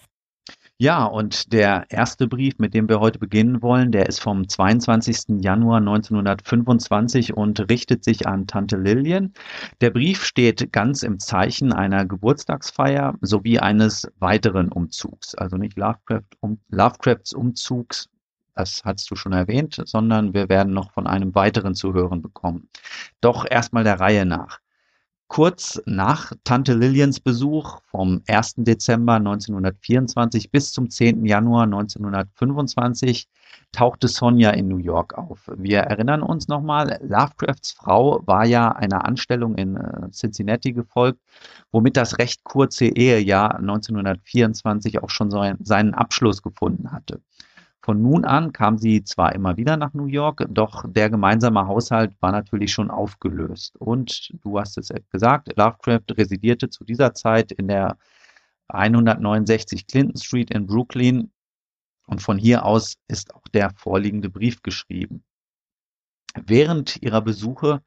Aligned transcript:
Ja, 0.80 1.06
und 1.06 1.54
der 1.54 1.86
erste 1.90 2.28
Brief, 2.28 2.58
mit 2.58 2.74
dem 2.74 2.90
wir 2.90 3.00
heute 3.00 3.20
beginnen 3.20 3.62
wollen, 3.62 3.92
der 3.92 4.08
ist 4.08 4.20
vom 4.20 4.50
22. 4.50 5.42
Januar 5.42 5.78
1925 5.78 7.38
und 7.38 7.70
richtet 7.70 8.04
sich 8.04 8.28
an 8.28 8.48
Tante 8.48 8.78
Lillian. 8.78 9.34
Der 9.82 9.92
Brief 9.92 10.26
steht 10.26 10.74
ganz 10.74 11.04
im 11.04 11.20
Zeichen 11.20 11.72
einer 11.72 12.06
Geburtstagsfeier 12.06 13.16
sowie 13.22 13.60
eines 13.60 14.12
weiteren 14.20 14.72
Umzugs. 14.72 15.36
Also 15.36 15.58
nicht 15.58 15.78
Lovecraft, 15.78 16.26
um, 16.42 16.60
Lovecrafts 16.70 17.34
Umzugs, 17.34 18.10
das 18.56 18.84
hast 18.84 19.10
du 19.10 19.16
schon 19.16 19.34
erwähnt, 19.34 19.82
sondern 19.86 20.34
wir 20.34 20.50
werden 20.50 20.74
noch 20.74 20.92
von 20.92 21.08
einem 21.08 21.34
weiteren 21.36 21.76
zu 21.76 21.94
hören 21.94 22.22
bekommen. 22.22 22.68
Doch 23.22 23.46
erstmal 23.50 23.84
der 23.84 24.00
Reihe 24.00 24.26
nach. 24.26 24.63
Kurz 25.28 25.82
nach 25.86 26.32
Tante 26.44 26.74
Lillians 26.74 27.20
Besuch 27.20 27.80
vom 27.86 28.22
1. 28.28 28.56
Dezember 28.58 29.14
1924 29.16 30.52
bis 30.52 30.72
zum 30.72 30.90
10. 30.90 31.26
Januar 31.26 31.64
1925 31.64 33.28
tauchte 33.72 34.08
Sonja 34.08 34.52
in 34.52 34.68
New 34.68 34.78
York 34.78 35.18
auf. 35.18 35.50
Wir 35.58 35.80
erinnern 35.80 36.22
uns 36.22 36.48
nochmal, 36.48 37.00
Lovecrafts 37.02 37.72
Frau 37.72 38.22
war 38.26 38.46
ja 38.46 38.72
einer 38.74 39.06
Anstellung 39.06 39.56
in 39.56 39.76
äh, 39.76 40.12
Cincinnati 40.12 40.74
gefolgt, 40.74 41.20
womit 41.72 41.98
das 41.98 42.20
recht 42.20 42.44
kurze 42.44 42.86
Ehejahr 42.86 43.58
1924 43.58 45.02
auch 45.02 45.10
schon 45.10 45.32
seinen 45.32 45.94
Abschluss 45.96 46.44
gefunden 46.44 46.92
hatte. 46.92 47.20
Von 47.84 48.02
nun 48.02 48.24
an 48.24 48.54
kam 48.54 48.78
sie 48.78 49.04
zwar 49.04 49.36
immer 49.36 49.58
wieder 49.58 49.76
nach 49.76 49.94
New 49.94 50.06
York, 50.06 50.46
doch 50.50 50.86
der 50.88 51.10
gemeinsame 51.10 51.68
Haushalt 51.68 52.16
war 52.22 52.32
natürlich 52.32 52.72
schon 52.72 52.90
aufgelöst. 52.90 53.76
Und 53.76 54.32
du 54.42 54.58
hast 54.58 54.78
es 54.78 54.90
gesagt, 55.12 55.50
Lovecraft 55.58 56.06
residierte 56.18 56.70
zu 56.70 56.86
dieser 56.86 57.14
Zeit 57.14 57.52
in 57.52 57.68
der 57.68 57.98
169 58.70 59.86
Clinton 59.86 60.16
Street 60.16 60.50
in 60.52 60.66
Brooklyn 60.66 61.34
und 62.08 62.22
von 62.22 62.38
hier 62.38 62.66
aus 62.66 62.96
ist 63.10 63.36
auch 63.36 63.48
der 63.54 63.72
vorliegende 63.76 64.30
Brief 64.30 64.62
geschrieben. 64.62 65.26
Während 66.36 67.02
ihrer 67.02 67.22
Besuche 67.22 67.84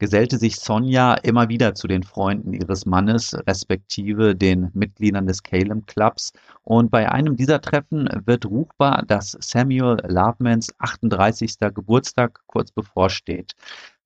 gesellte 0.00 0.38
sich 0.38 0.56
Sonja 0.56 1.14
immer 1.14 1.50
wieder 1.50 1.74
zu 1.74 1.86
den 1.86 2.02
Freunden 2.02 2.54
ihres 2.54 2.86
Mannes, 2.86 3.36
respektive 3.46 4.34
den 4.34 4.70
Mitgliedern 4.72 5.26
des 5.26 5.42
Calem 5.42 5.84
Clubs. 5.84 6.32
Und 6.64 6.90
bei 6.90 7.12
einem 7.12 7.36
dieser 7.36 7.60
Treffen 7.60 8.08
wird 8.24 8.46
ruchbar, 8.46 9.04
dass 9.06 9.36
Samuel 9.40 9.98
Lovemans 10.08 10.74
38. 10.78 11.58
Geburtstag 11.74 12.40
kurz 12.46 12.72
bevorsteht. 12.72 13.52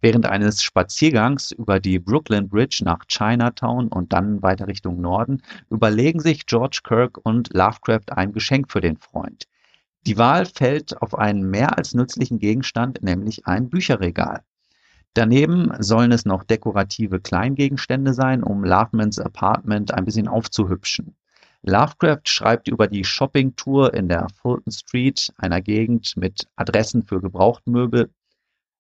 Während 0.01 0.27
eines 0.27 0.63
Spaziergangs 0.63 1.53
über 1.53 1.79
die 1.79 2.01
Brooklyn 2.01 2.49
Bridge 2.49 2.83
nach 2.85 3.05
Chinatown 3.07 3.87
und 3.87 4.13
dann 4.13 4.43
weiter 4.43 4.67
Richtung 4.67 5.01
Norden 5.01 5.43
überlegen 5.71 6.19
sich 6.19 6.45
George 6.47 6.81
Kirk 6.83 7.19
und 7.23 7.55
Lovecraft 7.55 8.11
ein 8.11 8.33
Geschenk 8.33 8.71
für 8.73 8.81
den 8.81 8.97
Freund. 8.97 9.45
Die 10.07 10.19
Wahl 10.19 10.45
fällt 10.45 11.01
auf 11.01 11.17
einen 11.17 11.49
mehr 11.49 11.79
als 11.79 11.95
nützlichen 11.95 12.41
Gegenstand, 12.41 13.03
nämlich 13.03 13.47
ein 13.47 13.71
Bücherregal. 13.71 14.43
Daneben 15.15 15.71
sollen 15.79 16.11
es 16.11 16.25
noch 16.25 16.43
dekorative 16.43 17.21
Kleingegenstände 17.21 18.15
sein, 18.15 18.43
um 18.43 18.65
Lovemans 18.65 19.21
Apartment 19.21 19.95
ein 19.95 20.05
bisschen 20.05 20.27
aufzuhübschen. 20.27 21.15
Lovecraft 21.63 22.29
schreibt 22.29 22.69
über 22.69 22.89
die 22.89 23.05
Shoppingtour 23.05 23.95
in 23.95 24.09
der 24.09 24.27
Fulton 24.43 24.73
Street, 24.73 25.33
einer 25.39 25.63
Gegend 25.63 26.17
mit 26.17 26.49
Adressen 26.57 27.05
für 27.05 27.21
Gebrauchtmöbel. 27.21 28.11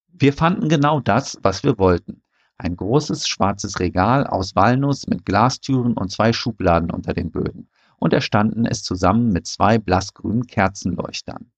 Wir 0.08 0.32
fanden 0.32 0.68
genau 0.68 1.00
das, 1.00 1.38
was 1.42 1.62
wir 1.62 1.78
wollten. 1.78 2.20
Ein 2.58 2.76
großes 2.76 3.28
schwarzes 3.28 3.78
Regal 3.78 4.26
aus 4.26 4.56
Walnuss 4.56 5.06
mit 5.06 5.24
Glastüren 5.24 5.94
und 5.94 6.10
zwei 6.10 6.32
Schubladen 6.32 6.90
unter 6.90 7.14
den 7.14 7.30
Böden. 7.30 7.68
Und 7.96 8.12
erstanden 8.12 8.66
es 8.66 8.82
zusammen 8.82 9.32
mit 9.32 9.46
zwei 9.46 9.78
blassgrünen 9.78 10.46
Kerzenleuchtern. 10.46 11.50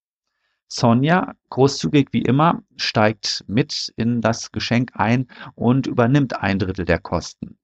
Sonja, 0.69 1.35
großzügig 1.51 2.09
wie 2.13 2.23
immer, 2.23 2.63
steigt 2.77 3.45
mit 3.47 3.93
in 3.97 4.21
das 4.21 4.51
Geschenk 4.51 4.93
ein 4.95 5.29
und 5.55 5.87
übernimmt 5.87 6.41
ein 6.41 6.59
Drittel 6.59 6.85
der 6.85 6.99
Kosten. 6.99 7.57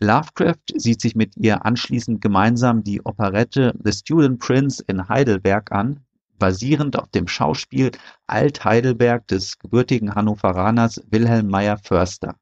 Lovecraft 0.00 0.74
sieht 0.74 1.00
sich 1.00 1.14
mit 1.14 1.36
ihr 1.36 1.64
anschließend 1.64 2.20
gemeinsam 2.20 2.84
die 2.84 3.04
Operette 3.04 3.74
The 3.82 3.92
Student 3.92 4.40
Prince 4.40 4.82
in 4.86 5.08
Heidelberg 5.08 5.72
an, 5.72 6.00
basierend 6.38 6.98
auf 6.98 7.08
dem 7.10 7.28
Schauspiel 7.28 7.90
Alt-Heidelberg 8.26 9.26
des 9.28 9.58
gebürtigen 9.58 10.14
Hannoveraners 10.14 11.02
Wilhelm 11.10 11.48
Meyer 11.48 11.78
Förster. 11.78 12.36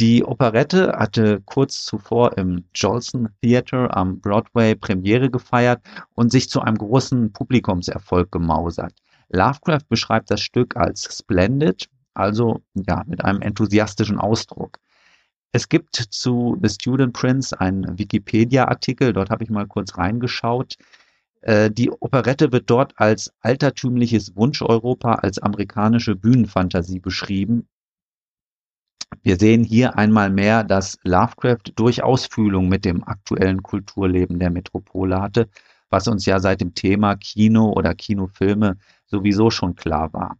Die 0.00 0.24
Operette 0.24 0.94
hatte 0.96 1.42
kurz 1.44 1.84
zuvor 1.84 2.38
im 2.38 2.64
Jolson 2.74 3.28
Theatre 3.42 3.94
am 3.94 4.20
Broadway 4.20 4.74
Premiere 4.74 5.30
gefeiert 5.30 5.82
und 6.14 6.32
sich 6.32 6.48
zu 6.48 6.62
einem 6.62 6.78
großen 6.78 7.32
Publikumserfolg 7.32 8.32
gemausert. 8.32 8.94
Lovecraft 9.30 9.88
beschreibt 9.88 10.30
das 10.30 10.40
Stück 10.40 10.76
als 10.76 11.16
splendid, 11.16 11.88
also 12.14 12.62
ja, 12.74 13.04
mit 13.06 13.24
einem 13.24 13.40
enthusiastischen 13.42 14.18
Ausdruck. 14.18 14.78
Es 15.52 15.68
gibt 15.68 15.96
zu 15.96 16.58
The 16.62 16.68
Student 16.68 17.12
Prince 17.12 17.58
einen 17.58 17.98
Wikipedia-Artikel, 17.98 19.12
dort 19.12 19.30
habe 19.30 19.42
ich 19.42 19.50
mal 19.50 19.66
kurz 19.66 19.98
reingeschaut. 19.98 20.76
Äh, 21.40 21.70
die 21.70 21.90
Operette 21.90 22.52
wird 22.52 22.70
dort 22.70 22.92
als 22.96 23.32
altertümliches 23.40 24.36
Wunsch-Europa, 24.36 25.14
als 25.14 25.38
amerikanische 25.38 26.14
Bühnenfantasie 26.14 27.00
beschrieben. 27.00 27.68
Wir 29.22 29.36
sehen 29.36 29.64
hier 29.64 29.98
einmal 29.98 30.30
mehr, 30.30 30.62
dass 30.62 30.98
Lovecraft 31.02 31.72
durchaus 31.74 32.26
Fühlung 32.26 32.68
mit 32.68 32.84
dem 32.84 33.02
aktuellen 33.02 33.62
Kulturleben 33.62 34.38
der 34.38 34.50
Metropole 34.50 35.20
hatte, 35.20 35.48
was 35.88 36.06
uns 36.06 36.26
ja 36.26 36.38
seit 36.38 36.60
dem 36.60 36.74
Thema 36.74 37.16
Kino 37.16 37.72
oder 37.72 37.94
Kinofilme 37.94 38.76
sowieso 39.10 39.50
schon 39.50 39.74
klar 39.74 40.12
war. 40.12 40.38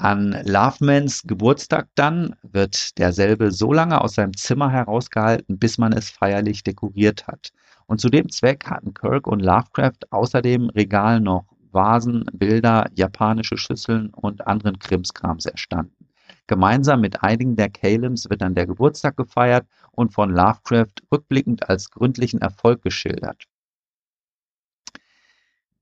An 0.00 0.36
Lovemans 0.44 1.24
Geburtstag 1.24 1.88
dann 1.96 2.36
wird 2.42 2.96
derselbe 2.98 3.50
so 3.50 3.72
lange 3.72 4.00
aus 4.00 4.14
seinem 4.14 4.36
Zimmer 4.36 4.70
herausgehalten, 4.70 5.58
bis 5.58 5.76
man 5.76 5.92
es 5.92 6.08
feierlich 6.08 6.62
dekoriert 6.62 7.26
hat. 7.26 7.50
Und 7.86 8.00
zu 8.00 8.08
dem 8.08 8.28
Zweck 8.28 8.66
hatten 8.66 8.94
Kirk 8.94 9.26
und 9.26 9.40
Lovecraft 9.40 9.98
außerdem 10.10 10.70
Regal 10.70 11.20
noch 11.20 11.46
Vasen, 11.72 12.24
Bilder, 12.32 12.86
japanische 12.94 13.56
Schüsseln 13.56 14.10
und 14.10 14.46
anderen 14.46 14.78
Krimskrams 14.78 15.46
erstanden. 15.46 16.06
Gemeinsam 16.46 17.00
mit 17.00 17.22
einigen 17.24 17.56
der 17.56 17.68
Calems 17.68 18.30
wird 18.30 18.40
dann 18.40 18.54
der 18.54 18.66
Geburtstag 18.66 19.16
gefeiert 19.16 19.66
und 19.90 20.14
von 20.14 20.30
Lovecraft 20.30 20.94
rückblickend 21.12 21.68
als 21.68 21.90
gründlichen 21.90 22.40
Erfolg 22.40 22.82
geschildert. 22.82 23.46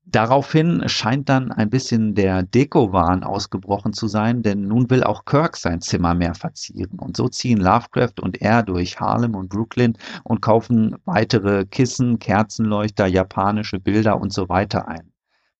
Daraufhin 0.09 0.87
scheint 0.87 1.27
dann 1.27 1.51
ein 1.51 1.69
bisschen 1.69 2.15
der 2.15 2.41
Deko-Wahn 2.41 3.25
ausgebrochen 3.25 3.91
zu 3.91 4.07
sein, 4.07 4.41
denn 4.41 4.65
nun 4.65 4.89
will 4.89 5.03
auch 5.03 5.25
Kirk 5.25 5.57
sein 5.57 5.81
Zimmer 5.81 6.13
mehr 6.13 6.33
verzieren. 6.33 6.97
Und 6.97 7.17
so 7.17 7.27
ziehen 7.27 7.57
Lovecraft 7.57 8.21
und 8.21 8.41
er 8.41 8.63
durch 8.63 9.01
Harlem 9.01 9.35
und 9.35 9.49
Brooklyn 9.49 9.97
und 10.23 10.41
kaufen 10.41 10.95
weitere 11.03 11.65
Kissen, 11.65 12.19
Kerzenleuchter, 12.19 13.05
japanische 13.05 13.81
Bilder 13.81 14.21
und 14.21 14.31
so 14.31 14.47
weiter 14.47 14.87
ein. 14.87 15.11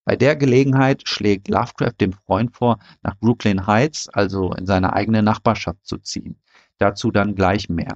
Bei 0.06 0.16
der 0.16 0.34
Gelegenheit 0.34 1.06
schlägt 1.06 1.48
Lovecraft 1.48 2.00
dem 2.00 2.14
Freund 2.14 2.56
vor, 2.56 2.78
nach 3.02 3.18
Brooklyn 3.18 3.66
Heights, 3.66 4.08
also 4.08 4.54
in 4.54 4.64
seine 4.64 4.94
eigene 4.94 5.22
Nachbarschaft 5.22 5.86
zu 5.86 5.98
ziehen. 5.98 6.40
Dazu 6.78 7.10
dann 7.10 7.34
gleich 7.34 7.68
mehr. 7.68 7.92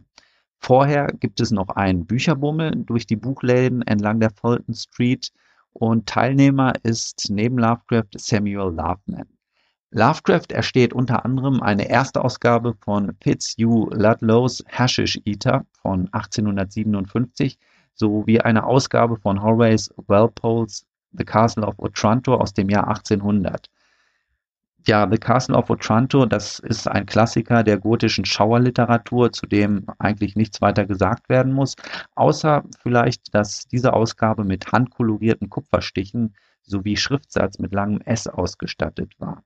Vorher 0.58 1.06
gibt 1.06 1.40
es 1.40 1.50
noch 1.50 1.70
einen 1.70 2.04
Bücherbummel 2.04 2.72
durch 2.84 3.06
die 3.06 3.16
Buchläden 3.16 3.80
entlang 3.80 4.20
der 4.20 4.30
Fulton 4.30 4.74
Street, 4.74 5.32
und 5.72 6.06
Teilnehmer 6.06 6.74
ist 6.82 7.28
neben 7.30 7.58
Lovecraft 7.58 8.10
Samuel 8.16 8.72
Loveman. 8.74 9.26
Lovecraft 9.90 10.52
ersteht 10.52 10.94
unter 10.94 11.24
anderem 11.24 11.62
eine 11.62 11.88
erste 11.88 12.24
Ausgabe 12.24 12.74
von 12.80 13.14
Fitzhugh 13.20 13.90
Ludlows 13.92 14.64
Hashish 14.68 15.20
Eater 15.26 15.66
von 15.82 16.08
1857 16.12 17.58
sowie 17.94 18.40
eine 18.40 18.64
Ausgabe 18.64 19.18
von 19.18 19.42
Horace 19.42 19.92
Walpole's 20.06 20.86
The 21.12 21.24
Castle 21.24 21.66
of 21.66 21.78
Otranto 21.78 22.34
aus 22.34 22.54
dem 22.54 22.70
Jahr 22.70 22.88
1800. 22.88 23.68
Ja, 24.86 25.08
The 25.08 25.16
Castle 25.16 25.56
of 25.56 25.70
Otranto, 25.70 26.26
das 26.26 26.58
ist 26.58 26.88
ein 26.88 27.06
Klassiker 27.06 27.62
der 27.62 27.78
gotischen 27.78 28.24
Schauerliteratur, 28.24 29.32
zu 29.32 29.46
dem 29.46 29.86
eigentlich 29.98 30.34
nichts 30.34 30.60
weiter 30.60 30.86
gesagt 30.86 31.28
werden 31.28 31.52
muss, 31.52 31.76
außer 32.16 32.64
vielleicht, 32.80 33.32
dass 33.32 33.68
diese 33.68 33.92
Ausgabe 33.92 34.44
mit 34.44 34.72
handkolorierten 34.72 35.48
Kupferstichen 35.50 36.34
sowie 36.62 36.96
Schriftsatz 36.96 37.60
mit 37.60 37.72
langem 37.72 38.00
S 38.00 38.26
ausgestattet 38.26 39.14
war. 39.18 39.44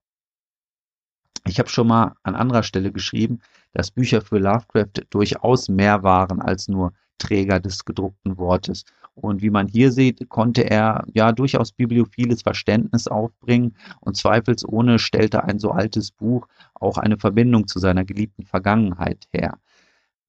Ich 1.47 1.59
habe 1.59 1.69
schon 1.69 1.89
mal 1.89 2.15
an 2.23 2.35
anderer 2.35 2.63
Stelle 2.63 2.91
geschrieben, 2.91 3.41
dass 3.73 3.91
Bücher 3.91 4.23
für 4.23 4.39
Lovecraft 4.39 5.07
durchaus 5.11 5.69
mehr 5.69 6.03
waren 6.03 6.41
als 6.41 6.67
nur 6.67 6.93
Träger 7.19 7.61
des 7.61 7.85
gedruckten 7.85 8.39
Wortes. 8.39 8.85
Und 9.15 9.41
wie 9.43 9.51
man 9.51 9.67
hier 9.69 9.93
sieht, 9.93 10.29
konnte 10.29 10.69
er 10.69 11.05
ja 11.15 11.33
durchaus 11.33 11.73
bibliophiles 11.73 12.43
Verständnis 12.43 13.09
aufbringen 13.09 13.75
und 14.01 14.17
zweifelsohne 14.17 14.99
stellte 14.99 15.45
ein 15.45 15.59
so 15.59 15.71
altes 15.71 16.11
Buch 16.11 16.47
auch 16.75 16.99
eine 16.99 17.19
Verbindung 17.19 17.67
zu 17.67 17.79
seiner 17.79 18.05
geliebten 18.05 18.45
Vergangenheit 18.45 19.27
her 19.33 19.59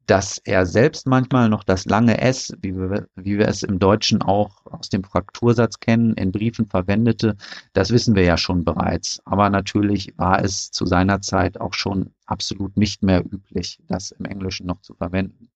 dass 0.08 0.38
er 0.46 0.66
selbst 0.66 1.06
manchmal 1.06 1.50
noch 1.50 1.64
das 1.66 1.86
lange 1.86 2.20
S, 2.20 2.54
wie 2.62 2.76
wir, 2.76 3.08
wie 3.16 3.38
wir 3.38 3.48
es 3.48 3.62
im 3.62 3.78
Deutschen 3.78 4.22
auch 4.22 4.66
aus 4.66 4.90
dem 4.90 5.04
Fraktursatz 5.04 5.80
kennen, 5.82 6.14
in 6.14 6.32
Briefen 6.32 6.66
verwendete, 6.66 7.36
das 7.74 7.92
wissen 7.92 8.16
wir 8.16 8.24
ja 8.24 8.38
schon 8.38 8.64
bereits. 8.64 9.20
Aber 9.26 9.50
natürlich 9.50 10.14
war 10.18 10.44
es 10.44 10.72
zu 10.72 10.86
seiner 10.86 11.22
Zeit 11.22 11.60
auch 11.60 11.74
schon 11.74 12.14
absolut 12.26 12.78
nicht 12.78 13.04
mehr 13.04 13.24
üblich, 13.26 13.80
das 13.88 14.12
im 14.12 14.26
Englischen 14.26 14.66
noch 14.66 14.82
zu 14.82 14.96
verwenden. 14.96 15.50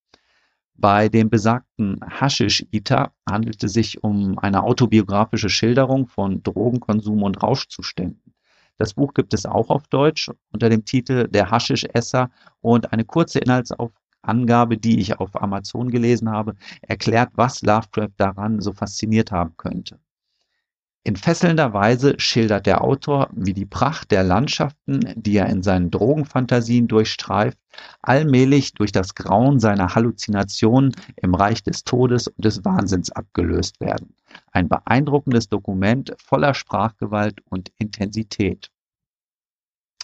Bei 0.82 1.10
dem 1.10 1.30
besagten 1.30 2.00
Hashish 2.10 2.66
Eater 2.72 3.14
handelte 3.30 3.68
es 3.68 3.74
sich 3.74 4.04
um 4.04 4.40
eine 4.40 4.64
autobiografische 4.64 5.48
Schilderung 5.48 6.08
von 6.08 6.42
Drogenkonsum 6.42 7.22
und 7.22 7.44
Rauschzuständen. 7.44 8.34
Das 8.80 8.96
Buch 8.96 9.14
gibt 9.14 9.36
es 9.36 9.46
auch 9.46 9.70
auf 9.70 9.88
Deutsch 9.90 10.32
unter 10.52 10.70
dem 10.70 10.84
Titel 10.84 11.28
Der 11.28 11.52
Haschisch-Esser 11.52 12.32
und 12.62 12.92
eine 12.92 13.06
kurze 13.06 13.38
Inhaltsauf 13.38 13.92
Angabe, 14.24 14.76
die 14.80 15.00
ich 15.00 15.20
auf 15.20 15.40
Amazon 15.40 15.92
gelesen 15.92 16.32
habe, 16.32 16.56
erklärt, 16.82 17.30
was 17.36 17.62
Lovecraft 17.62 18.16
daran 18.18 18.60
so 18.60 18.72
fasziniert 18.72 19.32
haben 19.32 19.56
könnte. 19.58 20.00
In 21.04 21.16
fesselnder 21.16 21.74
Weise 21.74 22.20
schildert 22.20 22.68
der 22.68 22.84
Autor, 22.84 23.30
wie 23.34 23.56
die 23.56 23.66
Pracht 23.66 24.12
der 24.12 24.24
Landschaften, 24.24 25.14
die 25.16 25.36
er 25.36 25.48
in 25.48 25.64
seinen 25.64 25.90
Drogenfantasien 25.90 26.88
durchstreift, 26.88 27.58
allmählich 28.04 28.76
durch 28.76 28.92
das 28.92 29.16
Grauen 29.16 29.60
seiner 29.60 29.96
Halluzinationen 29.96 30.96
im 31.16 31.34
Reich 31.34 31.64
des 31.64 31.84
Todes 31.86 32.28
und 32.28 32.46
des 32.46 32.64
Wahnsinns 32.64 33.12
abgelöst 33.12 33.80
werden. 33.80 34.16
Ein 34.52 34.70
beeindruckendes 34.70 35.50
Dokument 35.50 36.14
voller 36.24 36.54
Sprachgewalt 36.54 37.42
und 37.50 37.72
Intensität. 37.80 38.70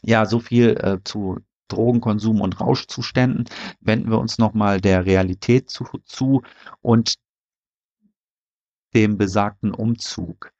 Ja, 0.01 0.25
so 0.25 0.39
viel 0.39 0.77
äh, 0.77 0.97
zu 1.03 1.37
Drogenkonsum 1.67 2.41
und 2.41 2.59
Rauschzuständen, 2.59 3.45
wenden 3.81 4.09
wir 4.09 4.17
uns 4.17 4.39
nochmal 4.39 4.81
der 4.81 5.05
Realität 5.05 5.69
zu, 5.69 5.85
zu 6.05 6.41
und 6.81 7.15
dem 8.95 9.17
besagten 9.17 9.75
Umzug. 9.75 10.51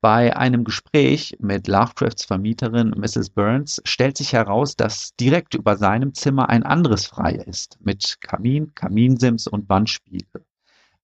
Bei 0.00 0.36
einem 0.36 0.62
Gespräch 0.62 1.36
mit 1.40 1.66
Lovecrafts 1.66 2.24
Vermieterin 2.24 2.90
Mrs. 2.90 3.30
Burns 3.30 3.82
stellt 3.84 4.16
sich 4.16 4.32
heraus, 4.32 4.76
dass 4.76 5.16
direkt 5.16 5.54
über 5.54 5.76
seinem 5.76 6.14
Zimmer 6.14 6.48
ein 6.48 6.62
anderes 6.62 7.06
frei 7.06 7.32
ist, 7.32 7.78
mit 7.80 8.20
Kamin, 8.20 8.72
Kaminsims 8.76 9.48
und 9.48 9.68
Wandspiegel. 9.68 10.44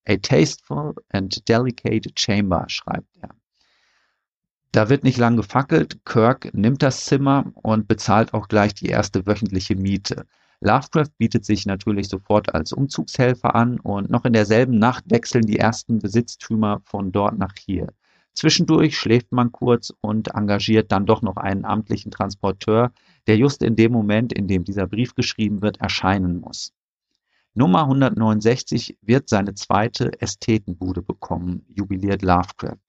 A 0.07 0.17
tasteful 0.19 0.95
and 1.09 1.49
delicate 1.49 2.09
chamber, 2.15 2.67
schreibt 2.69 3.17
er. 3.21 3.31
Da 4.71 4.89
wird 4.89 5.03
nicht 5.03 5.19
lang 5.19 5.37
gefackelt. 5.37 6.05
Kirk 6.05 6.55
nimmt 6.55 6.81
das 6.81 7.05
Zimmer 7.05 7.47
und 7.55 7.89
bezahlt 7.89 8.33
auch 8.33 8.47
gleich 8.47 8.75
die 8.75 8.87
erste 8.87 9.27
wöchentliche 9.27 9.75
Miete. 9.75 10.25
Lovecraft 10.61 11.11
bietet 11.19 11.45
sich 11.45 11.67
natürlich 11.67 12.09
sofort 12.09 12.55
als 12.55 12.73
Umzugshelfer 12.73 13.57
an 13.57 13.81
und 13.81 14.09
noch 14.09 14.25
in 14.25 14.35
derselben 14.35 14.79
Nacht 14.79 15.05
wechseln 15.11 15.47
die 15.47 15.59
ersten 15.59 15.99
Besitztümer 15.99 16.81
von 16.85 17.11
dort 17.11 17.37
nach 17.39 17.55
hier. 17.59 17.89
Zwischendurch 18.35 18.99
schläft 18.99 19.31
man 19.31 19.53
kurz 19.53 19.93
und 20.01 20.35
engagiert 20.35 20.91
dann 20.91 21.07
doch 21.07 21.23
noch 21.23 21.37
einen 21.37 21.65
amtlichen 21.65 22.11
Transporteur, 22.11 22.93
der 23.27 23.37
just 23.37 23.63
in 23.63 23.77
dem 23.77 23.93
Moment, 23.93 24.33
in 24.33 24.49
dem 24.49 24.65
dieser 24.65 24.87
Brief 24.87 25.15
geschrieben 25.15 25.63
wird, 25.63 25.81
erscheinen 25.81 26.41
muss. 26.41 26.73
Nummer 27.55 27.83
169 27.83 28.99
wird 29.01 29.29
seine 29.29 29.55
zweite 29.55 30.21
Ästhetenbude 30.21 31.03
bekommen, 31.03 31.65
jubiliert 31.69 32.23
Lovecraft. 32.23 32.81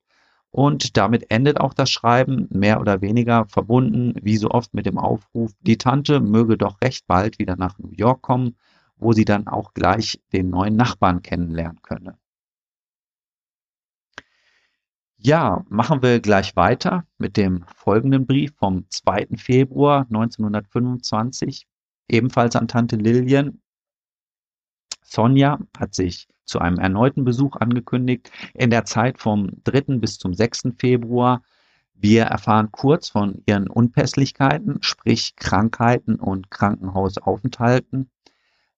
Und 0.50 0.97
damit 0.97 1.30
endet 1.30 1.59
auch 1.59 1.74
das 1.74 1.92
Schreiben 1.92 2.47
mehr 2.50 2.80
oder 2.80 3.01
weniger 3.01 3.45
verbunden, 3.45 4.13
wie 4.24 4.38
so 4.38 4.50
oft 4.50 4.74
mit 4.74 4.88
dem 4.88 4.97
Aufruf, 4.97 5.51
die 5.59 5.77
Tante 5.77 6.19
möge 6.19 6.57
doch 6.57 6.81
recht 6.81 7.06
bald 7.06 7.38
wieder 7.38 7.56
nach 7.57 7.77
New 7.77 7.92
York 7.92 8.24
kommen, 8.24 8.56
wo 8.97 9.13
sie 9.13 9.25
dann 9.25 9.47
auch 9.47 9.74
gleich 9.74 10.19
den 10.33 10.50
neuen 10.50 10.75
Nachbarn 10.75 11.21
kennenlernen 11.21 11.81
könne. 11.83 12.18
Ja, 15.25 15.66
machen 15.69 16.04
wir 16.04 16.19
gleich 16.19 16.56
weiter 16.56 17.04
mit 17.18 17.36
dem 17.36 17.66
folgenden 17.75 18.27
Brief 18.27 18.54
vom 18.57 18.86
2. 18.92 19.30
Februar 19.38 20.01
1925, 20.01 21.66
ebenfalls 22.07 22.56
an 22.56 22.68
Tante 22.68 22.95
Lillian. 22.95 23.60
Sonja 25.01 25.57
hat 25.75 25.95
sich 25.95 26.27
zu 26.45 26.60
einem 26.60 26.77
erneuten 26.77 27.25
Besuch 27.25 27.56
angekündigt 27.56 28.31
in 28.54 28.69
der 28.69 28.86
Zeit 28.86 29.18
vom 29.18 29.50
3. 29.63 29.98
bis 29.98 30.19
zum 30.19 30.36
6. 30.36 30.74
Februar. 30.77 31.42
Wir 31.95 32.25
erfahren 32.25 32.71
kurz 32.71 33.10
von 33.10 33.42
ihren 33.48 33.68
Unpässlichkeiten, 33.68 34.78
sprich 34.83 35.36
Krankheiten 35.38 36.18
und 36.18 36.51
Krankenhausaufenthalten. 36.51 38.12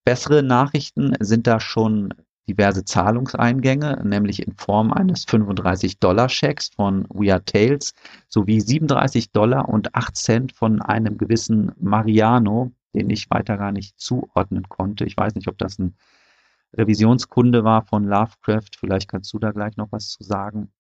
Bessere 0.06 0.44
Nachrichten 0.44 1.14
sind 1.20 1.46
da 1.46 1.60
schon 1.60 2.14
diverse 2.48 2.86
Zahlungseingänge, 2.86 4.02
nämlich 4.04 4.46
in 4.46 4.54
Form 4.56 4.92
eines 4.94 5.28
35-Dollar-Schecks 5.28 6.70
von 6.76 7.06
Weird 7.10 7.46
Tales 7.46 7.94
sowie 8.28 8.62
37 8.62 9.32
Dollar 9.32 9.68
und 9.70 9.94
8 9.96 10.16
Cent 10.16 10.52
von 10.54 10.82
einem 10.82 11.18
gewissen 11.18 11.74
Mariano, 11.80 12.72
den 12.94 13.10
ich 13.10 13.30
weiter 13.30 13.58
gar 13.58 13.72
nicht 13.72 14.00
zuordnen 14.00 14.68
konnte. 14.70 15.06
Ich 15.06 15.18
weiß 15.18 15.36
nicht, 15.36 15.48
ob 15.48 15.58
das 15.58 15.78
ein 15.78 15.96
Revisionskunde 16.74 17.64
war 17.64 17.86
von 17.86 18.06
Lovecraft. 18.06 18.72
Vielleicht 18.78 19.10
kannst 19.10 19.34
du 19.34 19.40
da 19.40 19.52
gleich 19.52 19.78
noch 19.78 19.92
was 19.92 20.10
zu 20.10 20.24
sagen. 20.24 20.72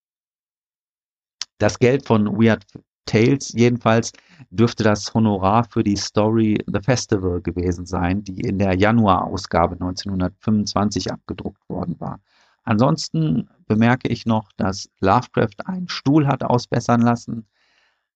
Das 1.57 1.79
Geld 1.79 2.05
von 2.05 2.39
Weird 2.39 2.65
Tales 3.07 3.51
jedenfalls 3.53 4.11
dürfte 4.51 4.83
das 4.83 5.11
Honorar 5.13 5.63
für 5.63 5.83
die 5.83 5.95
Story 5.95 6.63
The 6.67 6.81
Festival 6.81 7.41
gewesen 7.41 7.87
sein, 7.87 8.23
die 8.23 8.41
in 8.41 8.59
der 8.59 8.75
Januarausgabe 8.75 9.73
1925 9.73 11.11
abgedruckt 11.11 11.67
worden 11.67 11.95
war. 11.99 12.19
Ansonsten 12.63 13.49
bemerke 13.65 14.09
ich 14.09 14.25
noch, 14.25 14.51
dass 14.57 14.89
Lovecraft 14.99 15.65
einen 15.65 15.89
Stuhl 15.89 16.27
hat 16.27 16.43
ausbessern 16.43 17.01
lassen, 17.01 17.47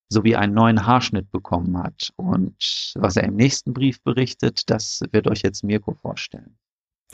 sowie 0.08 0.36
einen 0.36 0.54
neuen 0.54 0.86
Haarschnitt 0.86 1.30
bekommen 1.32 1.76
hat. 1.78 2.12
Und 2.16 2.92
was 2.94 3.16
er 3.16 3.24
im 3.24 3.34
nächsten 3.34 3.72
Brief 3.72 4.02
berichtet, 4.02 4.70
das 4.70 5.02
wird 5.10 5.26
euch 5.26 5.42
jetzt 5.42 5.64
Mirko 5.64 5.94
vorstellen. 5.94 6.58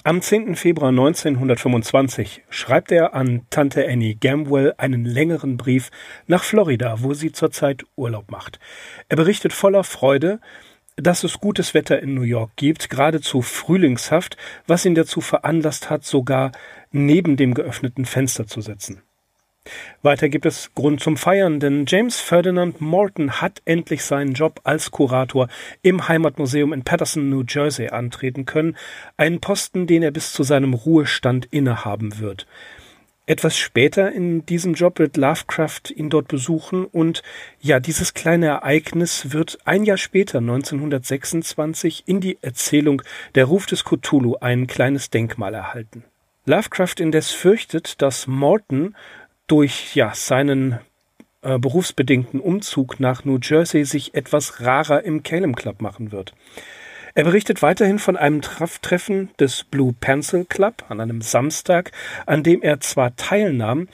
Am 0.04 0.22
10. 0.22 0.54
Februar 0.54 0.90
1925 0.90 2.44
schreibt 2.50 2.92
er 2.92 3.14
an 3.14 3.42
Tante 3.50 3.86
Annie 3.88 4.14
Gamwell 4.14 4.72
einen 4.78 5.04
längeren 5.04 5.56
Brief 5.56 5.90
nach 6.28 6.44
Florida, 6.44 7.02
wo 7.02 7.14
sie 7.14 7.32
zurzeit 7.32 7.84
Urlaub 7.96 8.30
macht. 8.30 8.60
Er 9.08 9.16
berichtet 9.16 9.52
voller 9.52 9.82
Freude, 9.82 10.40
dass 10.94 11.24
es 11.24 11.40
gutes 11.40 11.74
Wetter 11.74 12.00
in 12.00 12.14
New 12.14 12.22
York 12.22 12.52
gibt, 12.54 12.90
geradezu 12.90 13.42
frühlingshaft, 13.42 14.36
was 14.68 14.84
ihn 14.84 14.94
dazu 14.94 15.20
veranlasst 15.20 15.90
hat, 15.90 16.04
sogar 16.04 16.52
neben 16.92 17.36
dem 17.36 17.52
geöffneten 17.52 18.04
Fenster 18.04 18.46
zu 18.46 18.60
sitzen. 18.60 19.02
Weiter 20.02 20.28
gibt 20.28 20.46
es 20.46 20.74
Grund 20.74 21.00
zum 21.00 21.16
Feiern, 21.16 21.60
denn 21.60 21.84
James 21.86 22.20
Ferdinand 22.20 22.80
Morton 22.80 23.40
hat 23.40 23.62
endlich 23.64 24.04
seinen 24.04 24.34
Job 24.34 24.60
als 24.64 24.90
Kurator 24.90 25.48
im 25.82 26.08
Heimatmuseum 26.08 26.72
in 26.72 26.84
Patterson, 26.84 27.28
New 27.28 27.44
Jersey 27.48 27.88
antreten 27.88 28.46
können, 28.46 28.76
einen 29.16 29.40
Posten, 29.40 29.86
den 29.86 30.02
er 30.02 30.10
bis 30.10 30.32
zu 30.32 30.42
seinem 30.42 30.74
Ruhestand 30.74 31.46
innehaben 31.50 32.18
wird. 32.18 32.46
Etwas 33.28 33.58
später 33.58 34.10
in 34.10 34.46
diesem 34.46 34.72
Job 34.72 34.98
wird 34.98 35.18
Lovecraft 35.18 35.90
ihn 35.94 36.08
dort 36.08 36.28
besuchen 36.28 36.86
und 36.86 37.22
ja, 37.60 37.78
dieses 37.78 38.14
kleine 38.14 38.46
Ereignis 38.46 39.34
wird 39.34 39.58
ein 39.66 39.84
Jahr 39.84 39.98
später, 39.98 40.38
1926, 40.38 42.04
in 42.06 42.22
die 42.22 42.38
Erzählung 42.40 43.02
Der 43.34 43.44
Ruf 43.44 43.66
des 43.66 43.84
Cthulhu 43.84 44.36
ein 44.40 44.66
kleines 44.66 45.10
Denkmal 45.10 45.52
erhalten. 45.52 46.04
Lovecraft 46.46 46.94
indes 47.00 47.30
fürchtet, 47.30 48.00
dass 48.00 48.26
Morton 48.26 48.96
durch 49.48 49.96
ja 49.96 50.12
seinen 50.14 50.78
äh, 51.42 51.58
berufsbedingten 51.58 52.40
Umzug 52.40 53.00
nach 53.00 53.24
New 53.24 53.38
Jersey 53.42 53.84
sich 53.84 54.14
etwas 54.14 54.60
rarer 54.60 55.02
im 55.04 55.22
Calem 55.22 55.56
Club 55.56 55.80
machen 55.82 56.12
wird. 56.12 56.34
Er 57.14 57.24
berichtet 57.24 57.62
weiterhin 57.62 57.98
von 57.98 58.16
einem 58.16 58.42
Treffen 58.42 59.30
des 59.40 59.64
Blue 59.64 59.92
Pencil 59.98 60.44
Club 60.44 60.84
an 60.88 61.00
einem 61.00 61.20
Samstag, 61.20 61.90
an 62.26 62.44
dem 62.44 62.62
er 62.62 62.78
zwar 62.80 63.16
teilnahm, 63.16 63.88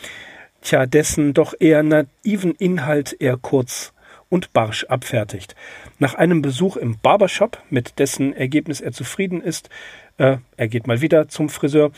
tja, 0.60 0.84
dessen 0.84 1.32
doch 1.32 1.54
eher 1.58 1.82
naiven 1.82 2.54
Inhalt 2.58 3.16
er 3.18 3.38
kurz 3.38 3.94
und 4.28 4.52
barsch 4.52 4.84
abfertigt. 4.84 5.54
Nach 5.98 6.14
einem 6.14 6.42
Besuch 6.42 6.76
im 6.76 6.98
Barbershop, 6.98 7.62
mit 7.70 7.98
dessen 7.98 8.34
Ergebnis 8.34 8.80
er 8.80 8.92
zufrieden 8.92 9.40
ist, 9.40 9.70
äh, 10.18 10.36
er 10.56 10.68
geht 10.68 10.86
mal 10.86 11.00
wieder 11.00 11.28
zum 11.28 11.48
Friseur, 11.48 11.90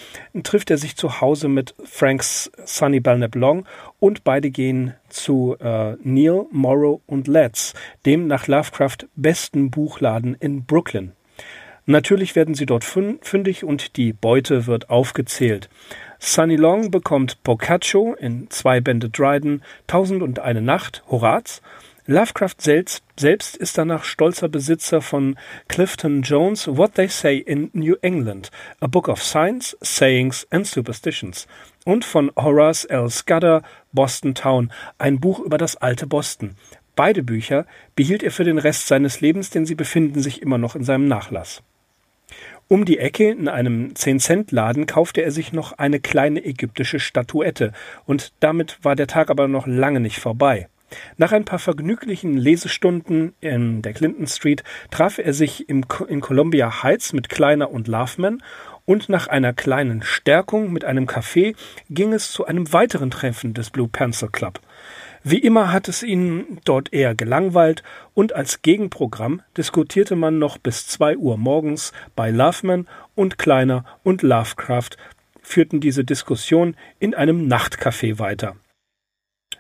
trifft 0.43 0.71
er 0.71 0.79
sich 0.79 0.97
zu 0.97 1.21
Hause 1.21 1.49
mit 1.49 1.75
Franks 1.85 2.51
Sunny 2.65 3.01
Belknap 3.01 3.35
Long 3.35 3.67
und 3.99 4.25
beide 4.25 4.51
gehen 4.51 4.95
zu 5.09 5.57
äh, 5.61 5.97
Neil, 6.03 6.47
Morrow 6.51 7.01
und 7.07 7.29
Letts, 7.29 7.75
dem 8.05 8.27
nach 8.27 8.47
Lovecraft 8.47 9.09
besten 9.17 9.71
Buchladen 9.71 10.35
in 10.35 10.65
Brooklyn. 10.65 11.13
Natürlich 11.89 12.35
werden 12.35 12.55
sie 12.55 12.67
dort 12.67 12.85
fündig 12.85 13.63
und 13.63 13.97
die 13.97 14.13
Beute 14.13 14.67
wird 14.67 14.91
aufgezählt. 14.91 15.69
Sunny 16.19 16.57
Long 16.57 16.91
bekommt 16.91 17.43
Boccaccio 17.45 18.15
in 18.15 18.51
zwei 18.51 18.81
Bände 18.81 19.09
Dryden, 19.09 19.63
Tausend 19.87 20.23
und 20.23 20.41
eine 20.41 20.63
Nacht, 20.63 21.05
Horaz 21.09 21.63
Lovecraft 22.09 22.55
selbst, 22.59 23.03
selbst 23.19 23.57
ist 23.57 23.77
danach 23.77 24.05
stolzer 24.05 24.49
Besitzer 24.49 25.03
von 25.03 25.37
Clifton 25.67 26.23
Jones 26.23 26.69
What 26.69 26.95
They 26.95 27.09
Say 27.09 27.39
in 27.39 27.69
New 27.73 27.97
England, 28.01 28.53
A 28.79 28.87
Book 28.87 29.09
of 29.09 29.21
Science, 29.21 29.77
Sayings 29.81 30.47
and 30.51 30.69
Superstitions 30.69 31.49
und 31.85 32.05
von 32.05 32.31
Horace 32.37 32.85
L. 32.85 33.11
Scudder 33.11 33.65
Boston 33.93 34.37
Town, 34.37 34.73
ein 34.99 35.19
Buch 35.19 35.41
über 35.41 35.59
das 35.59 35.75
alte 35.77 36.07
Boston. 36.07 36.55
Beide 36.95 37.25
Bücher 37.25 37.67
behielt 37.97 38.23
er 38.23 38.31
für 38.31 38.45
den 38.45 38.59
Rest 38.59 38.87
seines 38.87 39.21
Lebens, 39.21 39.51
denn 39.51 39.67
sie 39.67 39.75
befinden 39.75 40.23
sich 40.23 40.43
immer 40.43 40.59
noch 40.59 40.77
in 40.77 40.85
seinem 40.85 41.09
Nachlass. 41.09 41.65
Um 42.69 42.85
die 42.85 42.99
Ecke 42.99 43.31
in 43.31 43.49
einem 43.49 43.95
10-Cent-Laden 43.95 44.87
kaufte 44.87 45.23
er 45.23 45.33
sich 45.33 45.53
noch 45.53 45.73
eine 45.73 45.99
kleine 45.99 46.45
ägyptische 46.45 47.01
Statuette, 47.01 47.73
und 48.05 48.33
damit 48.39 48.79
war 48.83 48.95
der 48.95 49.09
Tag 49.09 49.29
aber 49.29 49.49
noch 49.49 49.67
lange 49.67 49.99
nicht 49.99 50.21
vorbei. 50.21 50.69
Nach 51.17 51.33
ein 51.33 51.45
paar 51.45 51.59
vergnüglichen 51.59 52.37
Lesestunden 52.37 53.35
in 53.41 53.83
der 53.83 53.93
Clinton 53.93 54.27
Street 54.27 54.63
traf 54.91 55.19
er 55.19 55.33
sich 55.33 55.69
im, 55.69 55.85
in 56.09 56.21
Columbia 56.21 56.83
Heights 56.83 57.13
mit 57.13 57.29
Kleiner 57.29 57.71
und 57.71 57.89
Loveman 57.89 58.43
und 58.85 59.09
nach 59.09 59.27
einer 59.27 59.53
kleinen 59.53 60.03
Stärkung 60.03 60.73
mit 60.73 60.85
einem 60.85 61.07
Café 61.07 61.55
ging 61.91 62.13
es 62.13 62.31
zu 62.31 62.47
einem 62.47 62.73
weiteren 62.73 63.11
Treffen 63.11 63.53
des 63.53 63.71
Blue 63.71 63.89
Pencil 63.89 64.29
Club. 64.29 64.61
Wie 65.25 65.41
immer 65.41 65.73
hat 65.73 65.89
es 65.89 66.05
ihn 66.05 66.61
dort 66.65 66.93
eher 66.93 67.17
gelangweilt 67.17 67.83
und 68.15 68.33
als 68.33 68.63
Gegenprogramm 68.63 69.43
diskutierte 69.57 70.15
man 70.15 70.39
noch 70.39 70.57
bis 70.57 70.87
zwei 70.87 71.17
Uhr 71.17 71.37
morgens 71.37 71.93
bei 72.15 72.31
Loveman 72.31 72.87
und 73.17 73.37
Kleiner 73.37 73.85
und 74.05 74.23
Lovecraft 74.23 74.91
führten 75.43 75.81
diese 75.81 76.05
Diskussion 76.05 76.77
in 77.01 77.15
einem 77.15 77.49
Nachtcafé 77.49 78.21
weiter. 78.21 78.55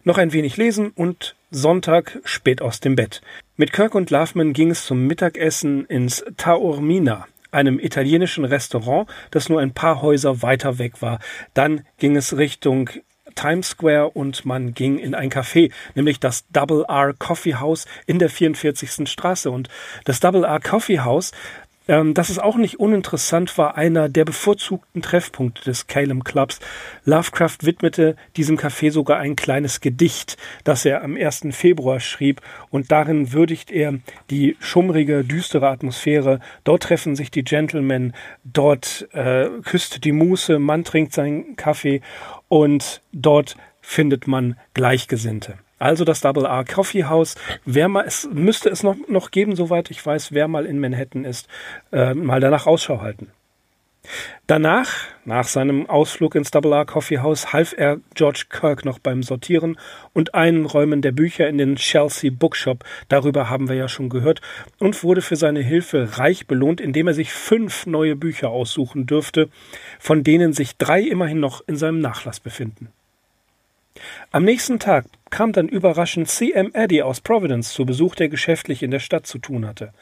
Noch 0.06 0.18
ein 0.18 0.32
wenig 0.32 0.56
lesen 0.56 0.92
und 0.94 1.34
Sonntag 1.50 2.20
spät 2.22 2.62
aus 2.62 2.78
dem 2.78 2.94
Bett. 2.94 3.22
Mit 3.56 3.72
Kirk 3.72 3.96
und 3.96 4.10
Loveman 4.10 4.52
ging 4.52 4.70
es 4.70 4.86
zum 4.86 5.04
Mittagessen 5.08 5.84
ins 5.86 6.24
Taormina, 6.36 7.26
einem 7.50 7.80
italienischen 7.80 8.44
Restaurant, 8.44 9.08
das 9.32 9.48
nur 9.48 9.60
ein 9.60 9.74
paar 9.74 10.02
Häuser 10.02 10.42
weiter 10.42 10.78
weg 10.78 11.02
war. 11.02 11.18
Dann 11.54 11.84
ging 11.98 12.14
es 12.14 12.36
Richtung 12.36 12.88
Times 13.34 13.70
Square 13.70 14.10
und 14.10 14.46
man 14.46 14.74
ging 14.74 15.00
in 15.00 15.16
ein 15.16 15.28
Café, 15.28 15.72
nämlich 15.96 16.20
das 16.20 16.46
Double 16.52 16.84
R 16.86 17.12
Coffee 17.12 17.56
House 17.56 17.86
in 18.06 18.20
der 18.20 18.30
44. 18.30 19.10
Straße. 19.10 19.50
Und 19.50 19.68
das 20.04 20.20
Double 20.20 20.44
R 20.44 20.60
Coffee 20.60 21.00
House 21.00 21.32
ähm, 21.88 22.14
das 22.14 22.30
ist 22.30 22.38
auch 22.38 22.56
nicht 22.56 22.80
uninteressant, 22.80 23.56
war 23.58 23.76
einer 23.76 24.08
der 24.08 24.24
bevorzugten 24.24 25.02
Treffpunkte 25.02 25.64
des 25.64 25.86
Calem 25.86 26.24
Clubs. 26.24 26.60
Lovecraft 27.04 27.58
widmete 27.62 28.16
diesem 28.36 28.56
Café 28.56 28.90
sogar 28.90 29.18
ein 29.18 29.36
kleines 29.36 29.80
Gedicht, 29.80 30.36
das 30.64 30.84
er 30.84 31.02
am 31.02 31.16
1. 31.16 31.48
Februar 31.50 32.00
schrieb 32.00 32.40
und 32.70 32.90
darin 32.90 33.32
würdigt 33.32 33.70
er 33.70 33.94
die 34.30 34.56
schummrige, 34.60 35.24
düstere 35.24 35.68
Atmosphäre. 35.68 36.40
Dort 36.64 36.84
treffen 36.84 37.16
sich 37.16 37.30
die 37.30 37.44
Gentlemen, 37.44 38.12
dort 38.44 39.08
äh, 39.12 39.48
küsst 39.64 40.04
die 40.04 40.12
Muße, 40.12 40.58
man 40.58 40.84
trinkt 40.84 41.12
seinen 41.12 41.56
Kaffee 41.56 42.00
und 42.48 43.02
dort 43.12 43.56
findet 43.80 44.26
man 44.26 44.56
Gleichgesinnte. 44.74 45.58
Also 45.78 46.04
das 46.04 46.20
Double 46.20 46.46
R 46.46 46.64
Coffee 46.64 47.04
House. 47.04 47.34
Wer 47.64 47.88
mal, 47.88 48.04
es 48.06 48.28
müsste 48.32 48.70
es 48.70 48.82
noch, 48.82 48.96
noch 49.08 49.30
geben, 49.30 49.56
soweit 49.56 49.90
ich 49.90 50.04
weiß, 50.04 50.32
wer 50.32 50.48
mal 50.48 50.66
in 50.66 50.80
Manhattan 50.80 51.24
ist, 51.24 51.48
äh, 51.92 52.14
mal 52.14 52.40
danach 52.40 52.66
Ausschau 52.66 53.00
halten. 53.00 53.30
Danach, 54.46 54.92
nach 55.24 55.48
seinem 55.48 55.88
Ausflug 55.90 56.36
ins 56.36 56.50
Double 56.52 56.72
R 56.72 56.84
Coffee 56.84 57.18
House, 57.18 57.52
half 57.52 57.74
er 57.76 57.98
George 58.14 58.44
Kirk 58.48 58.84
noch 58.84 59.00
beim 59.00 59.22
Sortieren 59.22 59.76
und 60.12 60.34
Einräumen 60.34 61.02
der 61.02 61.12
Bücher 61.12 61.48
in 61.48 61.58
den 61.58 61.76
Chelsea 61.76 62.30
Bookshop, 62.30 62.84
darüber 63.08 63.50
haben 63.50 63.68
wir 63.68 63.74
ja 63.74 63.88
schon 63.88 64.08
gehört, 64.08 64.40
und 64.78 65.02
wurde 65.02 65.22
für 65.22 65.36
seine 65.36 65.60
Hilfe 65.60 66.18
reich 66.18 66.46
belohnt, 66.46 66.80
indem 66.80 67.08
er 67.08 67.14
sich 67.14 67.32
fünf 67.32 67.86
neue 67.86 68.14
Bücher 68.14 68.50
aussuchen 68.50 69.06
dürfte, 69.06 69.48
von 69.98 70.22
denen 70.22 70.52
sich 70.52 70.76
drei 70.76 71.00
immerhin 71.00 71.40
noch 71.40 71.66
in 71.66 71.76
seinem 71.76 72.00
Nachlass 72.00 72.38
befinden. 72.38 72.92
Am 74.30 74.44
nächsten 74.44 74.78
Tag 74.78 75.06
kam 75.30 75.52
dann 75.52 75.68
überraschend 75.68 76.28
C.M. 76.28 76.70
Eddy 76.72 77.02
aus 77.02 77.20
Providence 77.20 77.72
zu 77.72 77.84
Besuch, 77.84 78.14
der 78.14 78.28
geschäftlich 78.28 78.82
in 78.82 78.90
der 78.90 79.00
Stadt 79.00 79.26
zu 79.26 79.38
tun 79.38 79.66
hatte. 79.66 79.92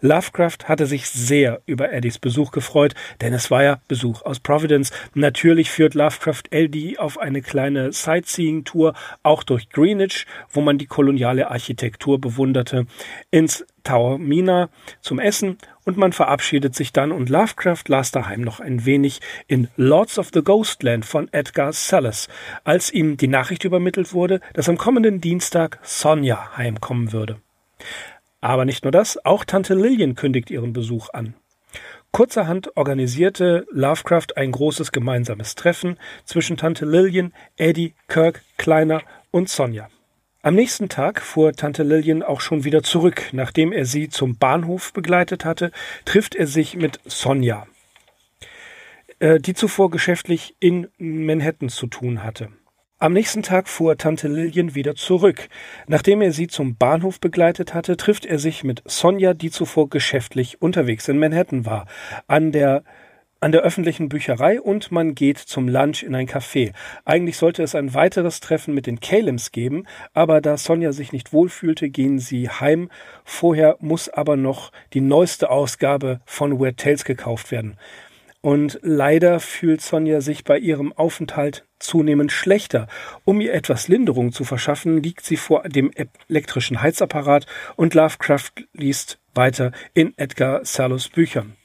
Lovecraft 0.00 0.66
hatte 0.66 0.86
sich 0.86 1.08
sehr 1.08 1.62
über 1.66 1.92
Eddys 1.92 2.18
Besuch 2.18 2.50
gefreut, 2.50 2.94
denn 3.20 3.32
es 3.32 3.50
war 3.50 3.62
ja 3.62 3.80
Besuch 3.88 4.22
aus 4.22 4.40
Providence. 4.40 4.90
Natürlich 5.14 5.70
führt 5.70 5.94
Lovecraft 5.94 6.42
Eddy 6.50 6.98
auf 6.98 7.18
eine 7.18 7.42
kleine 7.42 7.92
Sightseeing-Tour, 7.92 8.94
auch 9.22 9.42
durch 9.44 9.70
Greenwich, 9.70 10.26
wo 10.50 10.60
man 10.60 10.78
die 10.78 10.86
koloniale 10.86 11.50
Architektur 11.50 12.20
bewunderte, 12.20 12.86
ins 13.30 13.64
Tower 13.84 14.18
Mina 14.18 14.68
zum 15.00 15.18
Essen 15.18 15.58
und 15.84 15.96
man 15.96 16.12
verabschiedet 16.12 16.74
sich 16.74 16.92
dann 16.92 17.10
und 17.10 17.28
Lovecraft 17.28 17.84
las 17.88 18.12
daheim 18.12 18.40
noch 18.42 18.60
ein 18.60 18.84
wenig 18.84 19.20
in 19.48 19.68
Lords 19.76 20.18
of 20.18 20.30
the 20.32 20.42
Ghostland 20.42 21.04
von 21.04 21.28
Edgar 21.32 21.72
Sellers, 21.72 22.28
als 22.62 22.92
ihm 22.92 23.16
die 23.16 23.28
Nachricht 23.28 23.64
übermittelt 23.64 24.12
wurde, 24.12 24.40
dass 24.54 24.68
am 24.72 24.78
kommenden 24.78 25.20
Dienstag 25.20 25.78
Sonja 25.82 26.56
heimkommen 26.56 27.12
würde. 27.12 27.42
Aber 28.40 28.64
nicht 28.64 28.84
nur 28.84 28.90
das, 28.90 29.22
auch 29.22 29.44
Tante 29.44 29.74
Lillian 29.74 30.14
kündigt 30.14 30.50
ihren 30.50 30.72
Besuch 30.72 31.10
an. 31.12 31.34
Kurzerhand 32.10 32.74
organisierte 32.74 33.66
Lovecraft 33.70 34.28
ein 34.36 34.50
großes 34.50 34.90
gemeinsames 34.90 35.56
Treffen 35.56 35.98
zwischen 36.24 36.56
Tante 36.56 36.86
Lillian, 36.86 37.34
Eddie, 37.58 37.92
Kirk, 38.08 38.40
Kleiner 38.56 39.02
und 39.30 39.50
Sonja. 39.50 39.90
Am 40.40 40.54
nächsten 40.54 40.88
Tag 40.88 41.20
fuhr 41.20 41.52
Tante 41.52 41.82
Lillian 41.82 42.22
auch 42.22 42.40
schon 42.40 42.64
wieder 42.64 42.82
zurück. 42.82 43.28
Nachdem 43.32 43.72
er 43.72 43.84
sie 43.84 44.08
zum 44.08 44.38
Bahnhof 44.38 44.94
begleitet 44.94 45.44
hatte, 45.44 45.70
trifft 46.06 46.34
er 46.34 46.46
sich 46.46 46.76
mit 46.76 46.98
Sonja, 47.04 47.66
äh, 49.18 49.38
die 49.38 49.52
zuvor 49.52 49.90
geschäftlich 49.90 50.56
in 50.60 50.88
Manhattan 50.96 51.68
zu 51.68 51.88
tun 51.88 52.22
hatte. 52.22 52.48
Am 53.02 53.14
nächsten 53.14 53.42
Tag 53.42 53.68
fuhr 53.68 53.96
Tante 53.98 54.28
Lillian 54.28 54.76
wieder 54.76 54.94
zurück. 54.94 55.48
Nachdem 55.88 56.22
er 56.22 56.30
sie 56.30 56.46
zum 56.46 56.76
Bahnhof 56.76 57.18
begleitet 57.18 57.74
hatte, 57.74 57.96
trifft 57.96 58.24
er 58.24 58.38
sich 58.38 58.62
mit 58.62 58.80
Sonja, 58.84 59.34
die 59.34 59.50
zuvor 59.50 59.90
geschäftlich 59.90 60.62
unterwegs 60.62 61.08
in 61.08 61.18
Manhattan 61.18 61.66
war, 61.66 61.86
an 62.28 62.52
der 62.52 62.84
an 63.40 63.50
der 63.50 63.62
öffentlichen 63.62 64.08
Bücherei 64.08 64.60
und 64.60 64.92
man 64.92 65.16
geht 65.16 65.38
zum 65.38 65.66
Lunch 65.66 66.04
in 66.04 66.14
ein 66.14 66.28
Café. 66.28 66.74
Eigentlich 67.04 67.38
sollte 67.38 67.64
es 67.64 67.74
ein 67.74 67.92
weiteres 67.92 68.38
Treffen 68.38 68.72
mit 68.72 68.86
den 68.86 69.00
Calems 69.00 69.50
geben, 69.50 69.84
aber 70.12 70.40
da 70.40 70.56
Sonja 70.56 70.92
sich 70.92 71.10
nicht 71.10 71.32
wohlfühlte, 71.32 71.90
gehen 71.90 72.20
sie 72.20 72.50
heim. 72.50 72.88
Vorher 73.24 73.78
muss 73.80 74.10
aber 74.10 74.36
noch 74.36 74.70
die 74.92 75.00
neueste 75.00 75.50
Ausgabe 75.50 76.20
von 76.24 76.60
Weird 76.60 76.76
Tales 76.76 77.04
gekauft 77.04 77.50
werden. 77.50 77.76
Und 78.42 78.80
leider 78.82 79.38
fühlt 79.38 79.80
Sonja 79.80 80.20
sich 80.20 80.42
bei 80.42 80.58
ihrem 80.58 80.92
Aufenthalt 80.92 81.64
zunehmend 81.78 82.32
schlechter. 82.32 82.88
Um 83.24 83.40
ihr 83.40 83.54
etwas 83.54 83.86
Linderung 83.86 84.32
zu 84.32 84.44
verschaffen, 84.44 85.00
liegt 85.00 85.24
sie 85.24 85.36
vor 85.36 85.62
dem 85.62 85.92
elektrischen 86.28 86.82
Heizapparat 86.82 87.46
und 87.76 87.94
Lovecraft 87.94 88.50
liest 88.72 89.20
weiter 89.32 89.70
in 89.94 90.12
Edgar 90.18 90.64
Salos 90.64 91.08
Büchern. 91.08 91.56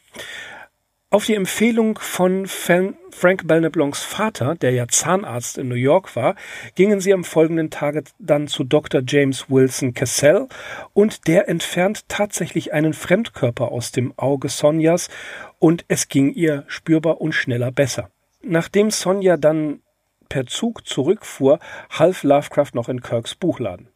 Auf 1.17 1.25
die 1.25 1.33
Empfehlung 1.33 1.97
von 1.97 2.45
Frank 2.45 3.47
Belknap-Longs 3.47 4.03
Vater, 4.03 4.53
der 4.53 4.69
ja 4.69 4.87
Zahnarzt 4.87 5.57
in 5.57 5.67
New 5.67 5.73
York 5.73 6.15
war, 6.15 6.35
gingen 6.75 6.99
sie 6.99 7.11
am 7.11 7.23
folgenden 7.23 7.71
Tage 7.71 8.03
dann 8.19 8.47
zu 8.47 8.63
Dr. 8.63 9.01
James 9.03 9.49
Wilson 9.49 9.95
Cassell 9.95 10.47
und 10.93 11.27
der 11.27 11.49
entfernt 11.49 12.07
tatsächlich 12.07 12.71
einen 12.71 12.93
Fremdkörper 12.93 13.71
aus 13.71 13.91
dem 13.91 14.13
Auge 14.15 14.47
Sonjas 14.47 15.09
und 15.57 15.85
es 15.87 16.07
ging 16.07 16.31
ihr 16.33 16.65
spürbar 16.67 17.19
und 17.19 17.31
schneller 17.31 17.71
besser. 17.71 18.11
Nachdem 18.43 18.91
Sonja 18.91 19.37
dann 19.37 19.81
per 20.29 20.45
Zug 20.45 20.85
zurückfuhr, 20.85 21.57
half 21.89 22.21
Lovecraft 22.21 22.75
noch 22.75 22.89
in 22.89 23.01
Kirks 23.01 23.33
Buchladen. 23.33 23.87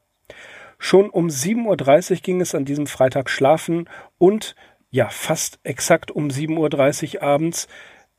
Schon 0.80 1.12
um 1.12 1.28
7.30 1.28 2.12
Uhr 2.14 2.18
ging 2.18 2.42
es 2.42 2.56
an 2.56 2.66
diesem 2.66 2.88
Freitag 2.88 3.30
schlafen 3.30 3.88
und 4.18 4.56
ja, 4.92 5.10
fast 5.10 5.60
exakt 5.64 6.12
um 6.12 6.28
7.30 6.28 7.16
Uhr 7.16 7.24
abends 7.24 7.68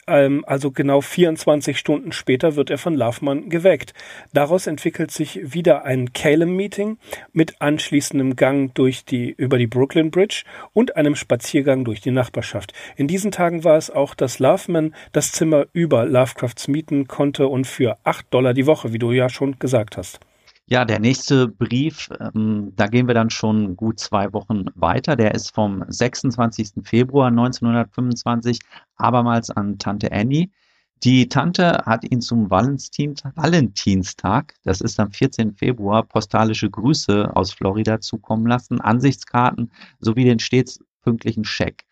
ähm, 0.06 0.44
also 0.46 0.70
genau 0.70 1.00
24 1.00 1.78
Stunden 1.78 2.12
später 2.12 2.56
wird 2.56 2.70
er 2.70 2.78
von 2.78 2.94
Loveman 2.94 3.48
geweckt. 3.48 3.94
Daraus 4.32 4.66
entwickelt 4.66 5.10
sich 5.10 5.54
wieder 5.54 5.84
ein 5.84 6.12
Calem-Meeting 6.12 6.98
mit 7.32 7.60
anschließendem 7.60 8.36
Gang 8.36 8.74
durch 8.74 9.04
die, 9.04 9.30
über 9.30 9.58
die 9.58 9.66
Brooklyn 9.66 10.10
Bridge 10.10 10.44
und 10.72 10.96
einem 10.96 11.14
Spaziergang 11.14 11.84
durch 11.84 12.00
die 12.00 12.10
Nachbarschaft. 12.10 12.72
In 12.96 13.06
diesen 13.06 13.30
Tagen 13.30 13.64
war 13.64 13.76
es 13.76 13.90
auch, 13.90 14.14
dass 14.14 14.38
Loveman 14.38 14.94
das 15.12 15.32
Zimmer 15.32 15.66
über 15.72 16.04
Lovecrafts 16.04 16.68
mieten 16.68 17.06
konnte 17.06 17.46
und 17.46 17.66
für 17.66 17.98
8 18.04 18.26
Dollar 18.32 18.54
die 18.54 18.66
Woche, 18.66 18.92
wie 18.92 18.98
du 18.98 19.12
ja 19.12 19.28
schon 19.28 19.58
gesagt 19.58 19.96
hast. 19.96 20.20
Ja, 20.72 20.86
der 20.86 21.00
nächste 21.00 21.48
Brief, 21.48 22.08
ähm, 22.18 22.72
da 22.76 22.86
gehen 22.86 23.06
wir 23.06 23.12
dann 23.12 23.28
schon 23.28 23.76
gut 23.76 24.00
zwei 24.00 24.32
Wochen 24.32 24.64
weiter. 24.74 25.16
Der 25.16 25.34
ist 25.34 25.54
vom 25.54 25.84
26. 25.86 26.82
Februar 26.82 27.26
1925, 27.26 28.58
abermals 28.96 29.50
an 29.50 29.76
Tante 29.76 30.10
Annie. 30.10 30.50
Die 31.04 31.28
Tante 31.28 31.82
hat 31.84 32.10
ihn 32.10 32.22
zum 32.22 32.48
Valentin, 32.48 33.16
Valentinstag, 33.34 34.54
das 34.64 34.80
ist 34.80 34.98
am 34.98 35.10
14. 35.10 35.56
Februar, 35.56 36.04
postalische 36.04 36.70
Grüße 36.70 37.36
aus 37.36 37.52
Florida 37.52 38.00
zukommen 38.00 38.46
lassen, 38.46 38.80
Ansichtskarten 38.80 39.70
sowie 40.00 40.24
den 40.24 40.38
stets 40.38 40.80
pünktlichen 41.02 41.44
Scheck. 41.44 41.84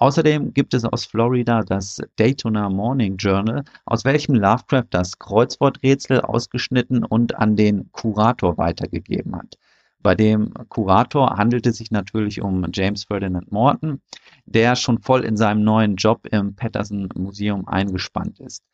Außerdem 0.00 0.54
gibt 0.54 0.72
es 0.72 0.86
aus 0.86 1.04
Florida 1.04 1.62
das 1.62 2.00
Daytona 2.16 2.70
Morning 2.70 3.18
Journal, 3.18 3.64
aus 3.84 4.02
welchem 4.06 4.34
Lovecraft 4.34 4.86
das 4.88 5.18
Kreuzworträtsel 5.18 6.22
ausgeschnitten 6.22 7.04
und 7.04 7.36
an 7.36 7.54
den 7.54 7.92
Kurator 7.92 8.56
weitergegeben 8.56 9.36
hat. 9.36 9.58
Bei 10.02 10.14
dem 10.14 10.54
Kurator 10.70 11.36
handelt 11.36 11.66
es 11.66 11.76
sich 11.76 11.90
natürlich 11.90 12.40
um 12.40 12.64
James 12.72 13.04
Ferdinand 13.04 13.52
Morton, 13.52 14.00
der 14.46 14.74
schon 14.74 15.02
voll 15.02 15.22
in 15.22 15.36
seinem 15.36 15.64
neuen 15.64 15.96
Job 15.96 16.26
im 16.30 16.54
Patterson 16.54 17.10
Museum 17.14 17.68
eingespannt 17.68 18.40
ist. 18.40 18.64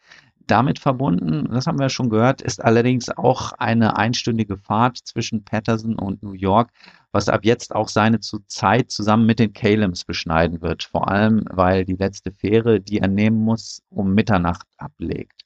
Damit 0.47 0.79
verbunden, 0.79 1.49
das 1.51 1.67
haben 1.67 1.81
wir 1.81 1.89
schon 1.89 2.09
gehört, 2.09 2.41
ist 2.41 2.63
allerdings 2.63 3.09
auch 3.09 3.53
eine 3.53 3.97
einstündige 3.97 4.57
Fahrt 4.57 4.97
zwischen 4.99 5.45
Patterson 5.45 5.99
und 5.99 6.23
New 6.23 6.35
York, 6.35 6.71
was 7.11 7.29
ab 7.29 7.45
jetzt 7.45 7.75
auch 7.75 7.89
seine 7.89 8.21
Zeit 8.21 8.93
zusammen 8.93 9.27
mit 9.27 9.41
den 9.41 9.53
Calems 9.53 10.05
beschneiden 10.05 10.63
wird. 10.63 10.85
Vor 10.85 11.09
allem, 11.09 11.45
weil 11.51 11.85
die 11.85 11.97
letzte 11.97 12.31
Fähre, 12.31 12.81
die 12.81 12.99
er 12.99 13.09
nehmen 13.09 13.43
muss, 13.43 13.83
um 13.91 14.15
Mitternacht 14.15 14.69
ablegt. 14.77 15.43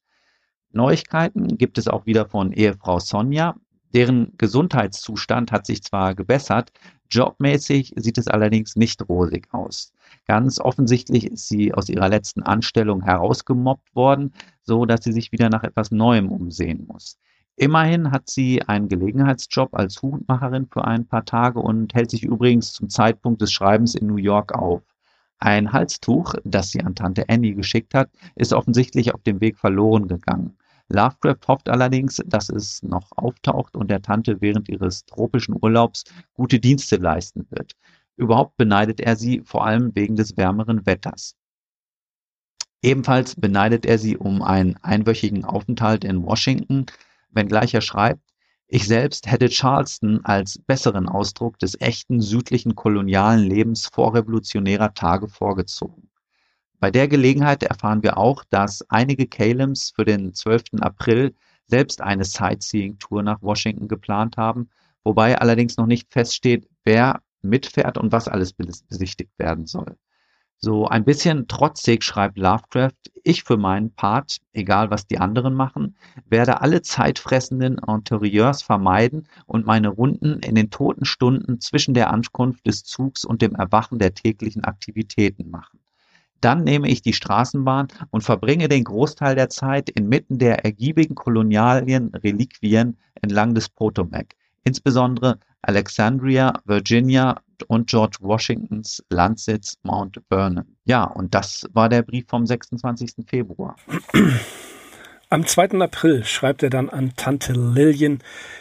Neuigkeiten 0.72 1.56
gibt 1.56 1.78
es 1.78 1.88
auch 1.88 2.04
wieder 2.04 2.26
von 2.26 2.52
Ehefrau 2.52 3.00
Sonja. 3.00 3.56
Deren 3.94 4.36
Gesundheitszustand 4.36 5.50
hat 5.50 5.66
sich 5.66 5.82
zwar 5.82 6.14
gebessert, 6.14 6.72
jobmäßig 7.10 7.94
sieht 7.96 8.18
es 8.18 8.28
allerdings 8.28 8.76
nicht 8.76 9.08
rosig 9.08 9.48
aus. 9.52 9.92
Ganz 10.26 10.60
offensichtlich 10.60 11.26
ist 11.26 11.48
sie 11.48 11.74
aus 11.74 11.88
ihrer 11.88 12.08
letzten 12.08 12.42
Anstellung 12.42 13.02
herausgemobbt 13.02 13.94
worden, 13.94 14.32
so 14.62 14.86
dass 14.86 15.02
sie 15.02 15.12
sich 15.12 15.32
wieder 15.32 15.48
nach 15.50 15.64
etwas 15.64 15.90
Neuem 15.90 16.30
umsehen 16.30 16.86
muss. 16.86 17.18
Immerhin 17.56 18.10
hat 18.10 18.30
sie 18.30 18.62
einen 18.62 18.88
Gelegenheitsjob 18.88 19.74
als 19.74 20.00
Hutmacherin 20.00 20.66
für 20.66 20.84
ein 20.84 21.06
paar 21.06 21.24
Tage 21.24 21.60
und 21.60 21.92
hält 21.94 22.10
sich 22.10 22.22
übrigens 22.22 22.72
zum 22.72 22.88
Zeitpunkt 22.88 23.42
des 23.42 23.52
Schreibens 23.52 23.94
in 23.94 24.06
New 24.06 24.16
York 24.16 24.54
auf. 24.54 24.82
Ein 25.38 25.72
Halstuch, 25.72 26.34
das 26.44 26.70
sie 26.70 26.80
an 26.80 26.94
Tante 26.94 27.28
Annie 27.28 27.54
geschickt 27.54 27.94
hat, 27.94 28.10
ist 28.34 28.52
offensichtlich 28.52 29.12
auf 29.14 29.22
dem 29.22 29.40
Weg 29.40 29.58
verloren 29.58 30.06
gegangen. 30.06 30.56
Lovecraft 30.88 31.48
hofft 31.48 31.68
allerdings, 31.68 32.20
dass 32.26 32.48
es 32.48 32.82
noch 32.82 33.10
auftaucht 33.16 33.76
und 33.76 33.90
der 33.90 34.02
Tante 34.02 34.40
während 34.40 34.68
ihres 34.68 35.04
tropischen 35.04 35.56
Urlaubs 35.60 36.04
gute 36.34 36.58
Dienste 36.58 36.96
leisten 36.96 37.46
wird. 37.50 37.76
Überhaupt 38.20 38.58
beneidet 38.58 39.00
er 39.00 39.16
sie 39.16 39.40
vor 39.46 39.64
allem 39.64 39.94
wegen 39.94 40.14
des 40.14 40.36
wärmeren 40.36 40.84
Wetters. 40.84 41.36
Ebenfalls 42.82 43.34
beneidet 43.34 43.86
er 43.86 43.98
sie 43.98 44.18
um 44.18 44.42
einen 44.42 44.76
einwöchigen 44.82 45.46
Aufenthalt 45.46 46.04
in 46.04 46.22
Washington, 46.22 46.84
wenngleich 47.30 47.72
er 47.72 47.80
schreibt, 47.80 48.20
ich 48.68 48.86
selbst 48.86 49.26
hätte 49.26 49.48
Charleston 49.48 50.22
als 50.22 50.58
besseren 50.58 51.08
Ausdruck 51.08 51.58
des 51.60 51.80
echten 51.80 52.20
südlichen 52.20 52.74
kolonialen 52.74 53.40
Lebens 53.40 53.86
vorrevolutionärer 53.86 54.92
Tage 54.92 55.26
vorgezogen. 55.26 56.10
Bei 56.78 56.90
der 56.90 57.08
Gelegenheit 57.08 57.62
erfahren 57.62 58.02
wir 58.02 58.18
auch, 58.18 58.44
dass 58.50 58.84
einige 58.90 59.28
Calems 59.28 59.92
für 59.96 60.04
den 60.04 60.34
12. 60.34 60.64
April 60.82 61.34
selbst 61.68 62.02
eine 62.02 62.24
Sightseeing-Tour 62.26 63.22
nach 63.22 63.40
Washington 63.40 63.88
geplant 63.88 64.36
haben, 64.36 64.68
wobei 65.04 65.38
allerdings 65.38 65.78
noch 65.78 65.86
nicht 65.86 66.12
feststeht, 66.12 66.68
wer 66.84 67.22
mitfährt 67.42 67.98
und 67.98 68.12
was 68.12 68.28
alles 68.28 68.52
besichtigt 68.52 69.38
werden 69.38 69.66
soll. 69.66 69.96
So 70.62 70.86
ein 70.86 71.06
bisschen 71.06 71.48
trotzig 71.48 72.04
schreibt 72.04 72.36
Lovecraft, 72.36 72.92
ich 73.24 73.44
für 73.44 73.56
meinen 73.56 73.94
Part, 73.94 74.40
egal 74.52 74.90
was 74.90 75.06
die 75.06 75.18
anderen 75.18 75.54
machen, 75.54 75.96
werde 76.26 76.60
alle 76.60 76.82
zeitfressenden 76.82 77.78
Interieurs 77.78 78.60
vermeiden 78.60 79.26
und 79.46 79.64
meine 79.64 79.88
Runden 79.88 80.40
in 80.40 80.54
den 80.54 80.68
toten 80.68 81.06
Stunden 81.06 81.60
zwischen 81.60 81.94
der 81.94 82.12
Ankunft 82.12 82.66
des 82.66 82.84
Zugs 82.84 83.24
und 83.24 83.40
dem 83.40 83.54
Erwachen 83.54 83.98
der 83.98 84.12
täglichen 84.12 84.62
Aktivitäten 84.64 85.48
machen. 85.48 85.80
Dann 86.42 86.62
nehme 86.62 86.88
ich 86.88 87.00
die 87.00 87.14
Straßenbahn 87.14 87.88
und 88.10 88.22
verbringe 88.22 88.68
den 88.68 88.84
Großteil 88.84 89.36
der 89.36 89.48
Zeit 89.48 89.88
inmitten 89.88 90.38
der 90.38 90.64
ergiebigen 90.66 91.14
kolonialen 91.14 92.14
Reliquien 92.14 92.98
entlang 93.14 93.54
des 93.54 93.70
Potomac, 93.70 94.34
insbesondere 94.64 95.38
Alexandria, 95.62 96.52
Virginia 96.64 97.40
und 97.66 97.88
George 97.88 98.18
Washingtons 98.20 99.02
Landsitz 99.10 99.78
Mount 99.82 100.20
Vernon. 100.28 100.76
Ja, 100.84 101.04
und 101.04 101.34
das 101.34 101.68
war 101.72 101.88
der 101.88 102.02
Brief 102.02 102.24
vom 102.28 102.46
26. 102.46 103.26
Februar. 103.26 103.76
Am 105.32 105.46
2. 105.46 105.80
April 105.80 106.24
schreibt 106.24 106.64
er 106.64 106.70
dann 106.70 106.88
an 106.88 107.12
Tante 107.14 107.52
Lillian. 107.52 108.18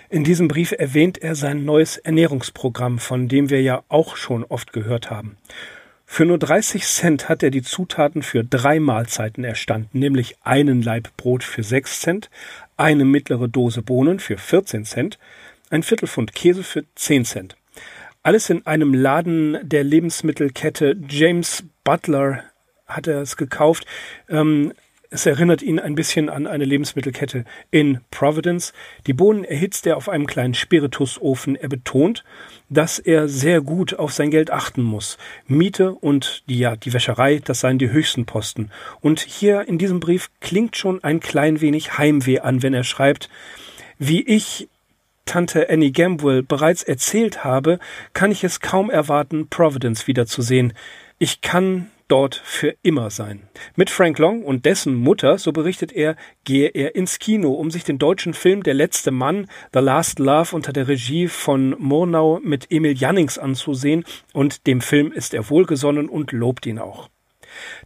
In 0.10 0.24
diesem 0.24 0.48
Brief 0.48 0.72
erwähnt 0.72 1.18
er 1.18 1.34
sein 1.34 1.66
neues 1.66 1.98
Ernährungsprogramm, 1.98 3.00
von 3.00 3.28
dem 3.28 3.50
wir 3.50 3.62
ja 3.64 3.82
auch 3.90 4.16
schon 4.16 4.44
oft 4.44 4.72
gehört 4.72 5.10
haben. 5.10 5.38
Für 6.06 6.26
nur 6.26 6.40
30 6.40 6.86
Cent 6.86 7.30
hat 7.30 7.44
er 7.44 7.52
die 7.52 7.62
Zutaten 7.62 8.24
für 8.24 8.44
drei 8.44 8.80
Mahlzeiten 8.80 9.44
erstanden, 9.44 10.00
nämlich 10.00 10.38
einen 10.44 10.82
Laib 10.82 11.16
Brot 11.18 11.44
für 11.44 11.64
6 11.64 12.02
Cent, 12.02 12.30
eine 12.78 13.06
mittlere 13.06 13.48
Dose 13.48 13.82
Bohnen 13.82 14.20
für 14.20 14.38
14 14.38 14.86
Cent, 14.86 15.20
ein 15.70 15.84
Viertelpfund 15.84 16.34
Käse 16.34 16.64
für 16.64 16.86
10 16.96 17.26
Cent. 17.26 17.56
Alles 18.24 18.50
in 18.50 18.66
einem 18.66 18.94
Laden 18.94 19.58
der 19.64 19.84
Lebensmittelkette 19.84 20.98
James 21.08 21.64
Butler 21.84 22.44
hat 22.86 23.08
er 23.08 23.22
es 23.22 23.38
gekauft. 23.38 23.86
Ähm, 24.28 24.74
es 25.12 25.26
erinnert 25.26 25.64
ihn 25.64 25.80
ein 25.80 25.96
bisschen 25.96 26.30
an 26.30 26.46
eine 26.46 26.66
Lebensmittelkette 26.66 27.44
in 27.72 28.02
Providence. 28.12 28.74
Die 29.08 29.14
Bohnen 29.14 29.44
erhitzt 29.44 29.88
er 29.88 29.98
auf 29.98 30.08
einem 30.08 30.28
kleinen 30.28 30.54
Spiritusofen. 30.54 31.56
Er 31.56 31.68
betont, 31.68 32.24
dass 32.70 33.00
er 33.00 33.28
sehr 33.28 33.62
gut 33.62 33.96
auf 33.96 34.14
sein 34.14 34.30
Geld 34.30 34.52
achten 34.52 34.84
muss. 34.84 35.18
Miete 35.48 35.94
und 35.94 36.44
die, 36.48 36.60
ja, 36.60 36.76
die 36.76 36.94
Wäscherei, 36.94 37.40
das 37.44 37.62
seien 37.62 37.80
die 37.80 37.90
höchsten 37.90 38.26
Posten. 38.26 38.70
Und 39.02 39.20
hier 39.20 39.68
in 39.68 39.80
diesem 39.80 40.00
Brief 40.00 40.30
klingt 40.42 40.78
schon 40.78 41.04
ein 41.04 41.20
klein 41.20 41.60
wenig 41.60 41.98
Heimweh 41.98 42.42
an, 42.42 42.62
wenn 42.62 42.76
er 42.76 42.84
schreibt, 42.84 43.30
wie 43.98 44.22
ich 44.22 44.70
Tante 45.30 45.70
Annie 45.70 45.92
Gamwell 45.92 46.42
bereits 46.42 46.82
erzählt 46.82 47.44
habe, 47.44 47.78
kann 48.14 48.32
ich 48.32 48.44
es 48.44 48.62
kaum 48.62 48.90
erwarten, 48.90 49.48
Providence 49.48 50.08
wiederzusehen. 50.08 50.74
Ich 51.20 51.42
kann 51.42 51.92
dort 52.08 52.34
für 52.34 52.74
immer 52.82 53.12
sein. 53.12 53.48
Mit 53.76 53.92
Frank 53.92 54.18
Long 54.18 54.44
und 54.44 54.66
dessen 54.66 54.96
Mutter, 54.96 55.38
so 55.38 55.52
berichtet 55.52 55.92
er, 55.92 56.16
gehe 56.46 56.70
er 56.70 56.96
ins 56.96 57.20
Kino, 57.20 57.52
um 57.52 57.70
sich 57.70 57.84
den 57.84 58.00
deutschen 58.00 58.34
Film 58.34 58.64
Der 58.64 58.74
letzte 58.74 59.12
Mann, 59.12 59.46
The 59.72 59.82
Last 59.82 60.18
Love 60.18 60.56
unter 60.56 60.74
der 60.74 60.88
Regie 60.88 61.28
von 61.28 61.76
Murnau 61.78 62.40
mit 62.42 62.72
Emil 62.72 62.98
Jannings 62.98 63.38
anzusehen 63.38 64.06
und 64.34 64.66
dem 64.66 64.82
Film 64.82 65.12
ist 65.12 65.36
er 65.36 65.48
wohlgesonnen 65.52 66.10
und 66.10 66.32
lobt 66.32 66.66
ihn 66.66 66.80
auch. 66.80 67.08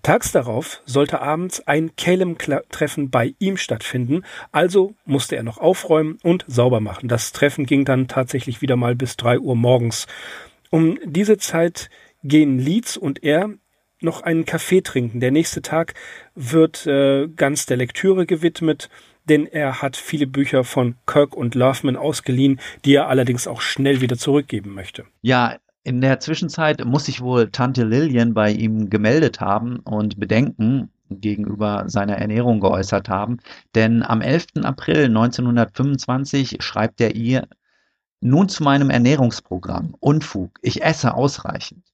Tags 0.01 0.31
darauf 0.31 0.81
sollte 0.85 1.21
abends 1.21 1.65
ein 1.67 1.95
Calem-Treffen 1.95 3.09
bei 3.09 3.35
ihm 3.39 3.57
stattfinden, 3.57 4.23
also 4.51 4.95
musste 5.05 5.35
er 5.35 5.43
noch 5.43 5.57
aufräumen 5.57 6.17
und 6.23 6.45
sauber 6.47 6.79
machen. 6.79 7.07
Das 7.07 7.31
Treffen 7.31 7.65
ging 7.65 7.85
dann 7.85 8.07
tatsächlich 8.07 8.61
wieder 8.61 8.75
mal 8.75 8.95
bis 8.95 9.17
drei 9.17 9.39
Uhr 9.39 9.55
morgens. 9.55 10.07
Um 10.69 10.97
diese 11.05 11.37
Zeit 11.37 11.89
gehen 12.23 12.57
Leeds 12.57 12.97
und 12.97 13.23
er 13.23 13.49
noch 14.03 14.21
einen 14.21 14.45
Kaffee 14.45 14.81
trinken. 14.81 15.19
Der 15.19 15.31
nächste 15.31 15.61
Tag 15.61 15.93
wird 16.35 16.85
äh, 16.85 17.27
ganz 17.27 17.65
der 17.65 17.77
Lektüre 17.77 18.25
gewidmet, 18.25 18.89
denn 19.29 19.45
er 19.45 19.81
hat 19.81 19.95
viele 19.95 20.27
Bücher 20.27 20.63
von 20.63 20.95
Kirk 21.05 21.35
und 21.35 21.55
Loveman 21.55 21.95
ausgeliehen, 21.95 22.59
die 22.83 22.95
er 22.95 23.07
allerdings 23.07 23.47
auch 23.47 23.61
schnell 23.61 24.01
wieder 24.01 24.17
zurückgeben 24.17 24.73
möchte. 24.73 25.05
Ja, 25.21 25.57
in 25.83 26.01
der 26.01 26.19
Zwischenzeit 26.19 26.83
muss 26.85 27.05
sich 27.05 27.21
wohl 27.21 27.49
Tante 27.51 27.83
Lillian 27.83 28.33
bei 28.33 28.51
ihm 28.51 28.89
gemeldet 28.89 29.41
haben 29.41 29.79
und 29.79 30.19
bedenken, 30.19 30.89
gegenüber 31.09 31.83
seiner 31.87 32.17
Ernährung 32.17 32.59
geäußert 32.59 33.09
haben. 33.09 33.37
Denn 33.75 34.01
am 34.01 34.21
11. 34.21 34.47
April 34.63 35.05
1925 35.05 36.57
schreibt 36.63 37.01
er 37.01 37.15
ihr, 37.15 37.47
nun 38.21 38.47
zu 38.49 38.63
meinem 38.63 38.89
Ernährungsprogramm. 38.89 39.95
Unfug. 39.99 40.57
Ich 40.61 40.81
esse 40.81 41.13
ausreichend. 41.13 41.92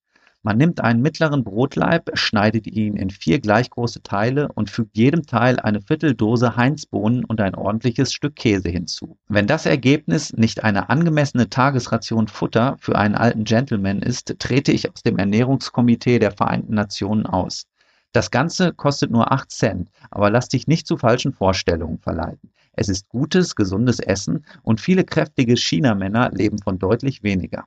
Man 0.49 0.57
nimmt 0.57 0.81
einen 0.81 1.03
mittleren 1.03 1.43
Brotlaib, 1.43 2.09
schneidet 2.15 2.65
ihn 2.65 2.95
in 2.95 3.11
vier 3.11 3.39
gleich 3.39 3.69
große 3.69 4.01
Teile 4.01 4.51
und 4.51 4.71
fügt 4.71 4.97
jedem 4.97 5.27
Teil 5.27 5.59
eine 5.59 5.79
Vierteldose 5.79 6.55
Heinzbohnen 6.55 7.23
und 7.23 7.39
ein 7.39 7.53
ordentliches 7.53 8.11
Stück 8.11 8.35
Käse 8.35 8.67
hinzu. 8.67 9.15
Wenn 9.27 9.45
das 9.45 9.67
Ergebnis 9.67 10.33
nicht 10.33 10.63
eine 10.63 10.89
angemessene 10.89 11.51
Tagesration 11.51 12.27
Futter 12.27 12.77
für 12.79 12.97
einen 12.97 13.13
alten 13.13 13.43
Gentleman 13.43 14.01
ist, 14.01 14.39
trete 14.39 14.71
ich 14.71 14.91
aus 14.91 15.03
dem 15.03 15.19
Ernährungskomitee 15.19 16.17
der 16.17 16.31
Vereinten 16.31 16.73
Nationen 16.73 17.27
aus. 17.27 17.67
Das 18.11 18.31
Ganze 18.31 18.73
kostet 18.73 19.11
nur 19.11 19.31
acht 19.31 19.51
Cent, 19.51 19.91
aber 20.09 20.31
lass 20.31 20.49
dich 20.49 20.65
nicht 20.65 20.87
zu 20.87 20.97
falschen 20.97 21.31
Vorstellungen 21.31 21.99
verleiten. 21.99 22.49
Es 22.73 22.89
ist 22.89 23.07
gutes, 23.07 23.55
gesundes 23.55 23.99
Essen 23.99 24.43
und 24.63 24.81
viele 24.81 25.03
kräftige 25.03 25.55
China-Männer 25.55 26.31
leben 26.31 26.57
von 26.57 26.79
deutlich 26.79 27.21
weniger. 27.21 27.65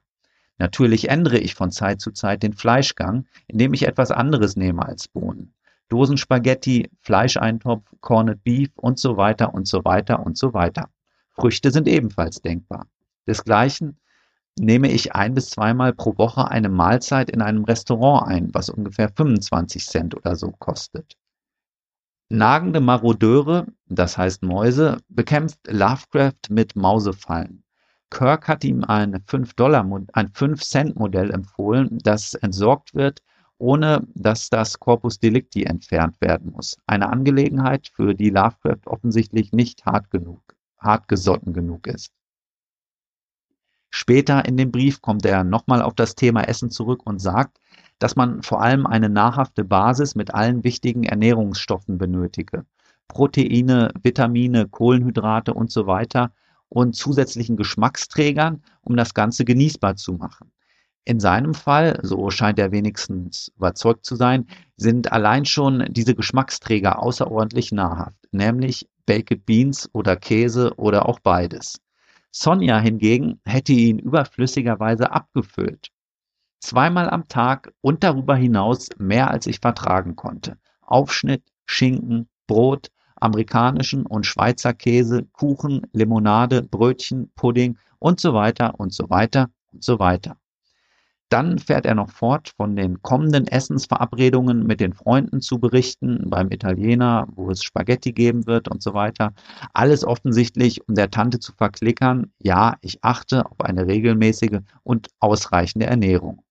Natürlich 0.62 1.08
ändere 1.08 1.38
ich 1.38 1.56
von 1.56 1.72
Zeit 1.72 2.00
zu 2.00 2.12
Zeit 2.12 2.44
den 2.44 2.52
Fleischgang, 2.52 3.26
indem 3.48 3.74
ich 3.74 3.88
etwas 3.88 4.12
anderes 4.12 4.54
nehme 4.54 4.86
als 4.86 5.08
Bohnen. 5.08 5.54
Dosenspaghetti, 5.88 6.88
Fleischeintopf, 7.00 7.92
Corned 8.00 8.44
Beef 8.44 8.70
und 8.76 9.00
so 9.00 9.16
weiter 9.16 9.54
und 9.54 9.66
so 9.66 9.84
weiter 9.84 10.24
und 10.24 10.38
so 10.38 10.54
weiter. 10.54 10.88
Früchte 11.32 11.72
sind 11.72 11.88
ebenfalls 11.88 12.42
denkbar. 12.42 12.86
Desgleichen 13.26 13.98
nehme 14.56 14.88
ich 14.88 15.16
ein 15.16 15.34
bis 15.34 15.50
zweimal 15.50 15.94
pro 15.94 16.16
Woche 16.16 16.48
eine 16.48 16.68
Mahlzeit 16.68 17.28
in 17.28 17.42
einem 17.42 17.64
Restaurant 17.64 18.28
ein, 18.28 18.54
was 18.54 18.70
ungefähr 18.70 19.08
25 19.08 19.84
Cent 19.84 20.16
oder 20.16 20.36
so 20.36 20.52
kostet. 20.52 21.16
Nagende 22.28 22.78
Marodeure, 22.78 23.66
das 23.88 24.16
heißt 24.16 24.44
Mäuse, 24.44 24.98
bekämpft 25.08 25.58
Lovecraft 25.66 26.50
mit 26.50 26.76
Mausefallen. 26.76 27.64
Kirk 28.12 28.46
hat 28.46 28.62
ihm 28.62 28.84
ein 28.84 29.16
5-Cent-Modell 29.16 31.30
empfohlen, 31.30 31.98
das 32.02 32.34
entsorgt 32.34 32.94
wird, 32.94 33.22
ohne 33.56 34.06
dass 34.14 34.50
das 34.50 34.78
Corpus 34.78 35.18
Delicti 35.18 35.64
entfernt 35.64 36.20
werden 36.20 36.52
muss. 36.52 36.76
Eine 36.86 37.08
Angelegenheit, 37.08 37.88
für 37.88 38.14
die 38.14 38.28
Lovecraft 38.28 38.86
offensichtlich 38.86 39.52
nicht 39.52 39.86
hart 39.86 40.10
genug, 40.10 40.42
hartgesotten 40.78 41.54
genug 41.54 41.86
ist. 41.86 42.12
Später 43.88 44.44
in 44.44 44.58
dem 44.58 44.70
Brief 44.70 45.00
kommt 45.00 45.24
er 45.24 45.42
nochmal 45.42 45.80
auf 45.80 45.94
das 45.94 46.14
Thema 46.14 46.42
Essen 46.42 46.70
zurück 46.70 47.06
und 47.06 47.18
sagt, 47.18 47.60
dass 47.98 48.14
man 48.14 48.42
vor 48.42 48.60
allem 48.60 48.86
eine 48.86 49.08
nahrhafte 49.08 49.64
Basis 49.64 50.14
mit 50.14 50.34
allen 50.34 50.64
wichtigen 50.64 51.04
Ernährungsstoffen 51.04 51.96
benötige. 51.96 52.66
Proteine, 53.08 53.90
Vitamine, 54.02 54.68
Kohlenhydrate 54.68 55.54
und 55.54 55.70
so 55.70 55.86
weiter, 55.86 56.32
und 56.72 56.96
zusätzlichen 56.96 57.58
Geschmacksträgern, 57.58 58.62
um 58.80 58.96
das 58.96 59.12
Ganze 59.12 59.44
genießbar 59.44 59.96
zu 59.96 60.14
machen. 60.14 60.50
In 61.04 61.20
seinem 61.20 61.52
Fall, 61.52 62.00
so 62.02 62.30
scheint 62.30 62.58
er 62.58 62.72
wenigstens 62.72 63.52
überzeugt 63.56 64.06
zu 64.06 64.16
sein, 64.16 64.46
sind 64.76 65.12
allein 65.12 65.44
schon 65.44 65.84
diese 65.90 66.14
Geschmacksträger 66.14 67.02
außerordentlich 67.02 67.72
nahrhaft, 67.72 68.16
nämlich 68.30 68.88
Baked 69.04 69.44
Beans 69.44 69.90
oder 69.92 70.16
Käse 70.16 70.72
oder 70.76 71.08
auch 71.08 71.20
beides. 71.20 71.78
Sonja 72.30 72.78
hingegen 72.78 73.40
hätte 73.44 73.72
ihn 73.72 73.98
überflüssigerweise 73.98 75.10
abgefüllt. 75.12 75.88
Zweimal 76.60 77.10
am 77.10 77.28
Tag 77.28 77.74
und 77.82 78.02
darüber 78.02 78.36
hinaus 78.36 78.88
mehr 78.96 79.30
als 79.30 79.46
ich 79.46 79.58
vertragen 79.58 80.16
konnte. 80.16 80.56
Aufschnitt, 80.80 81.42
Schinken, 81.66 82.28
Brot, 82.46 82.88
amerikanischen 83.22 84.06
und 84.06 84.26
Schweizer 84.26 84.74
Käse, 84.74 85.24
Kuchen, 85.32 85.86
Limonade, 85.92 86.62
Brötchen, 86.62 87.30
Pudding 87.36 87.78
und 87.98 88.20
so 88.20 88.34
weiter 88.34 88.78
und 88.78 88.92
so 88.92 89.08
weiter 89.10 89.48
und 89.72 89.84
so 89.84 89.98
weiter. 89.98 90.36
Dann 91.32 91.58
fährt 91.58 91.86
er 91.86 91.94
noch 91.94 92.10
fort, 92.10 92.52
von 92.58 92.76
den 92.76 93.00
kommenden 93.00 93.46
Essensverabredungen 93.46 94.66
mit 94.66 94.80
den 94.80 94.92
Freunden 94.92 95.40
zu 95.40 95.58
berichten, 95.58 96.28
beim 96.28 96.50
Italiener, 96.50 97.26
wo 97.34 97.50
es 97.50 97.62
Spaghetti 97.64 98.12
geben 98.12 98.46
wird 98.46 98.68
und 98.68 98.82
so 98.82 98.92
weiter. 98.92 99.32
Alles 99.72 100.04
offensichtlich, 100.04 100.86
um 100.86 100.94
der 100.94 101.10
Tante 101.10 101.38
zu 101.38 101.54
verklickern, 101.54 102.30
ja, 102.38 102.76
ich 102.82 103.02
achte 103.02 103.46
auf 103.46 103.62
eine 103.62 103.86
regelmäßige 103.86 104.58
und 104.82 105.08
ausreichende 105.20 105.86
Ernährung. 105.86 106.42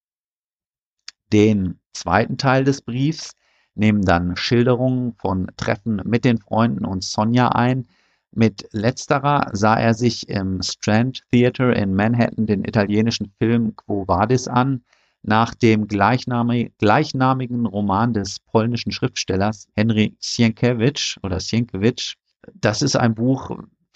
Den 1.31 1.79
zweiten 1.93 2.39
Teil 2.39 2.63
des 2.63 2.81
Briefs 2.81 3.33
nehmen 3.81 4.03
dann 4.03 4.37
Schilderungen 4.37 5.13
von 5.15 5.47
Treffen 5.57 6.01
mit 6.05 6.23
den 6.23 6.37
Freunden 6.37 6.85
und 6.85 7.03
Sonja 7.03 7.49
ein. 7.49 7.87
Mit 8.31 8.69
letzterer 8.71 9.49
sah 9.51 9.75
er 9.75 9.93
sich 9.93 10.29
im 10.29 10.61
Strand 10.61 11.23
Theater 11.31 11.75
in 11.75 11.95
Manhattan 11.95 12.45
den 12.45 12.63
italienischen 12.63 13.33
Film 13.39 13.75
Quo 13.75 14.07
Vadis 14.07 14.47
an, 14.47 14.83
nach 15.23 15.53
dem 15.53 15.87
gleichnamigen 15.87 17.65
Roman 17.65 18.13
des 18.13 18.39
polnischen 18.39 18.91
Schriftstellers 18.91 19.67
Henry 19.75 20.15
Sienkiewicz 20.19 21.17
oder 21.23 21.39
Sienkiewicz. 21.39 22.13
Das 22.53 22.81
ist 22.81 22.95
ein 22.95 23.15
Buch, 23.15 23.51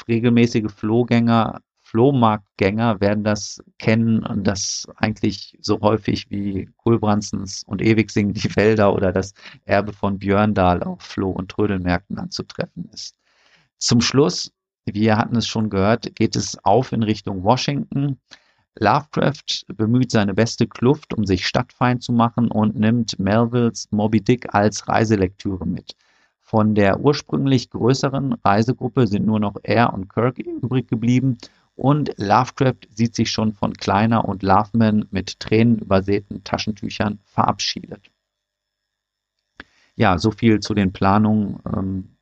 regelmäßige 0.07 0.71
Flohgänger 0.71 1.61
Flohmarktgänger 1.95 2.99
werden 2.99 3.23
das 3.23 3.63
kennen 3.79 4.21
und 4.25 4.43
das 4.43 4.85
eigentlich 4.97 5.57
so 5.61 5.79
häufig 5.79 6.29
wie 6.29 6.67
Kulbrandsens 6.75 7.63
und 7.65 7.81
ewig 7.81 8.11
singen 8.11 8.33
die 8.33 8.53
Wälder 8.57 8.93
oder 8.93 9.13
das 9.13 9.33
Erbe 9.63 9.93
von 9.93 10.19
Björndal 10.19 10.83
auf 10.83 11.01
Floh- 11.01 11.31
und 11.31 11.49
Trödelmärkten 11.51 12.19
anzutreffen 12.19 12.89
ist. 12.93 13.15
Zum 13.77 14.01
Schluss, 14.01 14.51
wir 14.83 15.15
hatten 15.17 15.37
es 15.37 15.47
schon 15.47 15.69
gehört, 15.69 16.13
geht 16.17 16.35
es 16.35 16.57
auf 16.65 16.91
in 16.91 17.01
Richtung 17.01 17.45
Washington. 17.45 18.19
Lovecraft 18.77 19.63
bemüht 19.67 20.11
seine 20.11 20.33
beste 20.33 20.67
Kluft, 20.67 21.13
um 21.13 21.25
sich 21.25 21.47
stadtfeind 21.47 22.03
zu 22.03 22.11
machen 22.11 22.51
und 22.51 22.77
nimmt 22.77 23.17
Melvilles 23.19 23.87
Moby 23.91 24.19
Dick 24.19 24.53
als 24.53 24.85
Reiselektüre 24.89 25.65
mit. 25.65 25.95
Von 26.41 26.75
der 26.75 26.99
ursprünglich 26.99 27.69
größeren 27.69 28.33
Reisegruppe 28.43 29.07
sind 29.07 29.25
nur 29.25 29.39
noch 29.39 29.55
er 29.63 29.93
und 29.93 30.09
Kirk 30.09 30.39
übrig 30.39 30.89
geblieben 30.89 31.37
und 31.75 32.13
Lovecraft 32.17 32.87
sieht 32.89 33.15
sich 33.15 33.29
schon 33.29 33.53
von 33.53 33.73
Kleiner 33.73 34.25
und 34.25 34.43
Loveman 34.43 35.07
mit 35.11 35.39
Tränen 35.39 35.79
übersäten 35.79 36.43
Taschentüchern 36.43 37.19
verabschiedet. 37.25 38.11
Ja, 39.95 40.17
so 40.17 40.31
viel 40.31 40.59
zu 40.59 40.73
den 40.73 40.93
Planungen 40.93 41.59
ähm, 41.65 42.17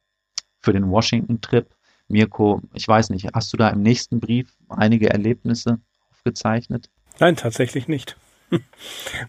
für 0.60 0.74
den 0.74 0.90
Washington-Trip. 0.90 1.68
Mirko, 2.08 2.62
ich 2.74 2.88
weiß 2.88 3.10
nicht, 3.10 3.30
hast 3.34 3.54
du 3.54 3.58
da 3.58 3.70
im 3.70 3.82
nächsten 3.82 4.20
Brief 4.20 4.52
einige 4.70 5.10
Erlebnisse 5.10 5.80
aufgezeichnet? 6.12 6.90
Nein, 7.20 7.36
tatsächlich 7.36 7.88
nicht. 7.88 8.18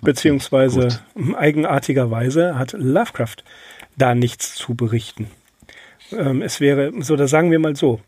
Beziehungsweise 0.03 1.01
okay, 1.15 1.35
eigenartigerweise 1.37 2.59
hat 2.59 2.73
Lovecraft 2.73 3.37
da 3.97 4.15
nichts 4.15 4.55
zu 4.55 4.75
berichten. 4.75 5.31
Ähm, 6.13 6.43
es 6.43 6.61
wäre, 6.61 6.93
so, 7.03 7.17
da 7.17 7.27
sagen 7.27 7.51
wir 7.51 7.59
mal 7.59 7.77
so, 7.77 8.01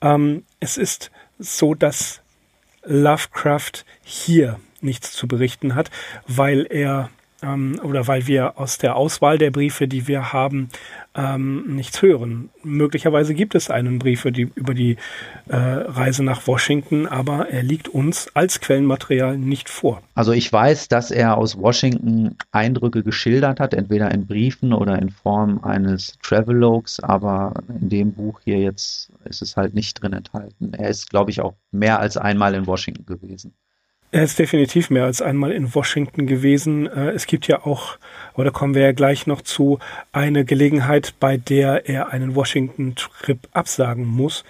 ähm, 0.00 0.44
es 0.60 0.76
ist 0.76 1.10
so, 1.38 1.74
dass 1.74 2.20
Lovecraft 2.84 3.84
hier 4.02 4.60
nichts 4.80 5.12
zu 5.12 5.28
berichten 5.28 5.74
hat, 5.74 5.90
weil 6.26 6.66
er 6.68 7.10
ähm, 7.42 7.80
oder 7.82 8.06
weil 8.06 8.26
wir 8.26 8.58
aus 8.58 8.78
der 8.78 8.96
Auswahl 8.96 9.38
der 9.38 9.50
Briefe, 9.50 9.88
die 9.88 10.08
wir 10.08 10.32
haben, 10.32 10.68
ähm, 11.14 11.74
nichts 11.76 12.00
hören. 12.00 12.50
Möglicherweise 12.62 13.34
gibt 13.34 13.54
es 13.54 13.70
einen 13.70 13.98
Brief 13.98 14.26
die, 14.30 14.50
über 14.54 14.74
die 14.74 14.96
äh, 15.48 15.56
Reise 15.56 16.22
nach 16.22 16.46
Washington, 16.46 17.06
aber 17.06 17.48
er 17.50 17.62
liegt 17.62 17.88
uns 17.88 18.28
als 18.34 18.60
Quellenmaterial 18.60 19.36
nicht 19.36 19.68
vor. 19.68 20.02
Also 20.14 20.32
ich 20.32 20.50
weiß, 20.50 20.88
dass 20.88 21.10
er 21.10 21.36
aus 21.36 21.58
Washington 21.58 22.36
Eindrücke 22.50 23.02
geschildert 23.02 23.60
hat, 23.60 23.74
entweder 23.74 24.10
in 24.10 24.26
Briefen 24.26 24.72
oder 24.72 24.98
in 25.00 25.10
Form 25.10 25.62
eines 25.62 26.18
Travelogues, 26.22 27.00
aber 27.00 27.54
in 27.80 27.88
dem 27.88 28.12
Buch 28.12 28.40
hier 28.44 28.58
jetzt 28.58 29.10
ist 29.24 29.42
es 29.42 29.56
halt 29.56 29.74
nicht 29.74 30.00
drin 30.00 30.12
enthalten. 30.12 30.72
Er 30.74 30.88
ist, 30.88 31.10
glaube 31.10 31.30
ich, 31.30 31.40
auch 31.40 31.54
mehr 31.70 32.00
als 32.00 32.16
einmal 32.16 32.54
in 32.54 32.66
Washington 32.66 33.04
gewesen. 33.06 33.52
Er 34.14 34.24
ist 34.24 34.38
definitiv 34.38 34.90
mehr 34.90 35.06
als 35.06 35.22
einmal 35.22 35.52
in 35.52 35.74
Washington 35.74 36.26
gewesen. 36.26 36.86
Äh, 36.86 37.12
es 37.12 37.26
gibt 37.26 37.48
ja 37.48 37.64
auch, 37.64 37.96
oder 38.34 38.50
kommen 38.50 38.74
wir 38.74 38.82
ja 38.82 38.92
gleich 38.92 39.26
noch 39.26 39.40
zu, 39.40 39.78
eine 40.12 40.44
Gelegenheit, 40.44 41.14
bei 41.18 41.38
der 41.38 41.88
er 41.88 42.10
einen 42.10 42.34
Washington-Trip 42.34 43.38
absagen 43.54 44.04
muss. 44.04 44.44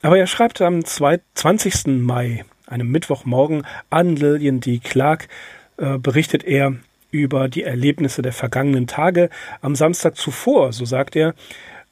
Aber 0.00 0.18
er 0.18 0.26
schreibt 0.26 0.62
am 0.62 0.82
20. 0.82 2.00
Mai, 2.00 2.46
einem 2.66 2.90
Mittwochmorgen, 2.90 3.66
an 3.90 4.16
Lillian 4.16 4.60
D. 4.60 4.78
Clark, 4.78 5.28
äh, 5.76 5.98
berichtet 5.98 6.44
er 6.44 6.76
über 7.10 7.50
die 7.50 7.64
Erlebnisse 7.64 8.22
der 8.22 8.32
vergangenen 8.32 8.86
Tage. 8.86 9.28
Am 9.60 9.76
Samstag 9.76 10.16
zuvor, 10.16 10.72
so 10.72 10.86
sagt 10.86 11.16
er, 11.16 11.34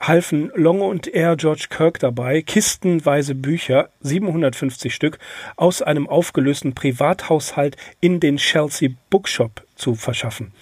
halfen 0.01 0.51
Long 0.55 0.81
und 0.81 1.07
er 1.07 1.37
George 1.37 1.67
Kirk 1.69 1.99
dabei, 1.99 2.43
kistenweise 2.43 3.35
Bücher, 3.35 3.91
750 4.01 4.95
Stück, 4.95 5.19
aus 5.57 5.83
einem 5.83 6.09
aufgelösten 6.09 6.75
Privathaushalt 6.75 7.77
in 8.01 8.19
den 8.19 8.39
Chelsea 8.39 8.91
Bookshop 9.11 9.63
zu 9.77 9.95
verschaffen. 9.95 10.53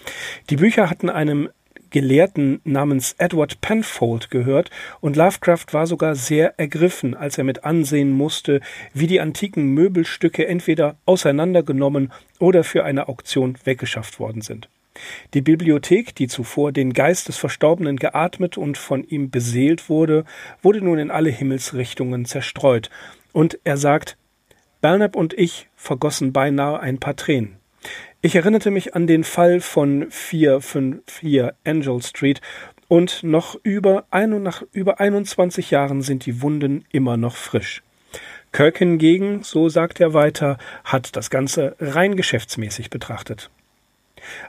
Die 0.51 0.57
Bücher 0.57 0.90
hatten 0.90 1.09
einem 1.09 1.48
Gelehrten 1.90 2.61
namens 2.64 3.14
Edward 3.16 3.61
Penfold 3.61 4.31
gehört 4.31 4.70
und 5.01 5.16
Lovecraft 5.16 5.66
war 5.72 5.87
sogar 5.87 6.16
sehr 6.16 6.59
ergriffen, 6.59 7.14
als 7.14 7.38
er 7.38 7.44
mit 7.44 7.64
ansehen 7.64 8.11
musste, 8.11 8.61
wie 8.92 9.07
die 9.07 9.20
antiken 9.20 9.68
Möbelstücke 9.68 10.46
entweder 10.46 10.96
auseinandergenommen 11.07 12.12
oder 12.38 12.62
für 12.62 12.85
eine 12.85 13.09
Auktion 13.09 13.57
weggeschafft 13.64 14.20
worden 14.20 14.42
sind. 14.42 14.68
Die 15.34 15.40
Bibliothek, 15.40 16.14
die 16.14 16.28
zuvor 16.28 16.72
den 16.72 16.92
Geist 16.92 17.28
des 17.28 17.37
Verstorbenen 17.37 17.96
geatmet 17.96 18.56
und 18.56 18.78
von 18.78 19.04
ihm 19.04 19.30
beseelt 19.30 19.88
wurde, 19.88 20.24
wurde 20.62 20.80
nun 20.80 20.98
in 20.98 21.11
alle 21.11 21.30
Himmelsrichtungen 21.30 22.24
zerstreut, 22.24 22.90
und 23.32 23.58
er 23.64 23.76
sagt, 23.76 24.16
Belknap 24.80 25.16
und 25.16 25.34
ich 25.34 25.68
vergossen 25.76 26.32
beinahe 26.32 26.80
ein 26.80 26.98
paar 26.98 27.16
Tränen. 27.16 27.56
Ich 28.20 28.34
erinnerte 28.34 28.70
mich 28.70 28.94
an 28.94 29.06
den 29.06 29.22
Fall 29.22 29.61
von 29.61 30.11
454 30.11 31.52
Angel 31.64 32.02
Street 32.02 32.40
und 32.88 33.22
noch 33.22 33.56
über, 33.62 34.06
ein, 34.11 34.42
nach 34.42 34.62
über 34.72 34.98
21 34.98 35.70
Jahren 35.70 36.02
sind 36.02 36.26
die 36.26 36.42
Wunden 36.42 36.84
immer 36.90 37.16
noch 37.16 37.37
frisch. 37.37 37.82
Kirk 38.50 38.78
hingegen, 38.78 39.42
so 39.42 39.68
sagt 39.68 40.00
er 40.00 40.14
weiter, 40.14 40.58
hat 40.84 41.14
das 41.16 41.30
Ganze 41.30 41.76
rein 41.78 42.16
geschäftsmäßig 42.16 42.88
betrachtet. 42.88 43.50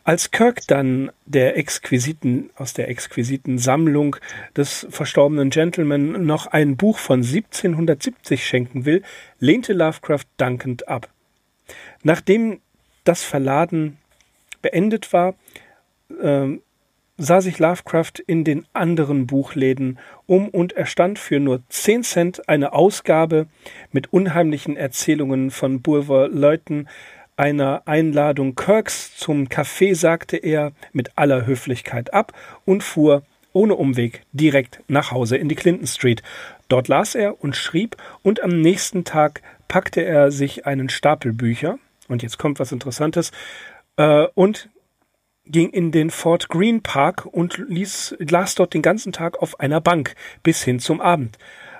Als 0.04 0.32
Kirk 0.32 0.62
dann 0.68 1.12
der 1.26 1.58
exquisiten, 1.58 2.50
aus 2.56 2.74
der 2.74 2.90
exquisiten 2.90 3.58
Sammlung 3.58 4.16
des 4.56 4.88
verstorbenen 4.90 5.50
Gentleman 5.50 6.26
noch 6.26 6.48
ein 6.48 6.78
Buch 6.78 6.98
von 6.98 7.20
1770 7.20 8.46
schenken 8.46 8.86
will, 8.86 9.04
lehnte 9.40 9.74
Lovecraft 9.74 10.26
dankend 10.38 10.88
ab. 10.88 11.10
Nachdem 12.04 12.60
das 13.04 13.24
Verladen 13.24 13.98
beendet 14.62 15.14
war, 15.14 15.36
äh, 16.22 16.60
sah 17.20 17.42
sich 17.42 17.60
Lovecraft 17.60 18.14
in 18.26 18.46
den 18.46 18.66
anderen 18.72 19.28
Buchläden 19.28 20.00
um 20.26 20.48
und 20.48 20.72
erstand 20.74 21.20
für 21.20 21.40
nur 21.40 21.62
10 21.68 22.04
Cent 22.04 22.50
eine 22.50 22.72
Ausgabe 22.72 23.48
mit 23.92 24.14
unheimlichen 24.14 24.78
Erzählungen 24.78 25.52
von 25.52 25.82
Bulwer 25.82 26.30
Leuten, 26.30 26.88
einer 27.40 27.84
Einladung 27.86 28.56
Kirks 28.56 29.16
zum 29.16 29.48
Café 29.48 29.96
sagte 29.96 30.38
er 30.38 30.74
mit 30.92 31.18
aller 31.18 31.46
Höflichkeit 31.46 32.14
ab 32.14 32.34
und 32.66 32.84
fuhr 32.84 33.24
ohne 33.54 33.76
Umweg 33.76 34.22
direkt 34.34 34.84
nach 34.88 35.12
Hause 35.12 35.38
in 35.38 35.48
die 35.48 35.56
Clinton 35.56 35.88
Street. 35.88 36.22
Dort 36.68 36.90
las 36.90 37.16
er 37.16 37.42
und 37.42 37.56
schrieb 37.56 37.96
und 38.22 38.44
am 38.44 38.62
nächsten 38.62 39.06
Tag 39.06 39.42
packte 39.68 40.02
er 40.02 40.32
sich 40.32 40.68
einen 40.68 40.90
Stapel 40.90 41.32
Bücher, 41.32 41.80
und 42.10 42.24
jetzt 42.24 42.38
kommt 42.38 42.60
was 42.60 42.72
Interessantes, 42.72 43.32
äh, 43.96 44.28
und 44.36 44.70
ging 45.46 45.70
in 45.70 45.92
den 45.92 46.12
Fort 46.12 46.50
Greene 46.50 46.82
Park 46.82 47.26
und 47.26 47.58
ließ, 47.58 48.18
las 48.20 48.56
dort 48.56 48.74
den 48.74 48.82
ganzen 48.82 49.14
Tag 49.14 49.42
auf 49.42 49.60
einer 49.60 49.82
Bank 49.82 50.16
bis 50.44 50.64
hin 50.64 50.80
zum 50.80 51.02
Abend. 51.02 51.38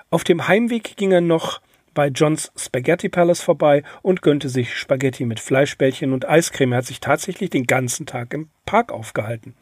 Auf 0.08 0.24
dem 0.24 0.48
Heimweg 0.48 0.96
ging 0.96 1.12
er 1.12 1.20
noch 1.20 1.60
bei 1.94 2.08
Johns 2.08 2.52
Spaghetti 2.56 3.08
Palace 3.08 3.42
vorbei 3.42 3.82
und 4.02 4.22
gönnte 4.22 4.48
sich 4.48 4.76
Spaghetti 4.76 5.24
mit 5.24 5.40
Fleischbällchen 5.40 6.12
und 6.12 6.28
Eiscreme. 6.28 6.72
Er 6.72 6.78
hat 6.78 6.86
sich 6.86 7.00
tatsächlich 7.00 7.50
den 7.50 7.66
ganzen 7.66 8.06
Tag 8.06 8.32
im 8.34 8.50
Park 8.66 8.92
aufgehalten. 8.92 9.54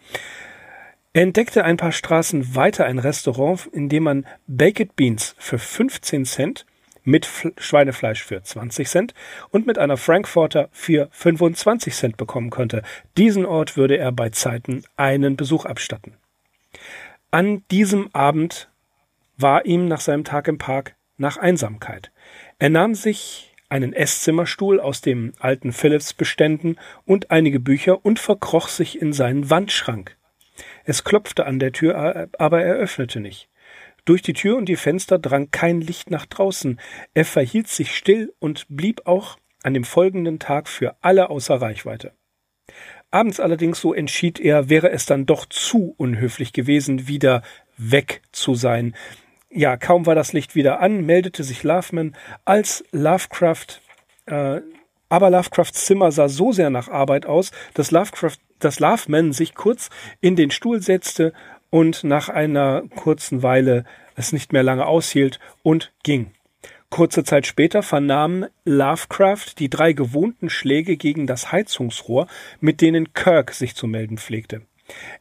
Er 1.12 1.23
entdeckte 1.23 1.64
ein 1.64 1.77
paar 1.79 1.93
Straßen 1.93 2.55
weiter 2.55 2.85
ein 2.85 2.99
Restaurant, 2.99 3.67
in 3.73 3.88
dem 3.88 4.05
man 4.05 4.27
Baked 4.47 4.95
Beans 4.95 5.35
für 5.38 5.59
15 5.59 6.25
Cent 6.25 6.67
mit 7.03 7.27
Schweinefleisch 7.57 8.23
für 8.23 8.43
20 8.43 8.87
Cent 8.87 9.14
und 9.51 9.67
mit 9.67 9.79
einer 9.79 9.97
Frankfurter 9.97 10.69
für 10.73 11.09
25 11.11 11.95
Cent 11.95 12.17
bekommen 12.19 12.51
konnte. 12.51 12.83
Diesen 13.17 13.47
Ort 13.47 13.77
würde 13.77 13.97
er 13.97 14.12
bei 14.12 14.29
Zeiten 14.29 14.85
einen 14.97 15.37
Besuch 15.37 15.64
abstatten. 15.64 16.14
An 17.31 17.62
diesem 17.71 18.14
Abend 18.14 18.69
war 19.38 19.64
ihm 19.64 19.88
nach 19.88 20.01
seinem 20.01 20.25
Tag 20.25 20.49
im 20.49 20.59
Park 20.59 20.95
nach 21.17 21.37
Einsamkeit. 21.37 22.12
Er 22.59 22.71
nahm 22.71 22.94
sich 22.94 23.55
einen 23.68 23.92
Esszimmerstuhl 23.92 24.81
aus 24.81 25.01
dem 25.01 25.33
alten 25.38 25.73
Phillips-Beständen 25.73 26.77
und 27.05 27.31
einige 27.31 27.61
Bücher 27.61 28.05
und 28.05 28.18
verkroch 28.18 28.68
sich 28.68 29.01
in 29.01 29.12
seinen 29.12 29.51
Wandschrank. 29.51 30.16
Es 30.85 31.05
klopfte 31.05 31.47
an 31.47 31.59
der 31.59 31.73
Tür, 31.73 32.29
aber 32.38 32.62
er 32.62 32.75
öffnete 32.75 33.21
nicht. 33.21 33.49
Durch 34.05 34.23
die 34.23 34.33
Tür 34.33 34.57
und 34.57 34.66
die 34.66 34.77
Fenster 34.77 35.18
drang 35.18 35.51
kein 35.51 35.81
Licht 35.81 36.11
nach 36.11 36.27
draußen. 36.27 36.81
Er 37.14 37.25
verhielt 37.25 37.68
sich 37.68 37.94
still 37.94 38.33
und 38.38 38.66
blieb 38.68 39.07
auch 39.07 39.37
an 39.62 39.75
dem 39.75 39.85
folgenden 39.85 40.38
Tag 40.38 40.68
für 40.68 40.97
alle 41.03 41.31
außer 41.31 41.61
Reichweite. 41.61 42.12
Abends 43.11 43.38
allerdings, 43.38 43.81
so 43.81 43.94
entschied 43.94 44.40
er, 44.40 44.68
wäre 44.68 44.90
es 44.90 45.07
dann 45.07 45.27
doch 45.27 45.47
zu 45.47 45.94
unhöflich 45.97 46.53
gewesen, 46.53 47.07
wieder 47.07 47.42
weg 47.77 48.23
zu 48.33 48.55
sein. 48.55 48.94
Ja, 49.59 49.77
kaum 49.77 50.07
war 50.07 50.14
das 50.14 50.33
Licht 50.33 50.55
wieder 50.55 50.79
an, 50.79 51.05
meldete 51.05 51.42
sich 51.42 51.64
Loveman, 51.64 52.14
als 52.44 52.85
Lovecraft, 52.92 53.81
äh, 54.27 54.61
aber 55.09 55.31
Lovecrafts 55.31 55.85
Zimmer 55.85 56.12
sah 56.12 56.29
so 56.29 56.53
sehr 56.53 56.71
nach 56.71 56.87
Arbeit 56.87 57.27
aus, 57.27 57.51
dass 57.75 57.90
Lovecraft, 57.90 58.37
dass 58.61 58.79
Loveman 58.79 59.33
sich 59.33 59.57
kurz 59.57 59.90
in 60.21 60.37
den 60.37 60.53
Stuhl 60.53 60.81
setzte 60.81 61.33
und 61.71 62.05
nach 62.05 62.29
einer 62.29 62.85
kurzen 62.94 63.42
Weile 63.42 63.83
es 64.14 64.33
nicht 64.33 64.53
mehr 64.53 64.62
lange 64.62 64.87
aushielt 64.87 65.40
und 65.64 65.90
ging. 66.05 66.31
Kurze 66.88 67.25
Zeit 67.25 67.44
später 67.44 67.83
vernahm 67.83 68.47
Lovecraft 68.64 69.59
die 69.59 69.71
drei 69.71 69.92
gewohnten 69.92 70.51
Schläge 70.51 70.97
gegen 70.97 71.27
das 71.27 71.51
Heizungsrohr, 71.51 72.29
mit 72.61 72.81
denen 72.81 73.12
Kirk 73.12 73.53
sich 73.55 73.75
zu 73.75 73.88
melden 73.88 74.18
pflegte. 74.18 74.62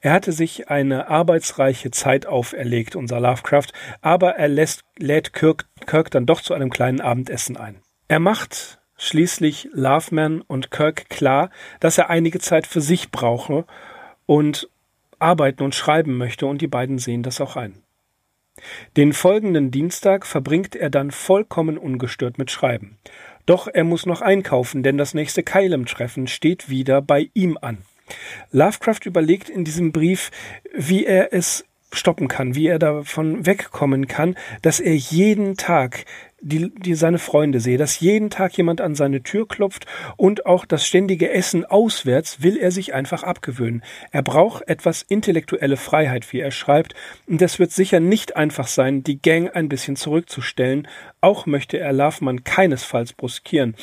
Er 0.02 0.14
hatte 0.14 0.32
sich 0.32 0.70
eine 0.70 1.10
arbeitsreiche 1.10 1.92
Zeit 1.92 2.26
auferlegt, 2.26 2.96
unser 2.96 3.20
Lovecraft, 3.20 3.68
aber 4.02 4.36
er 4.36 4.48
lässt, 4.48 4.84
lädt 4.98 5.34
Kirk, 5.34 5.66
Kirk 5.86 6.12
dann 6.12 6.26
doch 6.26 6.42
zu 6.42 6.54
einem 6.54 6.70
kleinen 6.70 7.02
Abendessen 7.02 7.58
ein. 7.58 7.82
Er 8.08 8.20
macht 8.20 8.80
schließlich 8.98 9.70
Loveman 9.74 10.42
und 10.42 10.72
Kirk 10.72 11.10
klar, 11.10 11.50
dass 11.80 11.98
er 11.98 12.10
einige 12.10 12.40
Zeit 12.40 12.66
für 12.66 12.82
sich 12.82 13.12
brauche 13.12 13.66
und 14.26 14.70
arbeiten 15.20 15.64
und 15.64 15.76
schreiben 15.76 16.18
möchte, 16.18 16.46
und 16.46 16.62
die 16.62 16.68
beiden 16.68 17.00
sehen 17.00 17.24
das 17.24 17.42
auch 17.42 17.56
ein. 17.56 17.84
Den 18.96 19.14
folgenden 19.14 19.72
Dienstag 19.72 20.26
verbringt 20.26 20.76
er 20.76 20.90
dann 20.90 21.12
vollkommen 21.12 21.78
ungestört 21.78 22.38
mit 22.38 22.50
Schreiben. 22.50 22.98
Doch 23.46 23.68
er 23.68 23.84
muss 23.84 24.06
noch 24.06 24.22
einkaufen, 24.22 24.84
denn 24.84 24.98
das 24.98 25.14
nächste 25.14 25.44
Keilem-Treffen 25.44 26.28
steht 26.28 26.70
wieder 26.70 27.02
bei 27.02 27.30
ihm 27.34 27.58
an. 27.62 27.80
Lovecraft 28.52 29.06
überlegt 29.06 29.50
in 29.50 29.64
diesem 29.64 29.92
Brief, 29.92 30.32
wie 30.74 31.06
er 31.06 31.34
es 31.34 31.66
stoppen 31.94 32.28
kann, 32.28 32.56
wie 32.56 32.68
er 32.68 32.80
davon 32.80 33.46
wegkommen 33.46 34.08
kann, 34.08 34.36
dass 34.62 34.80
er 34.80 34.96
jeden 34.96 35.56
Tag 35.56 36.06
die, 36.40 36.72
die 36.76 36.94
seine 36.94 37.18
Freunde 37.18 37.60
sehe, 37.60 37.78
dass 37.78 38.00
jeden 38.00 38.30
Tag 38.30 38.56
jemand 38.58 38.80
an 38.80 38.94
seine 38.94 39.24
Tür 39.24 39.48
klopft 39.48 39.88
und 40.18 40.46
auch 40.46 40.66
das 40.66 40.86
ständige 40.86 41.32
Essen 41.32 41.66
auswärts 41.66 42.44
will 42.44 42.58
er 42.58 42.72
sich 42.72 42.94
einfach 42.94 43.24
abgewöhnen. 43.24 43.84
Er 44.12 44.22
braucht 44.22 44.68
etwas 44.68 45.02
intellektuelle 45.02 45.78
Freiheit, 45.78 46.32
wie 46.32 46.40
er 46.40 46.52
schreibt, 46.52 46.94
und 47.26 47.42
es 47.42 47.58
wird 47.58 47.72
sicher 47.72 48.00
nicht 48.00 48.36
einfach 48.36 48.68
sein, 48.68 49.04
die 49.04 49.20
Gang 49.20 49.56
ein 49.56 49.70
bisschen 49.70 49.96
zurückzustellen. 49.96 50.88
Auch 51.22 51.48
möchte 51.48 51.80
er 51.80 51.92
Loveman 51.92 52.44
keinesfalls 52.44 53.14
bruskieren 53.14 53.76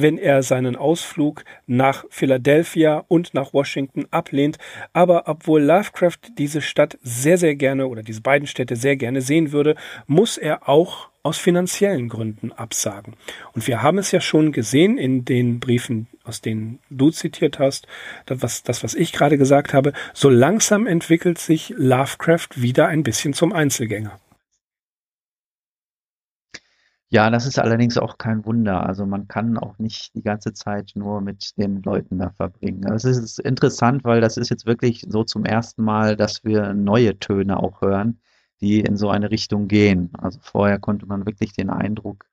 wenn 0.00 0.16
er 0.16 0.42
seinen 0.42 0.76
Ausflug 0.76 1.44
nach 1.66 2.04
Philadelphia 2.08 3.04
und 3.08 3.34
nach 3.34 3.52
Washington 3.52 4.06
ablehnt. 4.10 4.58
Aber 4.92 5.24
obwohl 5.26 5.62
Lovecraft 5.62 6.18
diese 6.38 6.62
Stadt 6.62 6.98
sehr, 7.02 7.36
sehr 7.36 7.56
gerne 7.56 7.88
oder 7.88 8.02
diese 8.02 8.20
beiden 8.20 8.46
Städte 8.46 8.76
sehr 8.76 8.96
gerne 8.96 9.20
sehen 9.20 9.50
würde, 9.50 9.74
muss 10.06 10.38
er 10.38 10.68
auch 10.68 11.08
aus 11.24 11.38
finanziellen 11.38 12.08
Gründen 12.08 12.52
absagen. 12.52 13.14
Und 13.52 13.66
wir 13.66 13.82
haben 13.82 13.98
es 13.98 14.12
ja 14.12 14.20
schon 14.20 14.52
gesehen 14.52 14.96
in 14.96 15.24
den 15.24 15.58
Briefen, 15.58 16.06
aus 16.24 16.40
denen 16.40 16.78
du 16.90 17.10
zitiert 17.10 17.58
hast, 17.58 17.86
das 18.26 18.40
was, 18.42 18.62
das, 18.62 18.84
was 18.84 18.94
ich 18.94 19.12
gerade 19.12 19.36
gesagt 19.36 19.74
habe, 19.74 19.92
so 20.14 20.30
langsam 20.30 20.86
entwickelt 20.86 21.38
sich 21.38 21.74
Lovecraft 21.76 22.48
wieder 22.54 22.86
ein 22.86 23.02
bisschen 23.02 23.34
zum 23.34 23.52
Einzelgänger. 23.52 24.18
Ja, 27.10 27.30
das 27.30 27.46
ist 27.46 27.58
allerdings 27.58 27.96
auch 27.96 28.18
kein 28.18 28.44
Wunder. 28.44 28.84
Also 28.86 29.06
man 29.06 29.28
kann 29.28 29.56
auch 29.56 29.78
nicht 29.78 30.14
die 30.14 30.22
ganze 30.22 30.52
Zeit 30.52 30.92
nur 30.94 31.22
mit 31.22 31.56
den 31.56 31.82
Leuten 31.82 32.18
da 32.18 32.30
verbringen. 32.30 32.84
Es 32.92 33.04
ist 33.04 33.38
interessant, 33.40 34.04
weil 34.04 34.20
das 34.20 34.36
ist 34.36 34.50
jetzt 34.50 34.66
wirklich 34.66 35.06
so 35.08 35.24
zum 35.24 35.44
ersten 35.46 35.82
Mal, 35.84 36.16
dass 36.16 36.44
wir 36.44 36.74
neue 36.74 37.18
Töne 37.18 37.58
auch 37.62 37.80
hören, 37.80 38.20
die 38.60 38.80
in 38.80 38.96
so 38.98 39.08
eine 39.08 39.30
Richtung 39.30 39.68
gehen. 39.68 40.10
Also 40.18 40.38
vorher 40.42 40.78
konnte 40.78 41.06
man 41.06 41.24
wirklich 41.24 41.54
den 41.54 41.70
Eindruck 41.70 42.26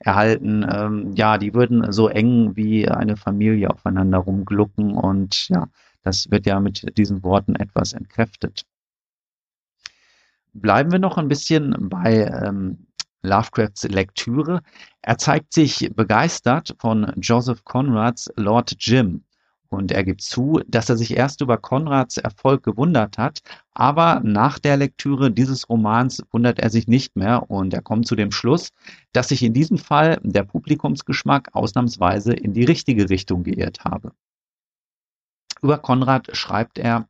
erhalten, 0.00 0.66
ähm, 0.70 1.12
ja, 1.14 1.38
die 1.38 1.54
würden 1.54 1.92
so 1.92 2.08
eng 2.08 2.56
wie 2.56 2.88
eine 2.88 3.16
Familie 3.16 3.70
aufeinander 3.70 4.18
rumglucken 4.18 4.92
und 4.92 5.48
ja, 5.48 5.68
das 6.02 6.30
wird 6.30 6.46
ja 6.46 6.60
mit 6.60 6.96
diesen 6.98 7.22
Worten 7.24 7.56
etwas 7.56 7.92
entkräftet. 7.92 8.64
Bleiben 10.52 10.92
wir 10.92 10.98
noch 10.98 11.18
ein 11.18 11.28
bisschen 11.28 11.88
bei 11.88 12.24
ähm, 12.26 12.87
Lovecrafts 13.22 13.84
Lektüre. 13.84 14.62
Er 15.02 15.18
zeigt 15.18 15.52
sich 15.52 15.90
begeistert 15.94 16.74
von 16.78 17.12
Joseph 17.16 17.64
Conrads 17.64 18.30
Lord 18.36 18.76
Jim 18.78 19.24
Und 19.68 19.92
er 19.92 20.04
gibt 20.04 20.22
zu, 20.22 20.60
dass 20.66 20.88
er 20.88 20.96
sich 20.96 21.16
erst 21.16 21.40
über 21.40 21.58
Konrads 21.58 22.16
Erfolg 22.16 22.62
gewundert 22.62 23.18
hat, 23.18 23.40
aber 23.72 24.20
nach 24.24 24.58
der 24.58 24.76
Lektüre 24.76 25.30
dieses 25.30 25.68
Romans 25.68 26.22
wundert 26.30 26.58
er 26.58 26.70
sich 26.70 26.88
nicht 26.88 27.16
mehr 27.16 27.50
und 27.50 27.74
er 27.74 27.82
kommt 27.82 28.06
zu 28.06 28.16
dem 28.16 28.32
Schluss, 28.32 28.70
dass 29.12 29.28
sich 29.28 29.42
in 29.42 29.52
diesem 29.52 29.78
Fall 29.78 30.20
der 30.22 30.44
Publikumsgeschmack 30.44 31.54
ausnahmsweise 31.54 32.32
in 32.32 32.54
die 32.54 32.64
richtige 32.64 33.10
Richtung 33.10 33.42
geirrt 33.42 33.84
habe. 33.84 34.12
Über 35.60 35.78
Konrad 35.78 36.36
schreibt 36.36 36.78
er, 36.78 37.08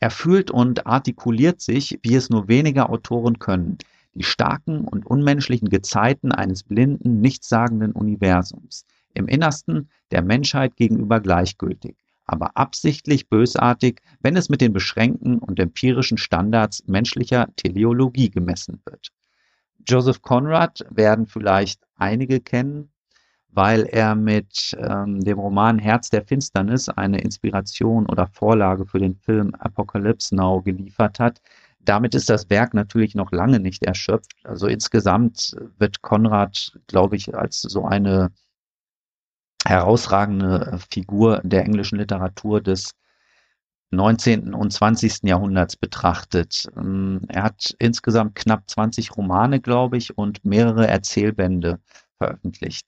er 0.00 0.10
fühlt 0.10 0.50
und 0.50 0.86
artikuliert 0.86 1.60
sich, 1.60 1.98
wie 2.02 2.14
es 2.14 2.30
nur 2.30 2.48
wenige 2.48 2.88
Autoren 2.88 3.38
können, 3.38 3.78
die 4.14 4.22
starken 4.22 4.86
und 4.86 5.06
unmenschlichen 5.06 5.68
Gezeiten 5.68 6.32
eines 6.32 6.64
blinden, 6.64 7.20
nichtssagenden 7.20 7.92
Universums, 7.92 8.84
im 9.14 9.28
Innersten 9.28 9.88
der 10.10 10.22
Menschheit 10.22 10.76
gegenüber 10.76 11.20
gleichgültig, 11.20 11.96
aber 12.26 12.56
absichtlich 12.56 13.28
bösartig, 13.28 14.00
wenn 14.20 14.36
es 14.36 14.48
mit 14.48 14.60
den 14.60 14.72
beschränkten 14.72 15.38
und 15.38 15.58
empirischen 15.58 16.18
Standards 16.18 16.86
menschlicher 16.86 17.48
Teleologie 17.56 18.30
gemessen 18.30 18.80
wird. 18.84 19.10
Joseph 19.86 20.22
Conrad 20.22 20.84
werden 20.90 21.26
vielleicht 21.26 21.82
einige 21.96 22.40
kennen, 22.40 22.92
weil 23.52 23.82
er 23.84 24.14
mit 24.14 24.76
ähm, 24.78 25.20
dem 25.20 25.38
Roman 25.38 25.78
Herz 25.78 26.10
der 26.10 26.22
Finsternis 26.22 26.88
eine 26.88 27.20
Inspiration 27.20 28.06
oder 28.06 28.26
Vorlage 28.26 28.86
für 28.86 28.98
den 28.98 29.16
Film 29.16 29.54
Apocalypse 29.56 30.34
Now 30.34 30.62
geliefert 30.62 31.18
hat. 31.18 31.40
Damit 31.80 32.14
ist 32.14 32.28
das 32.28 32.50
Werk 32.50 32.74
natürlich 32.74 33.14
noch 33.14 33.32
lange 33.32 33.58
nicht 33.60 33.84
erschöpft. 33.84 34.32
Also 34.44 34.66
insgesamt 34.66 35.56
wird 35.78 36.02
Konrad, 36.02 36.78
glaube 36.86 37.16
ich, 37.16 37.34
als 37.34 37.62
so 37.62 37.84
eine 37.84 38.32
herausragende 39.64 40.78
Figur 40.90 41.40
der 41.44 41.64
englischen 41.64 41.98
Literatur 41.98 42.60
des 42.60 42.92
19. 43.92 44.54
und 44.54 44.72
20. 44.72 45.24
Jahrhunderts 45.24 45.76
betrachtet. 45.76 46.68
Ähm, 46.76 47.22
er 47.28 47.42
hat 47.44 47.74
insgesamt 47.78 48.36
knapp 48.36 48.68
20 48.70 49.16
Romane, 49.16 49.60
glaube 49.60 49.96
ich, 49.96 50.16
und 50.16 50.44
mehrere 50.44 50.86
Erzählbände 50.86 51.80
veröffentlicht. 52.18 52.86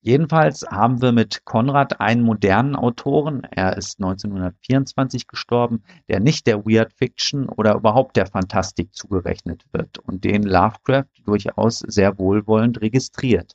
Jedenfalls 0.00 0.64
haben 0.70 1.02
wir 1.02 1.10
mit 1.10 1.44
Konrad 1.44 2.00
einen 2.00 2.22
modernen 2.22 2.76
Autoren, 2.76 3.42
er 3.50 3.76
ist 3.76 3.98
1924 3.98 5.26
gestorben, 5.26 5.82
der 6.08 6.20
nicht 6.20 6.46
der 6.46 6.64
Weird 6.64 6.92
Fiction 6.92 7.48
oder 7.48 7.74
überhaupt 7.74 8.16
der 8.16 8.26
Fantastik 8.26 8.94
zugerechnet 8.94 9.64
wird 9.72 9.98
und 9.98 10.22
den 10.22 10.44
Lovecraft 10.44 11.08
durchaus 11.24 11.80
sehr 11.80 12.16
wohlwollend 12.18 12.80
registriert. 12.80 13.54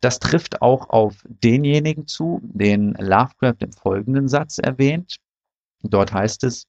Das 0.00 0.18
trifft 0.18 0.62
auch 0.62 0.90
auf 0.90 1.24
denjenigen 1.28 2.06
zu, 2.08 2.40
den 2.42 2.94
Lovecraft 2.94 3.60
im 3.60 3.72
folgenden 3.72 4.28
Satz 4.28 4.58
erwähnt. 4.58 5.16
Dort 5.82 6.12
heißt 6.12 6.42
es, 6.44 6.66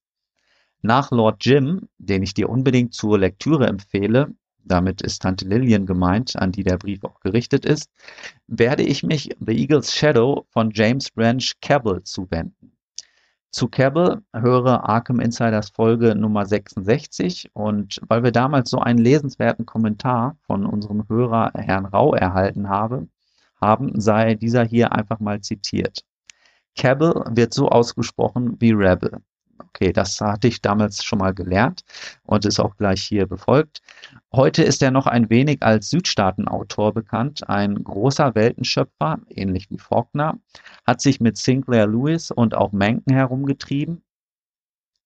nach 0.83 1.09
Lord 1.09 1.43
Jim, 1.43 1.89
den 1.97 2.21
ich 2.21 2.35
dir 2.35 2.47
unbedingt 2.47 2.93
zur 2.93 3.17
Lektüre 3.17 3.65
empfehle, 3.65 4.35
damit 4.65 5.01
ist 5.01 5.21
Tante 5.21 5.45
Lillian 5.45 5.86
gemeint, 5.86 6.36
an 6.36 6.51
die 6.51 6.63
der 6.63 6.78
Brief 6.78 7.04
auch 7.04 7.19
gerichtet 7.21 7.65
ist, 7.65 7.89
werde 8.47 8.84
ich 8.84 9.04
mich 9.04 9.36
The 9.39 9.54
Eagle's 9.54 9.93
Shadow 9.93 10.45
von 10.49 10.71
James 10.73 11.12
Branch 11.12 11.43
Cabell 11.62 12.04
zuwenden. 12.04 12.71
Zu 13.51 13.69
Cabell 13.69 14.21
höre 14.34 14.89
Arkham 14.89 15.21
Insiders 15.21 15.69
Folge 15.69 16.13
Nummer 16.13 16.45
66 16.45 17.51
und 17.54 18.01
weil 18.08 18.21
wir 18.21 18.34
damals 18.34 18.69
so 18.69 18.80
einen 18.80 18.99
lesenswerten 18.99 19.65
Kommentar 19.65 20.38
von 20.41 20.65
unserem 20.65 21.08
Hörer 21.08 21.51
Herrn 21.56 21.86
Rau 21.86 22.13
erhalten 22.13 22.67
habe, 22.67 23.08
haben, 23.62 24.01
sei 24.01 24.36
dieser 24.36 24.65
hier 24.65 24.91
einfach 24.91 25.21
mal 25.21 25.39
zitiert. 25.39 26.04
Cabell 26.78 27.13
wird 27.30 27.54
so 27.54 27.69
ausgesprochen 27.69 28.58
wie 28.60 28.71
Rebel. 28.71 29.21
Okay, 29.57 29.93
das 29.93 30.19
hatte 30.19 30.47
ich 30.47 30.61
damals 30.61 31.03
schon 31.03 31.19
mal 31.19 31.33
gelernt 31.33 31.83
und 32.23 32.45
ist 32.45 32.59
auch 32.59 32.75
gleich 32.77 33.03
hier 33.03 33.25
befolgt. 33.25 33.81
Heute 34.33 34.63
ist 34.63 34.81
er 34.83 34.91
noch 34.91 35.07
ein 35.07 35.29
wenig 35.29 35.63
als 35.63 35.89
Südstaatenautor 35.89 36.93
bekannt, 36.93 37.47
ein 37.49 37.83
großer 37.83 38.35
Weltenschöpfer, 38.35 39.19
ähnlich 39.29 39.69
wie 39.69 39.77
Faulkner, 39.77 40.39
hat 40.85 41.01
sich 41.01 41.21
mit 41.21 41.37
Sinclair 41.37 41.87
Lewis 41.87 42.31
und 42.31 42.53
auch 42.55 42.73
Mencken 42.73 43.13
herumgetrieben. 43.13 44.01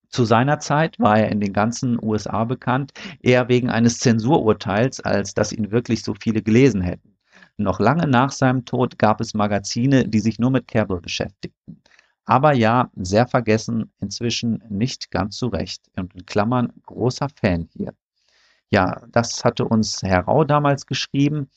Zu 0.08 0.24
seiner 0.24 0.58
Zeit 0.58 0.98
war 0.98 1.18
er 1.18 1.30
in 1.30 1.40
den 1.40 1.52
ganzen 1.52 2.02
USA 2.02 2.44
bekannt, 2.44 2.92
eher 3.20 3.48
wegen 3.48 3.70
eines 3.70 4.00
Zensururteils, 4.00 5.00
als 5.00 5.34
dass 5.34 5.52
ihn 5.52 5.70
wirklich 5.70 6.02
so 6.02 6.14
viele 6.20 6.42
gelesen 6.42 6.82
hätten. 6.82 7.16
Noch 7.56 7.78
lange 7.78 8.08
nach 8.08 8.32
seinem 8.32 8.64
Tod 8.64 8.98
gab 8.98 9.20
es 9.20 9.34
Magazine, 9.34 10.08
die 10.08 10.20
sich 10.20 10.38
nur 10.40 10.50
mit 10.50 10.66
Cabell 10.66 11.00
beschäftigten. 11.00 11.79
Aber 12.30 12.54
ja, 12.54 12.92
sehr 12.94 13.26
vergessen, 13.26 13.90
inzwischen 13.98 14.62
nicht 14.68 15.10
ganz 15.10 15.36
zu 15.36 15.48
Recht. 15.48 15.90
Und 15.96 16.14
in 16.14 16.26
Klammern 16.26 16.72
großer 16.86 17.28
Fan 17.28 17.68
hier. 17.72 17.92
Ja, 18.70 19.02
das 19.08 19.44
hatte 19.44 19.64
uns 19.64 20.00
Herr 20.04 20.20
Rau 20.20 20.44
damals 20.44 20.86
geschrieben. 20.86 21.50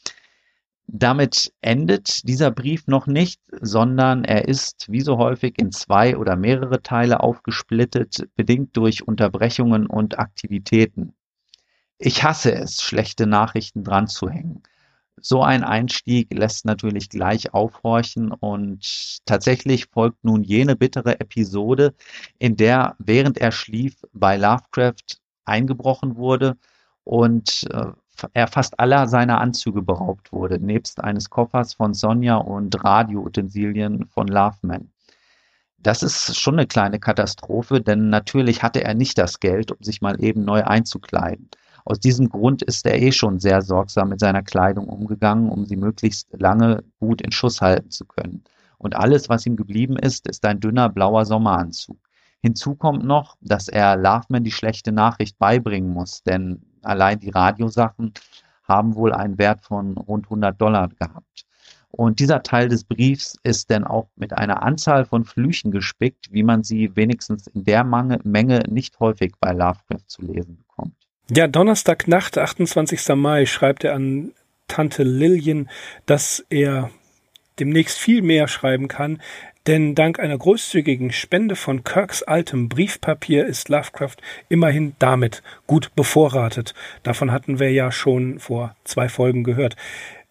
Damit 0.87 1.53
endet 1.61 2.27
dieser 2.27 2.49
Brief 2.49 2.87
noch 2.87 3.05
nicht, 3.05 3.39
sondern 3.61 4.23
er 4.23 4.47
ist 4.47 4.91
wie 4.91 5.01
so 5.01 5.19
häufig 5.19 5.59
in 5.59 5.71
zwei 5.71 6.17
oder 6.17 6.35
mehrere 6.35 6.81
Teile 6.81 7.19
aufgesplittet, 7.19 8.27
bedingt 8.35 8.75
durch 8.75 9.07
Unterbrechungen 9.07 9.85
und 9.85 10.17
Aktivitäten. 10.17 11.13
Ich 11.99 12.23
hasse 12.23 12.51
es, 12.51 12.81
schlechte 12.81 13.27
Nachrichten 13.27 13.83
dran 13.83 14.07
zu 14.07 14.27
hängen 14.27 14.63
so 15.21 15.41
ein 15.43 15.63
Einstieg 15.63 16.33
lässt 16.33 16.65
natürlich 16.65 17.09
gleich 17.09 17.53
aufhorchen 17.53 18.31
und 18.31 19.19
tatsächlich 19.25 19.87
folgt 19.87 20.23
nun 20.23 20.43
jene 20.43 20.75
bittere 20.75 21.19
Episode, 21.19 21.93
in 22.39 22.55
der 22.57 22.95
während 22.99 23.37
er 23.37 23.51
schlief 23.51 23.95
bei 24.13 24.37
Lovecraft 24.37 25.19
eingebrochen 25.45 26.15
wurde 26.15 26.57
und 27.03 27.67
äh, 27.71 27.91
er 28.33 28.47
fast 28.47 28.79
aller 28.79 29.07
seiner 29.07 29.41
Anzüge 29.41 29.81
beraubt 29.81 30.31
wurde, 30.31 30.59
nebst 30.59 31.03
eines 31.03 31.29
Koffers 31.29 31.73
von 31.73 31.93
Sonja 31.93 32.35
und 32.37 32.83
Radioutensilien 32.83 34.07
von 34.07 34.27
Loveman. 34.27 34.91
Das 35.79 36.01
ist 36.01 36.39
schon 36.39 36.55
eine 36.55 36.67
kleine 36.67 36.99
Katastrophe, 36.99 37.81
denn 37.81 38.09
natürlich 38.09 38.63
hatte 38.63 38.83
er 38.83 38.93
nicht 38.93 39.17
das 39.17 39.39
Geld, 39.39 39.71
um 39.71 39.77
sich 39.81 40.01
mal 40.01 40.23
eben 40.23 40.45
neu 40.45 40.63
einzukleiden. 40.63 41.49
Aus 41.85 41.99
diesem 41.99 42.29
Grund 42.29 42.61
ist 42.61 42.85
er 42.85 43.01
eh 43.01 43.11
schon 43.11 43.39
sehr 43.39 43.61
sorgsam 43.61 44.09
mit 44.09 44.19
seiner 44.19 44.41
Kleidung 44.41 44.87
umgegangen, 44.87 45.49
um 45.49 45.65
sie 45.65 45.75
möglichst 45.75 46.27
lange 46.31 46.83
gut 46.99 47.21
in 47.21 47.31
Schuss 47.31 47.61
halten 47.61 47.91
zu 47.91 48.05
können. 48.05 48.43
Und 48.77 48.95
alles, 48.95 49.29
was 49.29 49.45
ihm 49.45 49.55
geblieben 49.55 49.97
ist, 49.97 50.27
ist 50.27 50.45
ein 50.45 50.59
dünner 50.59 50.89
blauer 50.89 51.25
Sommeranzug. 51.25 51.97
Hinzu 52.41 52.75
kommt 52.75 53.05
noch, 53.05 53.37
dass 53.41 53.69
er 53.69 53.95
Loveman 53.95 54.43
die 54.43 54.51
schlechte 54.51 54.91
Nachricht 54.91 55.39
beibringen 55.39 55.91
muss, 55.91 56.23
denn 56.23 56.61
allein 56.81 57.19
die 57.19 57.29
Radiosachen 57.29 58.13
haben 58.63 58.95
wohl 58.95 59.13
einen 59.13 59.37
Wert 59.37 59.61
von 59.61 59.97
rund 59.97 60.25
100 60.25 60.59
Dollar 60.59 60.89
gehabt. 60.89 61.45
Und 61.91 62.19
dieser 62.19 62.41
Teil 62.43 62.69
des 62.69 62.83
Briefs 62.83 63.37
ist 63.43 63.69
dann 63.69 63.83
auch 63.83 64.09
mit 64.15 64.33
einer 64.33 64.63
Anzahl 64.63 65.05
von 65.05 65.25
Flüchen 65.25 65.71
gespickt, 65.71 66.31
wie 66.31 66.43
man 66.43 66.63
sie 66.63 66.95
wenigstens 66.95 67.47
in 67.47 67.65
der 67.65 67.83
Menge 67.83 68.63
nicht 68.67 68.99
häufig 68.99 69.33
bei 69.39 69.51
Lovecraft 69.51 70.07
zu 70.07 70.23
lesen 70.23 70.57
bekommt. 70.57 71.02
Ja, 71.31 71.47
Donnerstagnacht, 71.47 72.37
28. 72.37 73.15
Mai, 73.15 73.45
schreibt 73.45 73.85
er 73.85 73.95
an 73.95 74.33
Tante 74.67 75.03
Lillian, 75.03 75.69
dass 76.05 76.45
er 76.49 76.89
demnächst 77.59 77.97
viel 77.97 78.21
mehr 78.21 78.49
schreiben 78.49 78.89
kann, 78.89 79.21
denn 79.65 79.95
dank 79.95 80.19
einer 80.19 80.37
großzügigen 80.37 81.13
Spende 81.13 81.55
von 81.55 81.85
Kirks 81.85 82.23
altem 82.23 82.67
Briefpapier 82.67 83.45
ist 83.45 83.69
Lovecraft 83.69 84.17
immerhin 84.49 84.97
damit 84.99 85.41
gut 85.65 85.95
bevorratet. 85.95 86.73
Davon 87.03 87.31
hatten 87.31 87.57
wir 87.57 87.71
ja 87.71 87.93
schon 87.93 88.39
vor 88.39 88.75
zwei 88.83 89.07
Folgen 89.07 89.45
gehört. 89.45 89.77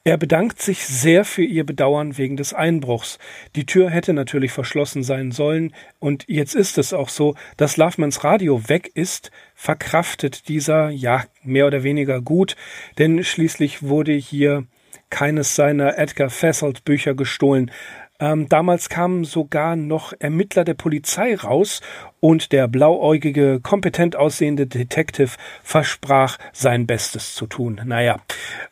Er 0.05 0.17
bedankt 0.17 0.61
sich 0.61 0.85
sehr 0.85 1.25
für 1.25 1.45
ihr 1.45 1.65
Bedauern 1.65 2.19
wegen 2.19 2.37
des 2.37 2.53
Einbruchs. 2.53 3.21
Die 3.55 3.67
Tür 3.67 3.89
hätte 3.89 4.13
natürlich 4.13 4.51
verschlossen 4.51 5.05
sein 5.05 5.31
sollen, 5.31 5.73
und 6.01 6.25
jetzt 6.27 6.57
ist 6.57 6.77
es 6.77 6.93
auch 6.93 7.09
so, 7.09 7.37
dass 7.57 7.77
Lovemans 7.77 8.25
Radio 8.25 8.69
weg 8.69 8.91
ist, 8.95 9.31
verkraftet 9.55 10.49
dieser 10.49 10.91
ja 10.91 11.23
mehr 11.45 11.69
oder 11.69 11.85
weniger 11.85 12.21
gut, 12.21 12.57
denn 12.99 13.23
schließlich 13.23 13.85
wurde 13.85 14.13
hier 14.13 14.65
keines 15.09 15.55
seiner 15.55 15.97
Edgar 15.99 16.31
Fesselt 16.31 16.85
Bücher 16.85 17.15
gestohlen. 17.15 17.71
Ähm, 18.19 18.49
damals 18.49 18.89
kamen 18.89 19.25
sogar 19.25 19.77
noch 19.77 20.13
Ermittler 20.19 20.65
der 20.65 20.75
Polizei 20.75 21.37
raus 21.37 21.81
und 22.19 22.51
der 22.51 22.67
blauäugige, 22.67 23.61
kompetent 23.61 24.17
aussehende 24.17 24.67
Detective 24.67 25.31
versprach, 25.63 26.39
sein 26.53 26.87
Bestes 26.87 27.35
zu 27.35 27.47
tun. 27.47 27.81
Naja, 27.85 28.21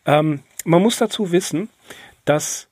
ähm, 0.07 0.41
man 0.65 0.83
muss 0.83 0.99
dazu 0.99 1.33
wissen, 1.33 1.69
dass 2.25 2.69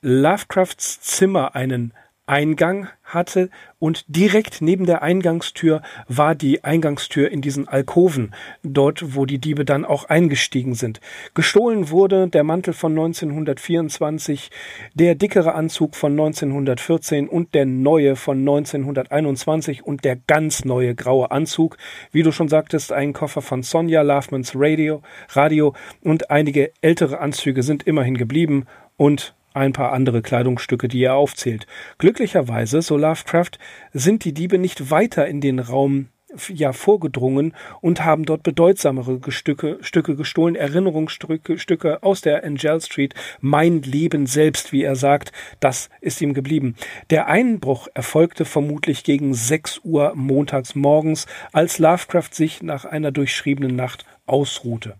Lovecrafts 0.00 1.00
Zimmer 1.00 1.54
einen 1.54 1.92
Eingang 2.26 2.88
hatte 3.04 3.50
und 3.78 4.04
direkt 4.08 4.60
neben 4.60 4.84
der 4.84 5.02
Eingangstür 5.02 5.80
war 6.08 6.34
die 6.34 6.64
Eingangstür 6.64 7.30
in 7.30 7.40
diesen 7.40 7.68
Alkoven, 7.68 8.34
dort 8.64 9.14
wo 9.14 9.26
die 9.26 9.38
Diebe 9.38 9.64
dann 9.64 9.84
auch 9.84 10.06
eingestiegen 10.06 10.74
sind. 10.74 11.00
Gestohlen 11.34 11.90
wurde 11.90 12.28
der 12.28 12.42
Mantel 12.42 12.74
von 12.74 12.92
1924, 12.92 14.50
der 14.94 15.14
dickere 15.14 15.54
Anzug 15.54 15.94
von 15.94 16.12
1914 16.12 17.28
und 17.28 17.54
der 17.54 17.64
neue 17.64 18.16
von 18.16 18.40
1921 18.40 19.84
und 19.84 20.04
der 20.04 20.16
ganz 20.16 20.64
neue 20.64 20.96
graue 20.96 21.30
Anzug, 21.30 21.76
wie 22.10 22.24
du 22.24 22.32
schon 22.32 22.48
sagtest, 22.48 22.92
ein 22.92 23.12
Koffer 23.12 23.40
von 23.40 23.62
Sonja 23.62 24.02
Loveman's 24.02 24.52
Radio, 24.56 25.00
Radio 25.30 25.74
und 26.02 26.30
einige 26.30 26.72
ältere 26.80 27.20
Anzüge 27.20 27.62
sind 27.62 27.84
immerhin 27.84 28.16
geblieben 28.16 28.66
und 28.96 29.35
ein 29.56 29.72
paar 29.72 29.92
andere 29.92 30.22
Kleidungsstücke, 30.22 30.88
die 30.88 31.02
er 31.02 31.14
aufzählt. 31.14 31.66
Glücklicherweise, 31.98 32.82
so 32.82 32.96
Lovecraft, 32.96 33.58
sind 33.92 34.24
die 34.24 34.34
Diebe 34.34 34.58
nicht 34.58 34.90
weiter 34.90 35.26
in 35.26 35.40
den 35.40 35.58
Raum 35.58 36.08
ja 36.48 36.72
vorgedrungen 36.72 37.54
und 37.80 38.04
haben 38.04 38.24
dort 38.24 38.42
bedeutsamere 38.42 39.20
Stücke, 39.30 39.78
Stücke 39.80 40.16
gestohlen, 40.16 40.54
Erinnerungsstücke 40.54 41.58
Stücke 41.58 42.02
aus 42.02 42.20
der 42.20 42.44
Angel 42.44 42.80
Street. 42.80 43.14
Mein 43.40 43.82
Leben 43.82 44.26
selbst, 44.26 44.72
wie 44.72 44.82
er 44.82 44.96
sagt, 44.96 45.32
das 45.60 45.88
ist 46.00 46.20
ihm 46.20 46.34
geblieben. 46.34 46.74
Der 47.10 47.26
Einbruch 47.28 47.88
erfolgte 47.94 48.44
vermutlich 48.44 49.04
gegen 49.04 49.34
6 49.34 49.80
Uhr 49.84 50.14
montags 50.14 50.74
morgens, 50.74 51.26
als 51.52 51.78
Lovecraft 51.78 52.32
sich 52.32 52.62
nach 52.62 52.84
einer 52.84 53.12
durchschriebenen 53.12 53.76
Nacht 53.76 54.04
ausruhte. 54.26 54.96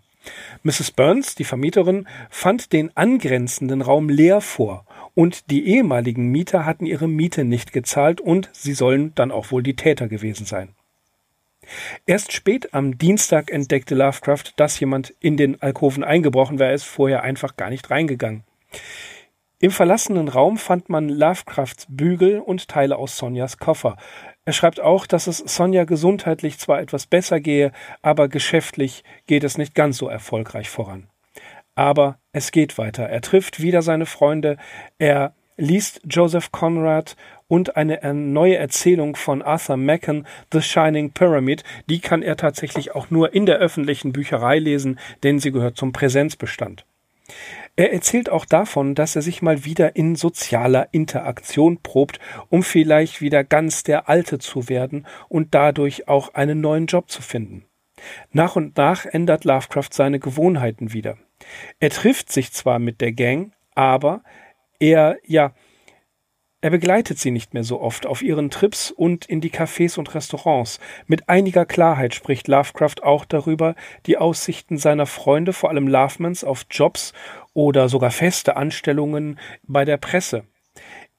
Mrs. 0.62 0.90
Burns, 0.90 1.34
die 1.34 1.44
Vermieterin, 1.44 2.06
fand 2.30 2.72
den 2.72 2.96
angrenzenden 2.96 3.82
Raum 3.82 4.08
leer 4.08 4.40
vor 4.40 4.84
und 5.14 5.50
die 5.50 5.66
ehemaligen 5.68 6.28
Mieter 6.28 6.64
hatten 6.64 6.86
ihre 6.86 7.08
Miete 7.08 7.44
nicht 7.44 7.72
gezahlt 7.72 8.20
und 8.20 8.50
sie 8.52 8.74
sollen 8.74 9.14
dann 9.14 9.30
auch 9.30 9.50
wohl 9.50 9.62
die 9.62 9.76
Täter 9.76 10.08
gewesen 10.08 10.46
sein. 10.46 10.74
Erst 12.06 12.32
spät 12.32 12.74
am 12.74 12.98
Dienstag 12.98 13.50
entdeckte 13.50 13.94
Lovecraft, 13.94 14.52
dass 14.56 14.78
jemand 14.78 15.14
in 15.20 15.36
den 15.36 15.60
Alkoven 15.62 16.04
eingebrochen 16.04 16.58
war. 16.58 16.68
Er 16.68 16.74
ist 16.74 16.84
vorher 16.84 17.22
einfach 17.22 17.56
gar 17.56 17.70
nicht 17.70 17.90
reingegangen. 17.90 18.44
Im 19.58 19.70
verlassenen 19.70 20.28
Raum 20.28 20.58
fand 20.58 20.90
man 20.90 21.08
Lovecrafts 21.08 21.86
Bügel 21.88 22.40
und 22.40 22.68
Teile 22.68 22.96
aus 22.96 23.16
Sonjas 23.16 23.58
Koffer. 23.58 23.96
Er 24.46 24.52
schreibt 24.52 24.78
auch, 24.78 25.06
dass 25.06 25.26
es 25.26 25.38
Sonja 25.38 25.84
gesundheitlich 25.84 26.58
zwar 26.58 26.80
etwas 26.80 27.06
besser 27.06 27.40
gehe, 27.40 27.72
aber 28.00 28.28
geschäftlich 28.28 29.02
geht 29.26 29.42
es 29.42 29.58
nicht 29.58 29.74
ganz 29.74 29.98
so 29.98 30.08
erfolgreich 30.08 30.70
voran. 30.70 31.08
Aber 31.74 32.20
es 32.32 32.52
geht 32.52 32.78
weiter. 32.78 33.02
Er 33.02 33.20
trifft 33.20 33.60
wieder 33.60 33.82
seine 33.82 34.06
Freunde, 34.06 34.56
er 34.98 35.34
liest 35.56 36.00
Joseph 36.08 36.52
Conrad 36.52 37.16
und 37.48 37.76
eine 37.76 38.14
neue 38.14 38.56
Erzählung 38.56 39.16
von 39.16 39.42
Arthur 39.42 39.76
Machen, 39.76 40.28
The 40.52 40.62
Shining 40.62 41.10
Pyramid. 41.10 41.64
Die 41.90 41.98
kann 41.98 42.22
er 42.22 42.36
tatsächlich 42.36 42.94
auch 42.94 43.10
nur 43.10 43.34
in 43.34 43.46
der 43.46 43.56
öffentlichen 43.56 44.12
Bücherei 44.12 44.60
lesen, 44.60 45.00
denn 45.24 45.40
sie 45.40 45.50
gehört 45.50 45.76
zum 45.76 45.92
Präsenzbestand. 45.92 46.86
Er 47.78 47.92
erzählt 47.92 48.30
auch 48.30 48.46
davon, 48.46 48.94
dass 48.94 49.16
er 49.16 49.22
sich 49.22 49.42
mal 49.42 49.66
wieder 49.66 49.96
in 49.96 50.16
sozialer 50.16 50.88
Interaktion 50.92 51.82
probt, 51.82 52.18
um 52.48 52.62
vielleicht 52.62 53.20
wieder 53.20 53.44
ganz 53.44 53.82
der 53.82 54.08
Alte 54.08 54.38
zu 54.38 54.70
werden 54.70 55.06
und 55.28 55.54
dadurch 55.54 56.08
auch 56.08 56.32
einen 56.32 56.62
neuen 56.62 56.86
Job 56.86 57.10
zu 57.10 57.20
finden. 57.20 57.66
Nach 58.32 58.56
und 58.56 58.78
nach 58.78 59.04
ändert 59.04 59.44
Lovecraft 59.44 59.90
seine 59.92 60.18
Gewohnheiten 60.18 60.94
wieder. 60.94 61.18
Er 61.78 61.90
trifft 61.90 62.32
sich 62.32 62.52
zwar 62.52 62.78
mit 62.78 63.02
der 63.02 63.12
Gang, 63.12 63.52
aber 63.74 64.22
er, 64.78 65.18
ja, 65.24 65.52
er 66.62 66.70
begleitet 66.70 67.18
sie 67.18 67.30
nicht 67.30 67.54
mehr 67.54 67.64
so 67.64 67.80
oft 67.80 68.06
auf 68.06 68.22
ihren 68.22 68.50
Trips 68.50 68.90
und 68.90 69.26
in 69.26 69.40
die 69.40 69.50
Cafés 69.50 69.98
und 69.98 70.14
Restaurants. 70.14 70.80
Mit 71.06 71.28
einiger 71.28 71.66
Klarheit 71.66 72.14
spricht 72.14 72.48
Lovecraft 72.48 73.02
auch 73.02 73.24
darüber, 73.24 73.74
die 74.06 74.16
Aussichten 74.16 74.78
seiner 74.78 75.06
Freunde, 75.06 75.52
vor 75.52 75.70
allem 75.70 75.86
Lovemans, 75.86 76.44
auf 76.44 76.66
Jobs 76.70 77.12
oder 77.52 77.88
sogar 77.88 78.10
feste 78.10 78.56
Anstellungen 78.56 79.38
bei 79.64 79.84
der 79.84 79.98
Presse. 79.98 80.44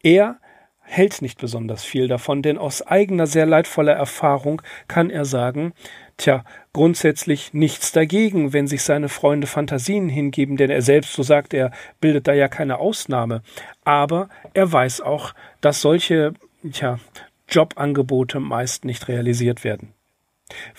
Er 0.01 0.39
hält 0.81 1.21
nicht 1.21 1.39
besonders 1.39 1.83
viel 1.83 2.07
davon, 2.07 2.41
denn 2.41 2.57
aus 2.57 2.81
eigener 2.81 3.27
sehr 3.27 3.45
leidvoller 3.45 3.93
Erfahrung 3.93 4.61
kann 4.87 5.09
er 5.09 5.25
sagen, 5.25 5.73
tja, 6.17 6.43
grundsätzlich 6.73 7.53
nichts 7.53 7.91
dagegen, 7.91 8.53
wenn 8.53 8.67
sich 8.67 8.83
seine 8.83 9.09
Freunde 9.09 9.47
Fantasien 9.47 10.09
hingeben, 10.09 10.57
denn 10.57 10.69
er 10.69 10.81
selbst, 10.81 11.13
so 11.13 11.23
sagt 11.23 11.53
er, 11.53 11.71
bildet 12.01 12.27
da 12.27 12.33
ja 12.33 12.47
keine 12.47 12.79
Ausnahme. 12.79 13.41
Aber 13.83 14.29
er 14.53 14.71
weiß 14.71 15.01
auch, 15.01 15.33
dass 15.61 15.81
solche, 15.81 16.33
tja, 16.69 16.99
Jobangebote 17.49 18.39
meist 18.39 18.83
nicht 18.83 19.07
realisiert 19.07 19.63
werden. 19.63 19.93